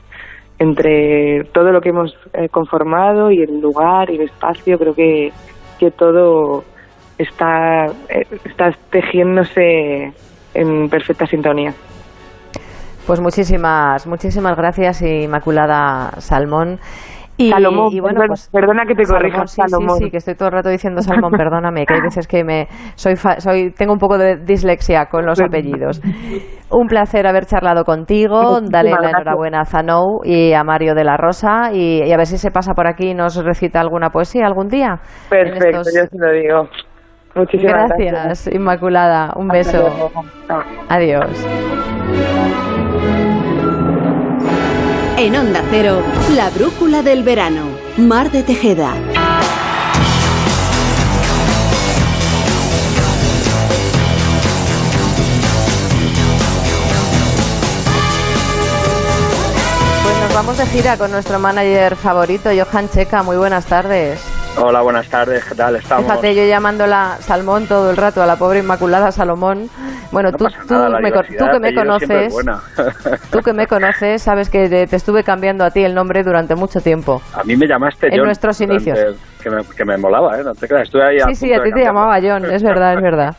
entre 0.59 1.43
todo 1.53 1.71
lo 1.71 1.81
que 1.81 1.89
hemos 1.89 2.17
eh, 2.33 2.49
conformado 2.49 3.31
y 3.31 3.41
el 3.41 3.59
lugar 3.59 4.09
y 4.09 4.15
el 4.15 4.21
espacio. 4.21 4.77
Creo 4.79 4.95
que 4.95 5.31
que 5.77 5.91
todo 5.91 6.63
está, 7.17 7.87
eh, 8.09 8.25
está 8.45 8.71
tejiéndose 8.91 10.13
en 10.53 10.89
perfecta 10.89 11.25
sintonía. 11.25 11.73
Pues 13.05 13.21
muchísimas, 13.21 14.05
muchísimas 14.05 14.57
gracias, 14.57 15.01
Inmaculada 15.01 16.19
Salmón. 16.19 16.79
Y, 17.37 17.51
Salomón, 17.51 17.91
bueno, 18.01 18.21
pues, 18.27 18.49
perdona 18.51 18.85
que 18.85 18.95
te 18.95 19.03
corrija, 19.03 19.45
sí, 19.45 19.61
Sí, 19.67 19.87
sí, 19.99 20.11
que 20.11 20.17
estoy 20.17 20.33
todo 20.35 20.49
el 20.49 20.53
rato 20.53 20.69
diciendo 20.69 21.01
Salmón, 21.03 21.31
perdóname, 21.37 21.85
que 21.85 21.93
hay 21.93 22.01
veces 22.01 22.27
que 22.27 22.43
me 22.43 22.67
soy, 22.95 23.15
soy 23.15 23.71
tengo 23.71 23.93
un 23.93 23.99
poco 23.99 24.17
de 24.17 24.37
dislexia 24.37 25.05
con 25.05 25.25
los 25.25 25.39
apellidos. 25.39 26.01
Un 26.71 26.87
placer 26.87 27.27
haber 27.27 27.45
charlado 27.45 27.83
contigo, 27.83 28.59
dale 28.61 28.91
la 28.91 29.09
enhorabuena 29.09 29.61
a 29.61 29.65
Zanou 29.65 30.21
y 30.23 30.53
a 30.53 30.63
Mario 30.63 30.95
de 30.95 31.03
la 31.03 31.15
Rosa 31.15 31.71
y, 31.71 32.11
a 32.11 32.17
ver 32.17 32.25
si 32.25 32.37
se 32.37 32.49
pasa 32.49 32.73
por 32.73 32.87
aquí 32.87 33.11
y 33.11 33.13
nos 33.13 33.35
recita 33.43 33.79
alguna 33.79 34.09
poesía 34.09 34.45
algún 34.47 34.67
día. 34.67 34.99
Perfecto, 35.29 35.81
yo 35.95 36.05
se 36.09 36.17
lo 36.17 36.31
digo. 36.31 36.69
Muchísimas 37.35 37.89
gracias, 37.89 38.11
gracias. 38.11 38.55
Inmaculada, 38.55 39.33
un 39.35 39.47
beso. 39.47 40.11
Adiós. 40.89 41.45
En 45.19 45.35
Onda 45.35 45.63
Cero, 45.71 46.03
la 46.35 46.51
brújula 46.51 47.01
del 47.01 47.23
verano. 47.23 47.71
Mar 47.97 48.29
de 48.29 48.43
Tejeda. 48.43 48.93
Pues 60.03 60.19
nos 60.21 60.33
vamos 60.35 60.57
de 60.59 60.67
gira 60.67 60.97
con 60.97 61.09
nuestro 61.09 61.39
manager 61.39 61.95
favorito, 61.95 62.51
Johan 62.51 62.87
Checa. 62.87 63.23
Muy 63.23 63.37
buenas 63.37 63.65
tardes. 63.65 64.36
Hola, 64.59 64.81
buenas 64.81 65.07
tardes, 65.07 65.45
¿qué 65.45 65.53
tal 65.53 65.75
estamos? 65.75 66.05
Fíjate, 66.05 66.33
yo 66.33 66.43
llamándola 66.45 67.17
Salmón 67.19 67.67
todo 67.67 67.91
el 67.91 67.97
rato, 67.97 68.23
a 68.23 68.25
la 68.25 68.37
pobre 68.37 68.59
Inmaculada 68.59 69.11
Salomón. 69.11 69.69
Bueno, 70.11 70.31
tú, 70.31 70.45
tú, 70.67 70.73
me, 70.73 71.11
tú, 71.11 71.45
que 71.51 71.59
me 71.59 71.75
conoces, 71.75 72.35
tú 73.31 73.39
que 73.39 73.53
me 73.53 73.67
conoces, 73.67 74.23
sabes 74.23 74.49
que 74.49 74.67
te 74.67 74.95
estuve 74.95 75.23
cambiando 75.23 75.63
a 75.63 75.69
ti 75.69 75.83
el 75.83 75.93
nombre 75.93 76.23
durante 76.23 76.55
mucho 76.55 76.79
tiempo. 76.79 77.21
A 77.33 77.43
mí 77.43 77.55
me 77.55 77.67
llamaste 77.67 78.07
En 78.09 78.23
nuestros 78.23 78.59
inicios. 78.61 78.97
Que 79.43 79.49
me, 79.51 79.57
que 79.63 79.85
me 79.85 79.97
molaba, 79.97 80.39
¿eh? 80.39 80.43
No 80.43 80.53
te 80.53 80.67
creas, 80.67 80.87
estuve 80.87 81.05
ahí 81.05 81.17
Sí, 81.27 81.35
sí, 81.35 81.53
a 81.53 81.61
ti 81.61 81.71
te 81.71 81.83
llamaba 81.83 82.17
John, 82.21 82.45
es 82.45 82.63
verdad, 82.63 82.95
es 82.95 83.01
verdad. 83.01 83.35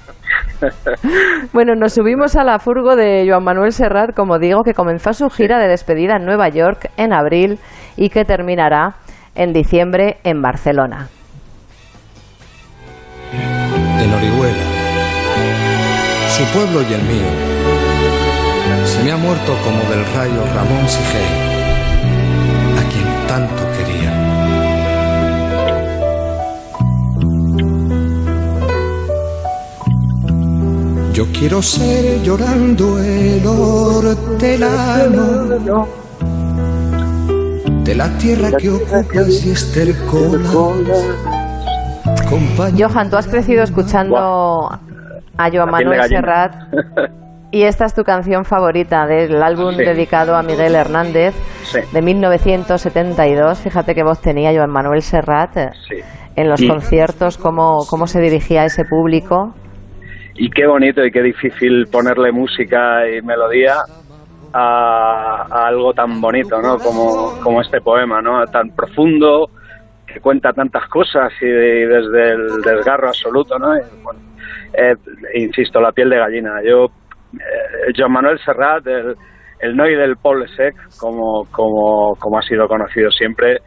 bueno, 1.53 1.75
nos 1.75 1.95
subimos 1.95 2.37
a 2.37 2.45
la 2.45 2.59
furgo 2.59 2.95
de 2.95 3.27
Joan 3.29 3.43
Manuel 3.43 3.73
Serrat, 3.73 4.15
como 4.15 4.39
digo, 4.39 4.63
que 4.63 4.73
comenzó 4.73 5.13
su 5.13 5.29
gira 5.31 5.59
de 5.59 5.67
despedida 5.67 6.17
en 6.17 6.25
Nueva 6.25 6.49
York 6.49 6.91
en 6.97 7.13
abril 7.13 7.59
y 7.97 8.11
que 8.11 8.25
terminará 8.25 8.97
en 9.39 9.53
diciembre 9.55 10.19
en 10.25 10.43
Barcelona. 10.43 11.09
En 13.33 14.13
Orihuela, 14.13 14.65
su 16.37 16.45
pueblo 16.47 16.83
y 16.83 16.93
el 16.93 17.03
mío, 17.03 17.31
se 18.85 19.03
me 19.05 19.13
ha 19.13 19.17
muerto 19.17 19.57
como 19.65 19.79
del 19.89 20.05
rayo 20.15 20.45
Ramón 20.55 20.89
Sigey, 20.89 21.31
a 22.77 22.83
quien 22.91 23.07
tanto 23.29 23.63
quería. 23.77 24.13
Yo 31.13 31.27
quiero 31.33 31.63
ser 31.63 32.23
llorando 32.23 32.99
el 33.01 33.47
hortelano 33.47 34.89
de 37.89 37.95
la 37.95 38.09
tierra 38.19 38.51
que 38.59 38.69
ocupas 38.69 39.17
y 42.77 42.83
Johan, 42.83 43.09
tú 43.09 43.17
has 43.17 43.27
crecido 43.27 43.63
escuchando 43.63 44.19
a 44.19 45.51
Joan 45.51 45.71
Manuel 45.71 46.03
Serrat 46.03 46.53
y 47.51 47.63
esta 47.63 47.87
es 47.87 47.95
tu 47.95 48.03
canción 48.03 48.45
favorita 48.45 49.07
del 49.07 49.43
álbum 49.43 49.75
dedicado 49.75 50.37
a 50.37 50.43
Miguel 50.43 50.75
Hernández 50.75 51.35
de 51.91 52.03
1972. 52.03 53.59
Fíjate 53.59 53.95
qué 53.95 54.03
voz 54.03 54.21
tenía 54.21 54.53
Joan 54.53 54.71
Manuel 54.71 55.01
Serrat 55.01 55.57
eh, 55.57 55.71
en 56.37 56.47
los 56.47 56.61
conciertos, 56.61 57.39
cómo, 57.39 57.87
cómo 57.89 58.07
se 58.07 58.21
dirigía 58.21 58.63
a 58.63 58.67
ese 58.67 58.85
público. 58.85 59.55
Y 60.35 60.51
qué 60.51 60.67
bonito 60.67 61.03
y 61.03 61.11
qué 61.11 61.23
difícil 61.23 61.87
ponerle 61.91 62.33
música 62.33 63.09
y 63.09 63.23
melodía 63.23 63.77
a, 64.53 65.67
algo 65.67 65.93
tan 65.93 66.21
bonito, 66.21 66.61
¿no? 66.61 66.79
Como, 66.79 67.41
como 67.43 67.61
este 67.61 67.81
poema, 67.81 68.21
¿no? 68.21 68.45
Tan 68.47 68.71
profundo, 68.71 69.51
que 70.07 70.21
cuenta 70.21 70.53
tantas 70.53 70.89
cosas 70.89 71.33
y, 71.41 71.47
desde 71.47 72.31
el 72.33 72.61
desgarro 72.63 73.09
absoluto, 73.09 73.59
¿no? 73.59 73.77
eh, 73.77 74.95
insisto, 75.35 75.81
la 75.81 75.93
piel 75.93 76.11
de 76.11 76.19
gallina. 76.19 76.63
Yo, 76.63 76.87
eh, 77.35 77.93
Joan 77.97 78.13
Manuel 78.13 78.39
Serrat, 78.45 78.87
el, 78.87 79.17
el 79.61 79.77
Noy 79.77 79.95
del 79.95 80.17
Paul 80.17 80.49
Sec, 80.57 80.75
como, 80.99 81.47
como, 81.51 82.15
como 82.17 82.39
ha 82.39 82.43
sido 82.43 82.69
conocido 82.69 83.11
siempre, 83.11 83.59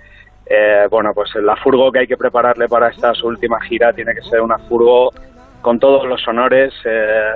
eh, 0.53 0.87
bueno, 0.89 1.11
pues 1.13 1.33
la 1.35 1.55
furgo 1.55 1.91
que 1.91 1.99
hay 1.99 2.07
que 2.07 2.17
prepararle 2.17 2.67
para 2.67 2.89
esta 2.89 3.13
su 3.13 3.27
última 3.27 3.61
gira 3.61 3.93
tiene 3.93 4.13
que 4.13 4.21
ser 4.21 4.41
una 4.41 4.57
furgo 4.57 5.09
con 5.61 5.79
todos 5.79 6.05
los 6.05 6.27
honores. 6.27 6.73
Eh, 6.83 7.33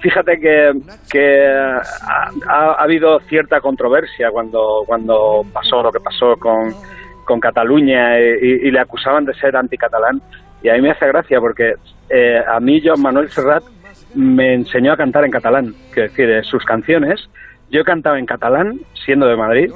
Fíjate 0.00 0.40
que, 0.40 0.72
que 1.10 1.46
ha, 2.48 2.72
habido 2.78 3.20
cierta 3.20 3.60
controversia 3.60 4.30
cuando, 4.30 4.82
cuando 4.86 5.44
pasó 5.52 5.82
lo 5.82 5.92
que 5.92 6.00
pasó 6.00 6.36
con, 6.36 6.74
con 7.24 7.38
Cataluña 7.38 8.18
y, 8.18 8.70
le 8.70 8.80
acusaban 8.80 9.24
de 9.24 9.34
ser 9.34 9.56
anticatalán. 9.56 10.22
Y 10.62 10.68
a 10.68 10.74
mí 10.74 10.80
me 10.80 10.90
hace 10.90 11.06
gracia 11.06 11.38
porque 11.40 11.74
eh, 12.08 12.42
a 12.46 12.60
mí 12.60 12.80
Joan 12.84 13.02
Manuel 13.02 13.30
Serrat 13.30 13.62
me 14.14 14.54
enseñó 14.54 14.92
a 14.92 14.96
cantar 14.96 15.24
en 15.24 15.30
catalán, 15.30 15.74
que 15.94 16.02
decir, 16.02 16.44
sus 16.44 16.64
canciones. 16.64 17.28
Yo 17.70 17.84
cantaba 17.84 18.18
en 18.18 18.26
catalán, 18.26 18.80
siendo 19.04 19.26
de 19.26 19.36
Madrid, 19.36 19.70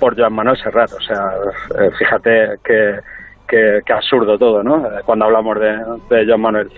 por 0.00 0.16
Joan 0.16 0.32
Manuel 0.32 0.56
Serrat. 0.56 0.92
O 0.92 1.00
sea, 1.00 1.32
eh, 1.78 1.90
fíjate 1.98 2.54
que, 2.64 3.92
absurdo 3.92 4.38
todo, 4.38 4.62
¿no? 4.62 4.86
Eh, 4.86 5.02
cuando 5.04 5.26
hablamos 5.26 5.58
de, 5.60 5.76
de 6.10 6.26
Joan 6.26 6.40
Manuel. 6.40 6.70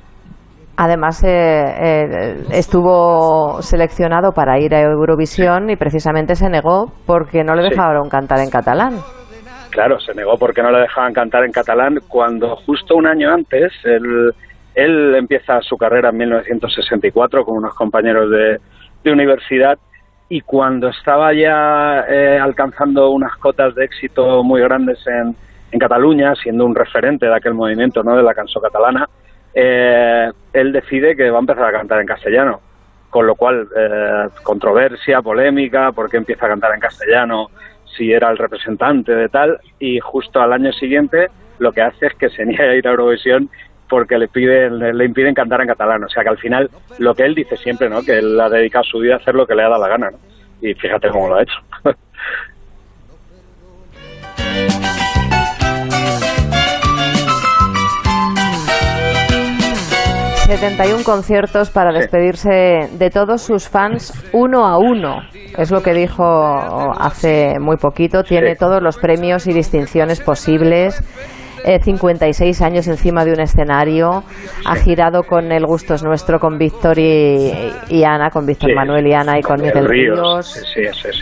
Además, 0.79 1.25
eh, 1.25 1.29
eh, 1.31 2.45
estuvo 2.51 3.63
seleccionado 3.63 4.33
para 4.33 4.59
ir 4.59 4.75
a 4.75 4.83
Eurovisión 4.83 5.71
y 5.71 5.77
precisamente 5.77 6.35
se 6.35 6.51
negó 6.51 6.93
porque 7.07 7.43
no 7.43 7.55
le 7.55 7.63
dejaron 7.63 8.11
cantar 8.11 8.41
en 8.41 8.51
catalán. 8.51 8.97
Claro, 9.71 9.99
se 9.99 10.15
negó 10.15 10.37
porque 10.39 10.63
no 10.63 10.71
le 10.71 10.81
dejaban 10.81 11.15
cantar 11.15 11.45
en 11.45 11.53
catalán 11.53 11.99
cuando 12.09 12.57
justo 12.57 12.95
un 12.95 13.07
año 13.07 13.33
antes 13.33 13.73
él, 13.85 14.33
él 14.75 15.15
empieza 15.17 15.61
su 15.63 15.77
carrera 15.77 16.11
en 16.11 16.19
1964 16.19 17.45
con 17.45 17.57
unos 17.57 17.75
compañeros 17.75 18.31
de, 18.31 18.59
de 19.03 19.13
universidad 19.13 19.79
y 20.29 20.41
cuando 20.43 20.89
estaba 20.89 21.33
ya 21.33 22.05
eh, 22.09 22.39
alcanzando 22.39 23.11
unas 23.11 23.35
cotas 23.37 23.75
de 23.75 23.85
éxito 23.85 24.43
muy 24.43 24.61
grandes 24.61 24.99
en, 25.07 25.35
en 25.73 25.79
Cataluña, 25.79 26.35
siendo 26.35 26.67
un 26.67 26.75
referente 26.75 27.27
de 27.27 27.35
aquel 27.35 27.55
movimiento 27.55 28.03
¿no? 28.03 28.17
de 28.17 28.23
la 28.23 28.35
canción 28.35 28.63
catalana, 28.63 29.07
eh, 29.59 30.31
él 30.53 30.71
decide 30.71 31.17
que 31.17 31.31
va 31.31 31.39
a 31.39 31.41
empezar 31.41 31.65
a 31.65 31.73
cantar 31.73 32.01
en 32.01 32.07
castellano. 32.07 32.61
Con 33.09 33.27
lo 33.27 33.35
cual, 33.35 33.67
eh, 33.75 34.29
controversia, 34.43 35.23
polémica, 35.23 35.93
porque 35.93 36.19
empieza 36.19 36.45
a 36.45 36.51
cantar 36.51 36.75
en 36.75 36.81
castellano, 36.81 37.49
si 37.97 38.13
era 38.13 38.31
el 38.31 38.37
representante 38.37 39.15
de 39.15 39.31
tal, 39.31 39.59
y 39.79 39.99
justo 39.99 40.43
al 40.43 40.53
año 40.53 40.73
siguiente 40.73 41.29
lo 41.59 41.73
que 41.73 41.81
hace 41.81 42.09
es 42.09 42.15
que 42.15 42.29
se 42.29 42.45
niega 42.45 42.65
a 42.65 42.75
ir 42.75 42.87
a 42.87 42.91
Eurovisión 42.91 43.49
porque 43.89 44.19
le 44.19 44.29
piden, 44.29 44.79
le, 44.79 45.05
impiden 45.05 45.33
cantar 45.33 45.63
en 45.63 45.69
catalán. 45.69 46.05
O 46.05 46.09
sea 46.11 46.23
que 46.23 46.29
al 46.29 46.39
final, 46.39 46.69
lo 46.99 47.15
que 47.15 47.25
él 47.25 47.35
dice 47.35 47.57
siempre, 47.57 47.89
¿no? 47.89 48.03
Que 48.03 48.19
él 48.19 48.39
ha 48.39 48.51
dedicado 48.51 48.85
su 48.85 48.99
vida 48.99 49.15
a 49.15 49.19
hacer 49.19 49.35
lo 49.35 49.47
que 49.47 49.55
le 49.55 49.63
ha 49.63 49.71
dado 49.71 49.81
la 49.81 49.89
gana, 49.89 50.11
¿no? 50.11 50.19
Y 50.61 50.75
fíjate 50.75 51.09
cómo 51.09 51.29
lo 51.29 51.37
ha 51.37 51.43
hecho. 51.43 51.59
71 60.47 61.03
conciertos 61.03 61.71
para 61.71 61.93
despedirse 61.93 62.89
de 62.93 63.11
todos 63.11 63.43
sus 63.43 63.69
fans 63.69 64.13
uno 64.33 64.65
a 64.65 64.79
uno. 64.79 65.23
Es 65.59 65.73
lo 65.73 65.83
que 65.83 65.93
dijo 65.93 66.23
hace 66.25 67.59
muy 67.59 67.77
poquito. 67.79 68.23
Tiene 68.23 68.55
todos 68.55 68.81
los 68.81 68.97
premios 68.97 69.49
y 69.49 69.53
distinciones 69.53 70.21
posibles. 70.21 71.03
56 71.83 72.61
eh, 72.61 72.65
años 72.65 72.87
encima 72.87 73.25
de 73.25 73.33
un 73.33 73.41
escenario. 73.41 74.23
Ha 74.65 74.77
girado 74.77 75.25
con 75.25 75.51
El 75.51 75.67
Gusto 75.67 75.95
es 75.95 76.05
Nuestro, 76.05 76.39
con 76.39 76.59
Víctor 76.59 76.97
y, 76.97 78.05
Ana, 78.05 78.31
con 78.31 78.47
Víctor 78.47 78.73
Manuel 78.73 79.05
y 79.09 79.15
Ana 79.15 79.41
y 79.41 79.43
con 79.43 79.61
Miguel 79.61 79.89
Ríos. 79.89 80.63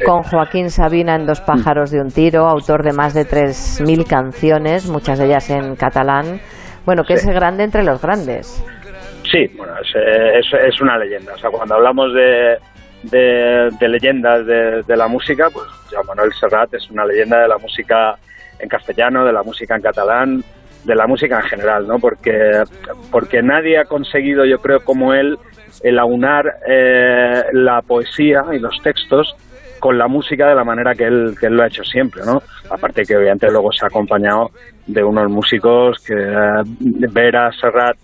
con 0.05 0.23
Joaquín 0.23 0.69
Sabina 0.69 1.15
en 1.15 1.25
Dos 1.25 1.41
pájaros 1.41 1.91
de 1.91 2.01
un 2.01 2.11
tiro, 2.11 2.47
autor 2.47 2.83
de 2.83 2.93
más 2.93 3.15
de 3.15 3.23
3.000 3.23 4.07
canciones, 4.07 4.87
muchas 4.87 5.19
de 5.19 5.25
ellas 5.25 5.49
en 5.49 5.77
catalán. 5.77 6.43
Bueno, 6.85 7.05
que 7.05 7.15
es 7.15 7.25
grande 7.25 7.65
entre 7.65 7.83
los 7.83 8.03
grandes. 8.03 8.63
Sí, 9.35 9.51
bueno, 9.57 9.73
es, 9.81 10.47
es, 10.53 10.81
una 10.81 10.97
leyenda. 10.97 11.35
O 11.35 11.39
sea, 11.39 11.51
cuando 11.51 11.75
hablamos 11.75 12.15
de, 12.15 12.57
de, 13.03 13.89
leyendas 13.89 14.47
de, 14.47 14.97
la 14.97 15.09
música, 15.09 15.51
pues 15.51 15.67
ya 15.91 16.01
Manuel 16.05 16.33
Serrat 16.39 16.73
es 16.73 16.89
una 16.89 17.05
leyenda 17.05 17.41
de 17.41 17.49
la 17.49 17.59
música 17.59 18.17
en 18.61 18.69
castellano, 18.69 19.25
de 19.25 19.33
la 19.33 19.43
música 19.43 19.75
en 19.75 19.83
catalán, 19.83 20.45
de 20.85 20.95
la 20.95 21.09
música 21.09 21.41
en 21.41 21.47
general, 21.47 21.89
¿no? 21.89 21.99
Porque, 21.99 22.63
porque 23.11 23.43
nadie 23.43 23.79
ha 23.79 23.87
conseguido, 23.87 24.45
yo 24.45 24.61
creo, 24.61 24.85
como 24.85 25.13
él, 25.13 25.37
el 25.83 25.99
aunar 25.99 26.59
eh, 26.69 27.43
la 27.55 27.83
poesía 27.83 28.45
y 28.53 28.61
los 28.61 28.81
textos 28.85 29.35
con 29.81 29.99
la 29.99 30.07
música 30.07 30.49
de 30.49 30.55
la 30.55 30.63
manera 30.63 30.95
que 30.95 31.07
él, 31.07 31.35
que 31.41 31.47
él 31.47 31.57
lo 31.57 31.65
ha 31.65 31.67
hecho 31.67 31.83
siempre, 31.83 32.23
¿no? 32.25 32.41
Aparte 32.71 33.03
que 33.03 33.17
obviamente 33.17 33.51
luego 33.51 33.73
se 33.73 33.85
ha 33.85 33.89
acompañado 33.89 34.53
de 34.87 35.03
unos 35.03 35.29
músicos 35.29 35.99
que 36.05 36.15
eh, 36.15 36.63
Vera, 37.11 37.51
Serrat, 37.51 37.97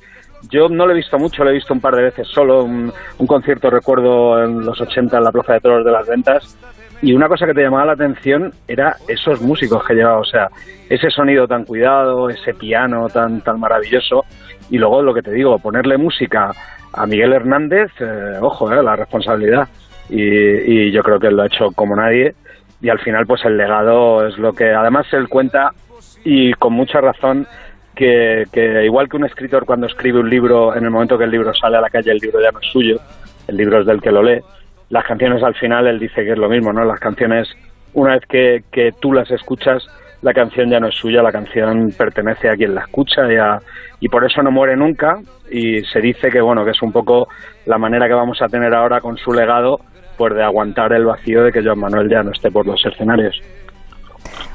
yo 0.49 0.68
no 0.68 0.86
lo 0.86 0.93
he 0.93 0.97
visto 0.97 1.18
mucho, 1.18 1.45
lo 1.45 1.51
he 1.51 1.55
visto 1.55 1.74
un 1.74 1.80
par 1.80 1.95
de 1.97 2.03
veces 2.03 2.26
solo, 2.28 2.64
un, 2.64 2.93
concierto 3.26 3.70
recuerdo 3.70 4.43
en 4.43 4.64
los 4.64 4.80
80 4.80 5.16
en 5.18 5.24
la 5.24 5.32
Plaza 5.32 5.55
de 5.55 5.61
Toros 5.61 5.84
de 5.84 5.91
las 5.91 6.07
Ventas, 6.07 6.57
y 7.03 7.12
una 7.12 7.28
cosa 7.28 7.47
que 7.47 7.55
te 7.55 7.62
llamaba 7.62 7.86
la 7.86 7.93
atención 7.93 8.53
era 8.68 8.97
esos 9.09 9.41
músicos 9.41 9.84
que 9.84 9.95
llevaba, 9.95 10.18
o 10.18 10.24
sea, 10.24 10.49
ese 10.88 11.11
sonido 11.11 11.47
tan 11.47 11.64
cuidado, 11.64 12.28
ese 12.28 12.55
piano 12.55 13.09
tan, 13.09 13.41
tan 13.41 13.59
maravilloso, 13.61 14.24
y 14.70 14.78
luego 14.78 15.03
lo 15.03 15.14
que 15.14 15.22
te 15.22 15.32
digo, 15.32 15.59
ponerle 15.59 15.97
música 15.97 16.53
a 16.93 17.07
Miguel 17.07 17.32
Hernández, 17.32 17.91
eh, 18.01 18.38
ojo, 18.41 18.70
eh, 18.72 18.82
la 18.82 18.97
responsabilidad, 18.97 19.68
y, 20.09 20.22
y 20.22 20.91
yo 20.91 21.03
creo 21.03 21.18
que 21.18 21.28
él 21.28 21.36
lo 21.36 21.43
ha 21.43 21.47
hecho 21.47 21.70
como 21.74 21.97
nadie, 21.97 22.34
y 22.82 22.88
al 22.88 22.99
final 23.01 23.26
pues 23.26 23.45
el 23.45 23.57
legado 23.57 24.26
es 24.26 24.38
lo 24.38 24.53
que 24.53 24.72
además 24.72 25.07
él 25.12 25.28
cuenta, 25.28 25.72
y 26.24 26.53
con 26.55 26.72
mucha 26.72 27.01
razón, 27.01 27.47
que, 28.01 28.84
igual 28.84 29.09
que 29.09 29.16
un 29.16 29.26
escritor 29.26 29.66
cuando 29.66 29.86
escribe 29.86 30.20
un 30.20 30.30
libro, 30.30 30.74
en 30.74 30.84
el 30.84 30.90
momento 30.90 31.18
que 31.18 31.24
el 31.24 31.30
libro 31.30 31.53
sale 31.55 31.76
a 31.76 31.80
la 31.80 31.90
calle, 31.90 32.11
el 32.12 32.18
libro 32.18 32.40
ya 32.40 32.51
no 32.51 32.61
es 32.61 32.66
suyo, 32.66 32.98
el 33.46 33.57
libro 33.57 33.80
es 33.80 33.86
del 33.86 34.01
que 34.01 34.11
lo 34.11 34.22
lee. 34.22 34.40
Las 34.88 35.05
canciones 35.05 35.42
al 35.42 35.55
final 35.55 35.86
él 35.86 35.98
dice 35.98 36.24
que 36.24 36.32
es 36.32 36.38
lo 36.38 36.48
mismo, 36.48 36.72
¿no? 36.72 36.84
Las 36.84 36.98
canciones, 36.98 37.48
una 37.92 38.14
vez 38.14 38.24
que, 38.26 38.64
que 38.72 38.92
tú 38.98 39.12
las 39.12 39.30
escuchas, 39.30 39.86
la 40.22 40.32
canción 40.32 40.70
ya 40.70 40.80
no 40.80 40.88
es 40.88 40.94
suya, 40.94 41.22
la 41.22 41.32
canción 41.32 41.92
pertenece 41.96 42.48
a 42.48 42.57
quien 42.57 42.74
la 42.74 42.82
escucha 42.82 43.22
y, 43.30 43.36
y 44.05 44.09
por 44.09 44.24
eso 44.24 44.42
no 44.42 44.51
muere 44.51 44.76
nunca 44.76 45.18
y 45.51 45.82
se 45.84 46.01
dice 46.01 46.30
que 46.30 46.40
bueno 46.40 46.64
que 46.64 46.72
es 46.72 46.82
un 46.82 46.92
poco 46.92 47.28
la 47.64 47.78
manera 47.78 48.07
que 48.07 48.14
vamos 48.14 48.42
a 48.42 48.48
tener 48.48 48.74
ahora 48.74 49.01
con 49.01 49.16
su 49.16 49.32
legado 49.32 49.80
pues 50.18 50.34
de 50.34 50.42
aguantar 50.42 50.92
el 50.92 51.07
vacío 51.07 51.44
de 51.44 51.53
que 51.53 51.62
Joan 51.62 51.78
Manuel 51.78 52.11
ya 52.11 52.22
no 52.22 52.32
esté 52.32 52.51
por 52.51 52.66
los 52.66 52.84
escenarios. 52.84 53.40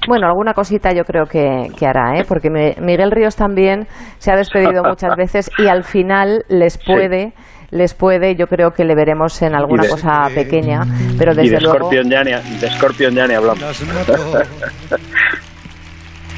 Bueno, 0.07 0.27
alguna 0.27 0.53
cosita 0.53 0.91
yo 0.93 1.03
creo 1.03 1.25
que, 1.25 1.85
hará, 1.85 2.19
¿eh? 2.19 2.25
porque 2.27 2.49
Miguel 2.49 3.11
Ríos 3.11 3.35
también 3.35 3.87
se 4.17 4.31
ha 4.31 4.35
despedido 4.35 4.83
muchas 4.83 5.15
veces 5.17 5.51
y 5.57 5.67
al 5.67 5.83
final 5.83 6.43
les 6.49 6.77
puede... 6.77 7.33
les 7.71 7.93
puede, 7.93 8.35
yo 8.35 8.47
creo 8.47 8.71
que 8.71 8.85
le 8.85 8.95
veremos 8.95 9.41
en 9.41 9.55
alguna 9.55 9.87
cosa 9.87 10.27
pequeña, 10.33 10.81
pero 11.17 11.33
desde 11.33 11.47
y 11.47 11.49
de 11.49 11.61
luego... 11.61 11.89
de 11.89 12.69
Scorpion 12.69 13.15
ya 13.15 13.23
hablamos. 13.35 13.83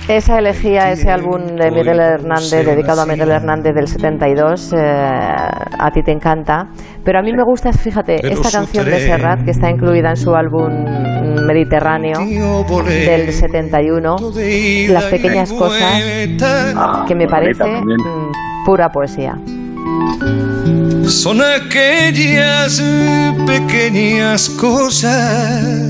Esa 0.08 0.40
elegía 0.40 0.90
ese 0.90 1.12
álbum 1.12 1.58
de 1.58 1.70
Miguel 1.70 2.00
Hernández, 2.00 2.66
dedicado 2.66 3.02
a 3.02 3.06
Miguel 3.06 3.30
Hernández 3.30 3.76
del 3.76 3.90
72, 3.90 4.72
eh, 4.72 4.78
a 4.80 5.92
ti 5.94 6.02
te 6.02 6.14
encanta. 6.14 6.70
Pero 7.04 7.20
a 7.20 7.22
mí 7.22 7.34
me 7.34 7.44
gusta, 7.44 7.74
fíjate, 7.74 8.16
esta 8.26 8.50
canción 8.50 8.86
de 8.86 9.00
Serrat, 9.02 9.44
que 9.44 9.52
está 9.52 9.70
incluida 9.70 10.12
en 10.12 10.16
su 10.16 10.34
álbum 10.34 10.86
Mediterráneo 11.46 12.20
del 12.88 13.34
71, 13.34 14.16
Las 14.90 15.06
pequeñas 15.06 15.52
cosas, 15.52 16.02
que 17.06 17.16
me 17.16 17.28
parece 17.28 17.66
mm, 17.66 18.66
pura 18.66 18.88
poesía. 18.88 19.38
Son 21.06 21.42
aquellas 21.42 22.82
pequeñas 23.46 24.50
cosas 24.52 25.84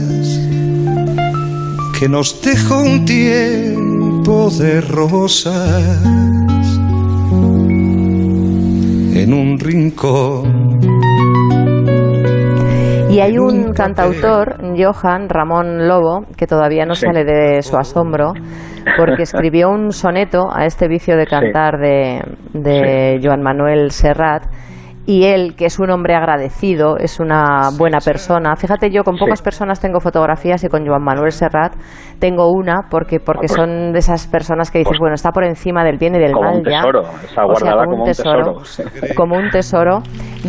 que 1.99 2.09
nos 2.09 2.41
dejó 2.41 2.80
un 2.80 3.05
tiempo 3.05 3.96
de 4.28 4.82
rosas 4.82 6.03
en 9.15 9.34
un 9.34 9.57
rincón. 9.57 10.82
Y 13.09 13.21
hay 13.21 13.38
un 13.38 13.71
cantautor, 13.71 14.57
Johan 14.78 15.30
Ramón 15.30 15.88
Lobo, 15.88 16.25
que 16.36 16.45
todavía 16.45 16.86
no 16.86 16.93
sale 16.93 17.23
de 17.23 17.61
su 17.61 17.78
asombro, 17.78 18.34
porque 18.97 19.23
escribió 19.23 19.69
un 19.69 19.93
soneto 19.93 20.49
a 20.53 20.65
este 20.65 20.89
vicio 20.89 21.15
de 21.15 21.25
cantar 21.25 21.78
de, 21.78 22.19
de 22.51 23.21
Joan 23.23 23.41
Manuel 23.41 23.91
Serrat 23.91 24.43
y 25.08 25.24
él, 25.24 25.55
que 25.55 25.66
es 25.66 25.80
un 25.80 25.89
hombre 25.89 26.16
agradecido, 26.16 26.97
es 26.97 27.22
una 27.22 27.70
buena 27.78 27.99
persona. 28.03 28.58
Fíjate, 28.58 28.91
yo 28.91 29.05
con 29.05 29.16
pocas 29.16 29.41
personas 29.41 29.80
tengo 29.80 30.01
fotografías 30.01 30.62
y 30.66 30.68
con 30.68 30.86
Joan 30.86 31.01
Manuel 31.01 31.32
Serrat 31.32 31.74
tengo 32.20 32.51
una 32.51 32.89
porque 32.89 33.22
porque 33.22 33.47
son 33.47 33.93
de 33.93 33.99
esas 33.99 34.28
personas 34.28 34.70
que 34.70 34.80
dices, 34.80 34.89
pues 34.89 34.99
bueno, 34.99 35.16
está 35.16 35.32
por 35.32 35.45
encima 35.45 35.86
del 35.86 35.97
bien 35.97 36.16
y 36.16 36.20
del 36.20 36.34
mal 36.34 36.62
ya. 36.62 36.82
Tesoro, 36.82 37.03
está 37.24 37.45
guardada 37.45 37.86
como, 37.86 37.97
un 37.99 38.03
tesoro. 38.03 38.58
Como 39.16 39.38
un 39.38 39.49
tesoro. 39.49 40.01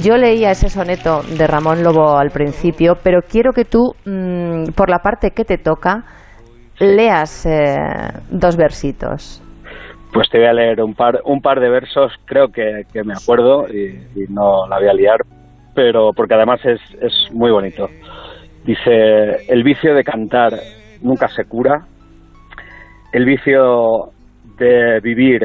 Yo 0.03 0.17
leía 0.17 0.51
ese 0.51 0.69
soneto 0.69 1.23
de 1.23 1.47
Ramón 1.47 1.85
Lobo 1.85 2.19
al 2.19 2.31
principio, 2.31 2.97
pero 3.01 3.21
quiero 3.23 3.53
que 3.53 3.65
tú, 3.65 3.95
mm, 4.07 4.73
por 4.75 4.91
la 4.91 4.99
parte 4.99 5.31
que 5.31 5.45
te 5.45 5.59
toca, 5.59 6.03
leas 6.81 7.47
eh, 7.47 7.77
dos 8.29 8.57
versitos. 8.57 9.41
Pues 10.13 10.29
te 10.31 10.39
voy 10.39 10.47
a 10.47 10.53
leer 10.53 10.83
un 10.83 10.95
par, 10.95 11.21
un 11.25 11.41
par 11.41 11.61
de 11.61 11.69
versos, 11.69 12.13
creo 12.25 12.49
que, 12.49 12.85
me 13.05 13.13
acuerdo 13.13 13.67
y, 13.69 13.99
no 14.29 14.67
la 14.67 14.79
voy 14.79 14.89
a 14.89 14.95
liar, 14.95 15.21
pero 15.75 16.13
porque 16.15 16.35
además 16.35 16.61
es, 16.65 16.81
es 17.01 17.33
muy 17.33 17.51
bonito. 17.51 17.89
Dice, 18.65 19.47
el 19.49 19.63
vicio 19.63 19.95
de 19.95 20.05
cantar 20.05 20.55
nunca 21.03 21.29
se 21.29 21.45
cura, 21.45 21.87
el 23.13 23.25
vicio 23.25 24.11
de 24.59 25.01
vivir 25.01 25.43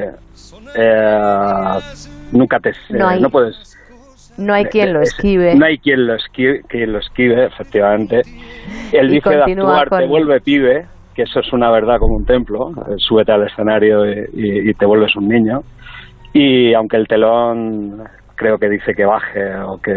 eh, 0.75 1.79
nunca 2.31 2.59
te... 2.59 2.71
No, 2.89 3.29
puedes... 3.29 3.77
No 4.37 4.53
hay 4.53 4.65
quien 4.65 4.93
lo 4.93 5.01
esquive. 5.01 5.55
No 5.55 5.65
hay 5.65 5.77
quien 5.77 6.07
lo 6.07 6.15
esquive, 6.15 6.61
quien 6.67 6.91
lo 6.91 6.99
esquive 6.99 7.45
efectivamente. 7.45 8.21
El 8.91 9.09
vicio 9.09 9.31
de 9.31 9.43
actuar 9.43 9.89
te 9.89 10.07
vuelve 10.07 10.41
pibe 10.41 10.87
que 11.15 11.23
eso 11.23 11.39
es 11.39 11.53
una 11.53 11.71
verdad 11.71 11.97
como 11.99 12.15
un 12.15 12.25
templo, 12.25 12.71
súbete 12.97 13.31
al 13.31 13.47
escenario 13.47 14.05
y, 14.05 14.69
y 14.69 14.73
te 14.73 14.85
vuelves 14.85 15.15
un 15.15 15.27
niño. 15.27 15.59
Y 16.33 16.73
aunque 16.73 16.97
el 16.97 17.07
telón 17.07 18.03
creo 18.35 18.57
que 18.57 18.67
dice 18.69 18.93
que 18.95 19.05
baje 19.05 19.55
o 19.65 19.77
que 19.77 19.93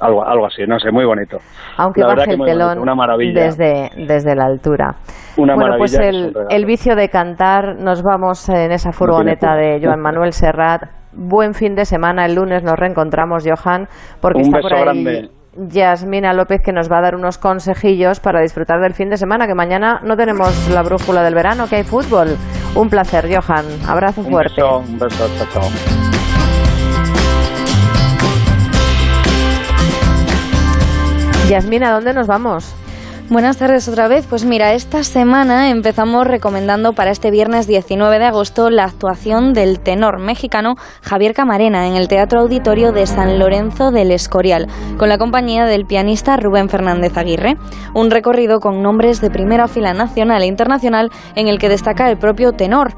algo, 0.00 0.24
algo 0.24 0.46
así, 0.46 0.62
no 0.66 0.78
sé, 0.78 0.90
muy 0.90 1.04
bonito. 1.04 1.38
Aunque 1.76 2.00
La 2.00 2.08
baje 2.08 2.32
el 2.32 2.38
bonito, 2.38 2.58
telón 2.58 2.78
una 2.78 2.94
maravilla. 2.94 3.44
desde, 3.44 3.90
desde 4.06 4.34
la 4.34 4.46
altura. 4.46 4.94
Una 5.36 5.54
bueno, 5.54 5.74
pues 5.78 5.98
el, 5.98 6.32
el 6.50 6.64
vicio 6.64 6.94
de 6.94 7.08
cantar, 7.08 7.76
nos 7.78 8.02
vamos 8.02 8.48
en 8.48 8.72
esa 8.72 8.92
furgoneta 8.92 9.54
de 9.54 9.80
Joan 9.82 10.00
Manuel 10.00 10.32
Serrat. 10.32 10.82
Buen 11.12 11.54
fin 11.54 11.74
de 11.74 11.84
semana, 11.84 12.24
el 12.24 12.34
lunes 12.34 12.62
nos 12.62 12.78
reencontramos, 12.78 13.44
Johan, 13.46 13.86
porque 14.20 14.38
Un 14.38 14.44
está 14.44 14.56
beso 14.58 14.68
por 14.68 14.78
ahí 14.78 14.84
grande. 14.84 15.28
Yasmina 15.56 16.32
López 16.32 16.62
que 16.62 16.72
nos 16.72 16.90
va 16.90 16.98
a 16.98 17.02
dar 17.02 17.14
unos 17.14 17.38
consejillos 17.38 18.20
para 18.20 18.40
disfrutar 18.40 18.80
del 18.80 18.94
fin 18.94 19.10
de 19.10 19.16
semana, 19.16 19.46
que 19.46 19.54
mañana 19.54 20.00
no 20.02 20.16
tenemos 20.16 20.68
la 20.68 20.82
brújula 20.82 21.22
del 21.22 21.34
verano, 21.34 21.68
que 21.68 21.76
hay 21.76 21.84
fútbol. 21.84 22.36
Un 22.74 22.88
placer, 22.88 23.28
Johan. 23.28 23.66
Abrazo 23.86 24.22
Un 24.22 24.30
fuerte. 24.30 24.62
beso, 24.62 24.78
un 24.78 24.98
beso, 24.98 25.28
chao, 25.36 25.46
chao. 25.52 25.70
Yasmina, 31.48 31.90
¿a 31.90 31.92
dónde 31.92 32.14
nos 32.14 32.26
vamos? 32.26 32.74
Buenas 33.32 33.56
tardes 33.56 33.88
otra 33.88 34.08
vez. 34.08 34.26
Pues 34.26 34.44
mira, 34.44 34.74
esta 34.74 35.02
semana 35.04 35.70
empezamos 35.70 36.26
recomendando 36.26 36.92
para 36.92 37.10
este 37.10 37.30
viernes 37.30 37.66
19 37.66 38.18
de 38.18 38.26
agosto 38.26 38.68
la 38.68 38.84
actuación 38.84 39.54
del 39.54 39.80
tenor 39.80 40.18
mexicano 40.18 40.74
Javier 41.00 41.32
Camarena 41.32 41.88
en 41.88 41.96
el 41.96 42.08
Teatro 42.08 42.40
Auditorio 42.40 42.92
de 42.92 43.06
San 43.06 43.38
Lorenzo 43.38 43.90
del 43.90 44.10
Escorial, 44.10 44.66
con 44.98 45.08
la 45.08 45.16
compañía 45.16 45.64
del 45.64 45.86
pianista 45.86 46.36
Rubén 46.36 46.68
Fernández 46.68 47.16
Aguirre. 47.16 47.56
Un 47.94 48.10
recorrido 48.10 48.60
con 48.60 48.82
nombres 48.82 49.22
de 49.22 49.30
primera 49.30 49.66
fila 49.66 49.94
nacional 49.94 50.42
e 50.42 50.46
internacional 50.46 51.10
en 51.34 51.48
el 51.48 51.58
que 51.58 51.70
destaca 51.70 52.10
el 52.10 52.18
propio 52.18 52.52
tenor 52.52 52.94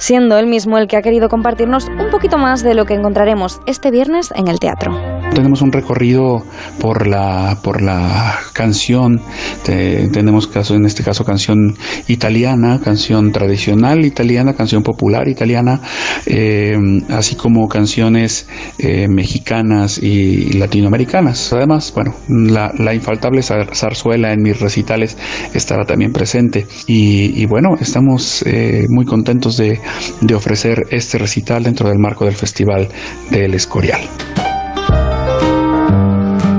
siendo 0.00 0.38
él 0.38 0.46
mismo 0.46 0.78
el 0.78 0.86
que 0.86 0.96
ha 0.96 1.02
querido 1.02 1.28
compartirnos 1.28 1.88
un 1.88 2.10
poquito 2.10 2.38
más 2.38 2.62
de 2.62 2.74
lo 2.74 2.84
que 2.84 2.94
encontraremos 2.94 3.60
este 3.66 3.90
viernes 3.90 4.32
en 4.36 4.46
el 4.46 4.60
teatro. 4.60 5.17
Tenemos 5.34 5.62
un 5.62 5.70
recorrido 5.70 6.44
por 6.80 7.06
la, 7.06 7.58
por 7.62 7.80
la 7.80 8.34
canción, 8.54 9.20
Te- 9.64 10.08
tenemos 10.08 10.48
caso, 10.48 10.74
en 10.74 10.84
este 10.84 11.04
caso 11.04 11.24
canción 11.24 11.76
italiana, 12.08 12.80
canción 12.82 13.30
tradicional 13.30 14.04
italiana, 14.04 14.54
canción 14.54 14.82
popular 14.82 15.28
italiana, 15.28 15.80
eh, 16.26 16.76
así 17.10 17.36
como 17.36 17.68
canciones 17.68 18.48
eh, 18.78 19.06
mexicanas 19.08 19.98
y 20.02 20.54
latinoamericanas. 20.54 21.52
Además, 21.52 21.92
bueno, 21.94 22.14
la, 22.28 22.92
infaltable 22.92 23.40
zar- 23.42 23.72
zarzuela 23.74 24.32
en 24.32 24.42
mis 24.42 24.58
recitales 24.58 25.16
estará 25.54 25.84
también 25.84 26.12
presente. 26.12 26.66
Y, 26.88 27.40
y 27.40 27.46
bueno, 27.46 27.76
estamos 27.80 28.42
eh, 28.44 28.86
muy 28.88 29.04
contentos 29.04 29.56
de, 29.56 29.78
de 30.20 30.34
ofrecer 30.34 30.86
este 30.90 31.16
recital 31.18 31.62
dentro 31.62 31.88
del 31.88 31.98
marco 31.98 32.24
del 32.24 32.34
Festival 32.34 32.88
del 33.30 33.54
Escorial. 33.54 34.00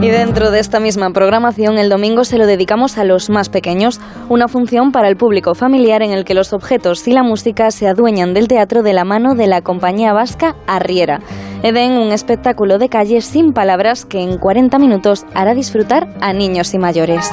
Y 0.10 0.12
dentro 0.12 0.49
de 0.49 0.60
esta 0.60 0.80
misma 0.80 1.12
programación, 1.12 1.78
el 1.78 1.88
domingo 1.88 2.24
se 2.24 2.39
lo 2.39 2.47
dedicamos 2.47 2.97
a 2.97 3.03
los 3.03 3.30
más 3.30 3.47
pequeños, 3.47 4.01
una 4.28 4.47
función 4.47 4.91
para 4.91 5.07
el 5.07 5.18
público 5.18 5.53
familiar 5.53 6.01
en 6.01 6.10
el 6.10 6.26
que 6.26 6.34
los 6.34 6.51
objetos 6.51 7.07
y 7.07 7.12
la 7.12 7.22
música 7.22 7.70
se 7.70 7.88
adueñan 7.88 8.34
del 8.34 8.47
teatro 8.47 8.82
de 8.82 8.93
la 8.93 9.03
mano 9.03 9.36
de 9.36 9.45
la 9.45 9.62
compañía 9.62 10.12
vasca 10.12 10.55
Arriera. 10.66 11.20
Eden, 11.62 11.91
un 11.91 12.12
espectáculo 12.12 12.80
de 12.80 12.89
calle 12.89 13.22
sin 13.22 13.53
palabras 13.53 14.03
que 14.03 14.20
en 14.20 14.39
40 14.39 14.80
minutos 14.80 15.28
hará 15.36 15.53
disfrutar 15.53 16.07
a 16.22 16.34
niños 16.34 16.74
y 16.74 16.80
mayores. 16.80 17.30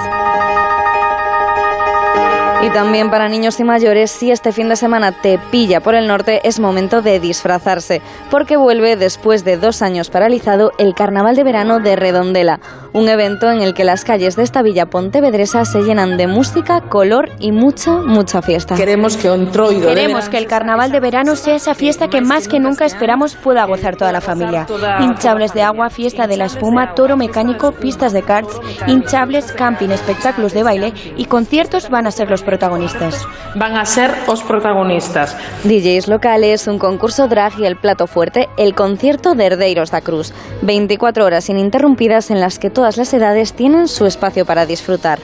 Y 2.62 2.70
también 2.70 3.10
para 3.10 3.28
niños 3.28 3.60
y 3.60 3.64
mayores, 3.64 4.10
si 4.10 4.30
este 4.30 4.50
fin 4.50 4.68
de 4.70 4.76
semana 4.76 5.12
te 5.12 5.38
pilla 5.50 5.80
por 5.80 5.94
el 5.94 6.08
norte, 6.08 6.40
es 6.44 6.58
momento 6.58 7.02
de 7.02 7.20
disfrazarse, 7.20 8.00
porque 8.30 8.56
vuelve 8.56 8.96
después 8.96 9.44
de 9.44 9.58
dos 9.58 9.82
años 9.82 10.08
paralizado 10.08 10.72
el 10.78 10.94
Carnaval 10.94 11.36
de 11.36 11.44
Verano 11.44 11.80
de 11.80 11.96
Redondela, 11.96 12.60
un 12.94 13.10
evento 13.10 13.50
en 13.50 13.60
el 13.60 13.74
que 13.74 13.84
las 13.84 14.04
calles 14.04 14.36
de 14.36 14.42
esta 14.42 14.62
villa 14.62 14.86
pontevedresa 14.86 15.66
se 15.66 15.82
llenan 15.82 16.16
de 16.16 16.26
música, 16.28 16.80
color 16.80 17.28
y 17.38 17.52
mucha, 17.52 17.92
mucha 17.96 18.40
fiesta. 18.40 18.74
Queremos 18.74 19.18
que 19.18 19.28
Ontroido 19.28 19.88
Queremos 19.88 20.30
que 20.30 20.38
el 20.38 20.46
carnaval 20.46 20.90
de 20.90 21.00
verano 21.00 21.36
sea 21.36 21.56
esa 21.56 21.74
fiesta 21.74 22.08
que 22.08 22.22
más 22.22 22.48
que 22.48 22.58
nunca 22.58 22.86
esperamos 22.86 23.36
pueda 23.36 23.66
gozar 23.66 23.96
toda 23.96 24.12
la 24.12 24.22
familia. 24.22 24.66
Hinchables 25.00 25.52
de 25.52 25.62
agua, 25.62 25.90
fiesta 25.90 26.26
de 26.26 26.38
la 26.38 26.46
espuma, 26.46 26.94
toro 26.94 27.18
mecánico, 27.18 27.72
pistas 27.72 28.14
de 28.14 28.22
karts, 28.22 28.58
hinchables, 28.86 29.52
camping, 29.52 29.90
espectáculos 29.90 30.54
de 30.54 30.62
baile 30.62 30.94
y 31.18 31.26
conciertos 31.26 31.90
van 31.90 32.06
a 32.06 32.10
ser 32.10 32.30
los 32.30 32.45
protagonistas. 32.46 33.26
Van 33.54 33.76
a 33.76 33.84
ser 33.84 34.10
los 34.26 34.42
protagonistas. 34.42 35.36
DJs 35.64 36.08
locales, 36.08 36.66
un 36.66 36.78
concurso 36.78 37.28
drag 37.28 37.58
y 37.58 37.66
el 37.66 37.76
plato 37.76 38.06
fuerte, 38.06 38.48
el 38.56 38.74
concierto 38.74 39.34
de 39.34 39.44
Herdeiros 39.44 39.90
da 39.90 40.00
Cruz. 40.00 40.32
24 40.62 41.26
horas 41.26 41.50
ininterrumpidas 41.50 42.30
en 42.30 42.40
las 42.40 42.58
que 42.58 42.70
todas 42.70 42.96
las 42.96 43.12
edades 43.12 43.52
tienen 43.52 43.88
su 43.88 44.06
espacio 44.06 44.46
para 44.46 44.64
disfrutar. 44.64 45.18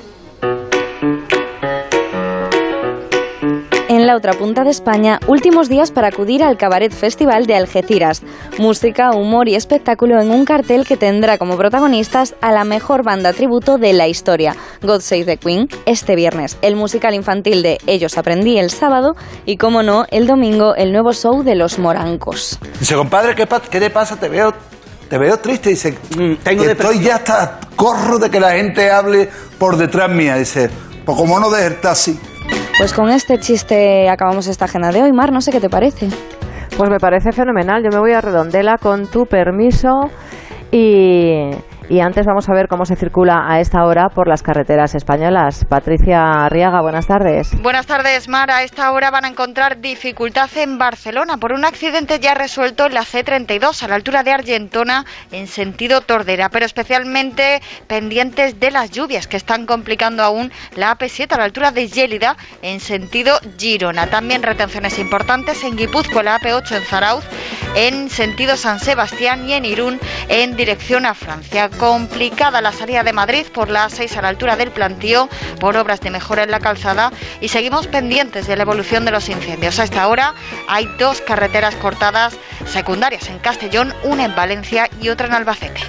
En 4.02 4.08
la 4.08 4.16
otra 4.16 4.32
punta 4.32 4.64
de 4.64 4.70
España, 4.70 5.20
últimos 5.28 5.68
días 5.68 5.92
para 5.92 6.08
acudir 6.08 6.42
al 6.42 6.56
Cabaret 6.56 6.92
Festival 6.92 7.46
de 7.46 7.54
Algeciras. 7.54 8.24
Música, 8.58 9.12
humor 9.12 9.48
y 9.48 9.54
espectáculo 9.54 10.20
en 10.20 10.32
un 10.32 10.44
cartel 10.44 10.84
que 10.84 10.96
tendrá 10.96 11.38
como 11.38 11.56
protagonistas 11.56 12.34
a 12.40 12.50
la 12.50 12.64
mejor 12.64 13.04
banda 13.04 13.32
tributo 13.32 13.78
de 13.78 13.92
la 13.92 14.08
historia, 14.08 14.56
God 14.82 15.02
Save 15.02 15.24
the 15.24 15.36
Queen, 15.36 15.68
este 15.86 16.16
viernes, 16.16 16.58
el 16.62 16.74
musical 16.74 17.14
infantil 17.14 17.62
de 17.62 17.78
Ellos 17.86 18.18
Aprendí 18.18 18.58
el 18.58 18.70
sábado 18.70 19.14
y, 19.46 19.56
como 19.56 19.84
no, 19.84 20.04
el 20.10 20.26
domingo, 20.26 20.74
el 20.74 20.90
nuevo 20.90 21.12
show 21.12 21.44
de 21.44 21.54
los 21.54 21.78
morancos. 21.78 22.58
Dice, 22.80 22.96
compadre, 22.96 23.36
¿qué, 23.36 23.46
pa- 23.46 23.62
qué 23.62 23.78
te 23.78 23.90
pasa? 23.90 24.16
Te 24.18 24.28
veo, 24.28 24.52
te 25.08 25.16
veo 25.16 25.36
triste. 25.38 25.70
Dice, 25.70 25.96
tengo 26.42 26.64
estoy 26.64 26.98
ya 26.98 27.14
hasta 27.14 27.60
corro 27.76 28.18
de 28.18 28.30
que 28.30 28.40
la 28.40 28.50
gente 28.50 28.90
hable 28.90 29.28
por 29.60 29.76
detrás 29.76 30.10
mía. 30.10 30.34
Dice, 30.34 30.68
pues 31.04 31.16
como 31.16 31.38
no 31.38 31.50
dejar 31.50 31.78
así. 31.84 32.18
Pues 32.82 32.94
con 32.94 33.10
este 33.10 33.38
chiste 33.38 34.08
acabamos 34.08 34.48
esta 34.48 34.64
agenda 34.64 34.90
de 34.90 35.04
hoy. 35.04 35.12
Mar, 35.12 35.30
no 35.30 35.40
sé 35.40 35.52
qué 35.52 35.60
te 35.60 35.70
parece. 35.70 36.08
Pues 36.76 36.90
me 36.90 36.98
parece 36.98 37.30
fenomenal. 37.30 37.80
Yo 37.84 37.90
me 37.90 38.00
voy 38.00 38.10
a 38.10 38.20
Redondela 38.20 38.76
con 38.76 39.06
tu 39.08 39.24
permiso 39.24 40.10
y, 40.72 41.48
y 41.88 42.00
antes 42.00 42.26
vamos 42.26 42.48
a 42.48 42.54
ver 42.54 42.68
cómo 42.68 42.84
se 42.84 42.96
circula 42.96 43.44
a 43.46 43.60
esta 43.60 43.84
hora 43.84 44.08
por 44.08 44.28
las 44.28 44.42
carreteras 44.42 44.94
españolas. 44.94 45.64
Patricia 45.68 46.44
Arriaga, 46.44 46.80
buenas 46.82 47.06
tardes. 47.06 47.50
Buenas 47.62 47.86
tardes, 47.86 48.28
Mar. 48.28 48.50
A 48.50 48.62
esta 48.62 48.92
hora 48.92 49.10
van 49.10 49.24
a 49.24 49.28
encontrar 49.28 49.80
dificultad 49.80 50.50
en 50.56 50.78
Barcelona 50.78 51.36
por 51.38 51.52
un 51.52 51.64
accidente 51.64 52.20
ya 52.20 52.34
resuelto 52.34 52.86
en 52.86 52.94
la 52.94 53.02
C32 53.02 53.82
a 53.82 53.88
la 53.88 53.94
altura 53.94 54.22
de 54.22 54.32
Argentona 54.32 55.04
en 55.30 55.46
sentido 55.46 56.00
Tordera, 56.00 56.48
pero 56.48 56.66
especialmente 56.66 57.60
pendientes 57.86 58.60
de 58.60 58.70
las 58.70 58.90
lluvias 58.90 59.26
que 59.26 59.36
están 59.36 59.66
complicando 59.66 60.22
aún 60.22 60.52
la 60.76 60.96
AP7 60.96 61.32
a 61.32 61.38
la 61.38 61.44
altura 61.44 61.70
de 61.72 61.88
Gélida 61.88 62.36
en 62.62 62.80
sentido 62.80 63.38
Girona. 63.58 64.06
También 64.08 64.42
retenciones 64.42 64.98
importantes 64.98 65.62
en 65.64 65.76
Guipúzcoa, 65.76 66.22
la 66.22 66.38
AP8 66.38 66.76
en 66.76 66.82
Zarauz 66.82 67.24
en 67.74 68.10
sentido 68.10 68.56
San 68.56 68.78
Sebastián 68.78 69.48
y 69.48 69.54
en 69.54 69.64
Irún 69.64 70.00
en 70.28 70.56
dirección 70.56 71.06
a 71.06 71.14
Francia. 71.14 71.70
Complicada 71.78 72.60
la 72.60 72.72
salida 72.72 73.02
de 73.02 73.12
Madrid 73.12 73.46
por 73.52 73.68
la 73.68 73.86
A6 73.86 74.16
a 74.16 74.22
la 74.22 74.28
altura 74.28 74.56
del 74.56 74.70
plantío 74.70 75.28
por 75.60 75.76
obras 75.76 76.00
de 76.00 76.10
mejora 76.10 76.44
en 76.44 76.50
la 76.50 76.60
calzada 76.60 77.10
y 77.40 77.48
seguimos 77.48 77.86
pendientes 77.86 78.46
de 78.46 78.56
la 78.56 78.62
evolución 78.62 79.04
de 79.04 79.10
los 79.10 79.28
incendios. 79.28 79.78
A 79.78 79.84
esta 79.84 80.08
hora 80.08 80.34
hay 80.68 80.86
dos 80.98 81.20
carreteras 81.20 81.74
cortadas 81.76 82.38
secundarias 82.66 83.28
en 83.28 83.38
Castellón, 83.38 83.92
una 84.04 84.24
en 84.24 84.34
Valencia 84.34 84.88
y 85.00 85.08
otra 85.08 85.26
en 85.26 85.34
Albacete. 85.34 85.80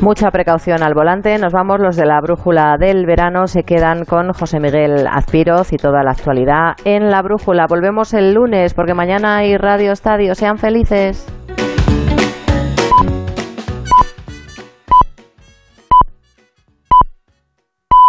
Mucha 0.00 0.30
precaución 0.30 0.84
al 0.84 0.94
volante. 0.94 1.36
Nos 1.38 1.52
vamos, 1.52 1.80
los 1.80 1.96
de 1.96 2.06
la 2.06 2.20
brújula 2.20 2.76
del 2.78 3.04
verano 3.04 3.48
se 3.48 3.64
quedan 3.64 4.04
con 4.04 4.32
José 4.32 4.60
Miguel 4.60 5.08
Azpiroz 5.10 5.72
y 5.72 5.76
toda 5.76 6.04
la 6.04 6.12
actualidad 6.12 6.76
en 6.84 7.10
la 7.10 7.20
brújula. 7.20 7.66
Volvemos 7.68 8.14
el 8.14 8.32
lunes 8.32 8.74
porque 8.74 8.94
mañana 8.94 9.38
hay 9.38 9.56
Radio 9.56 9.90
Estadio. 9.90 10.36
Sean 10.36 10.56
felices. 10.56 11.26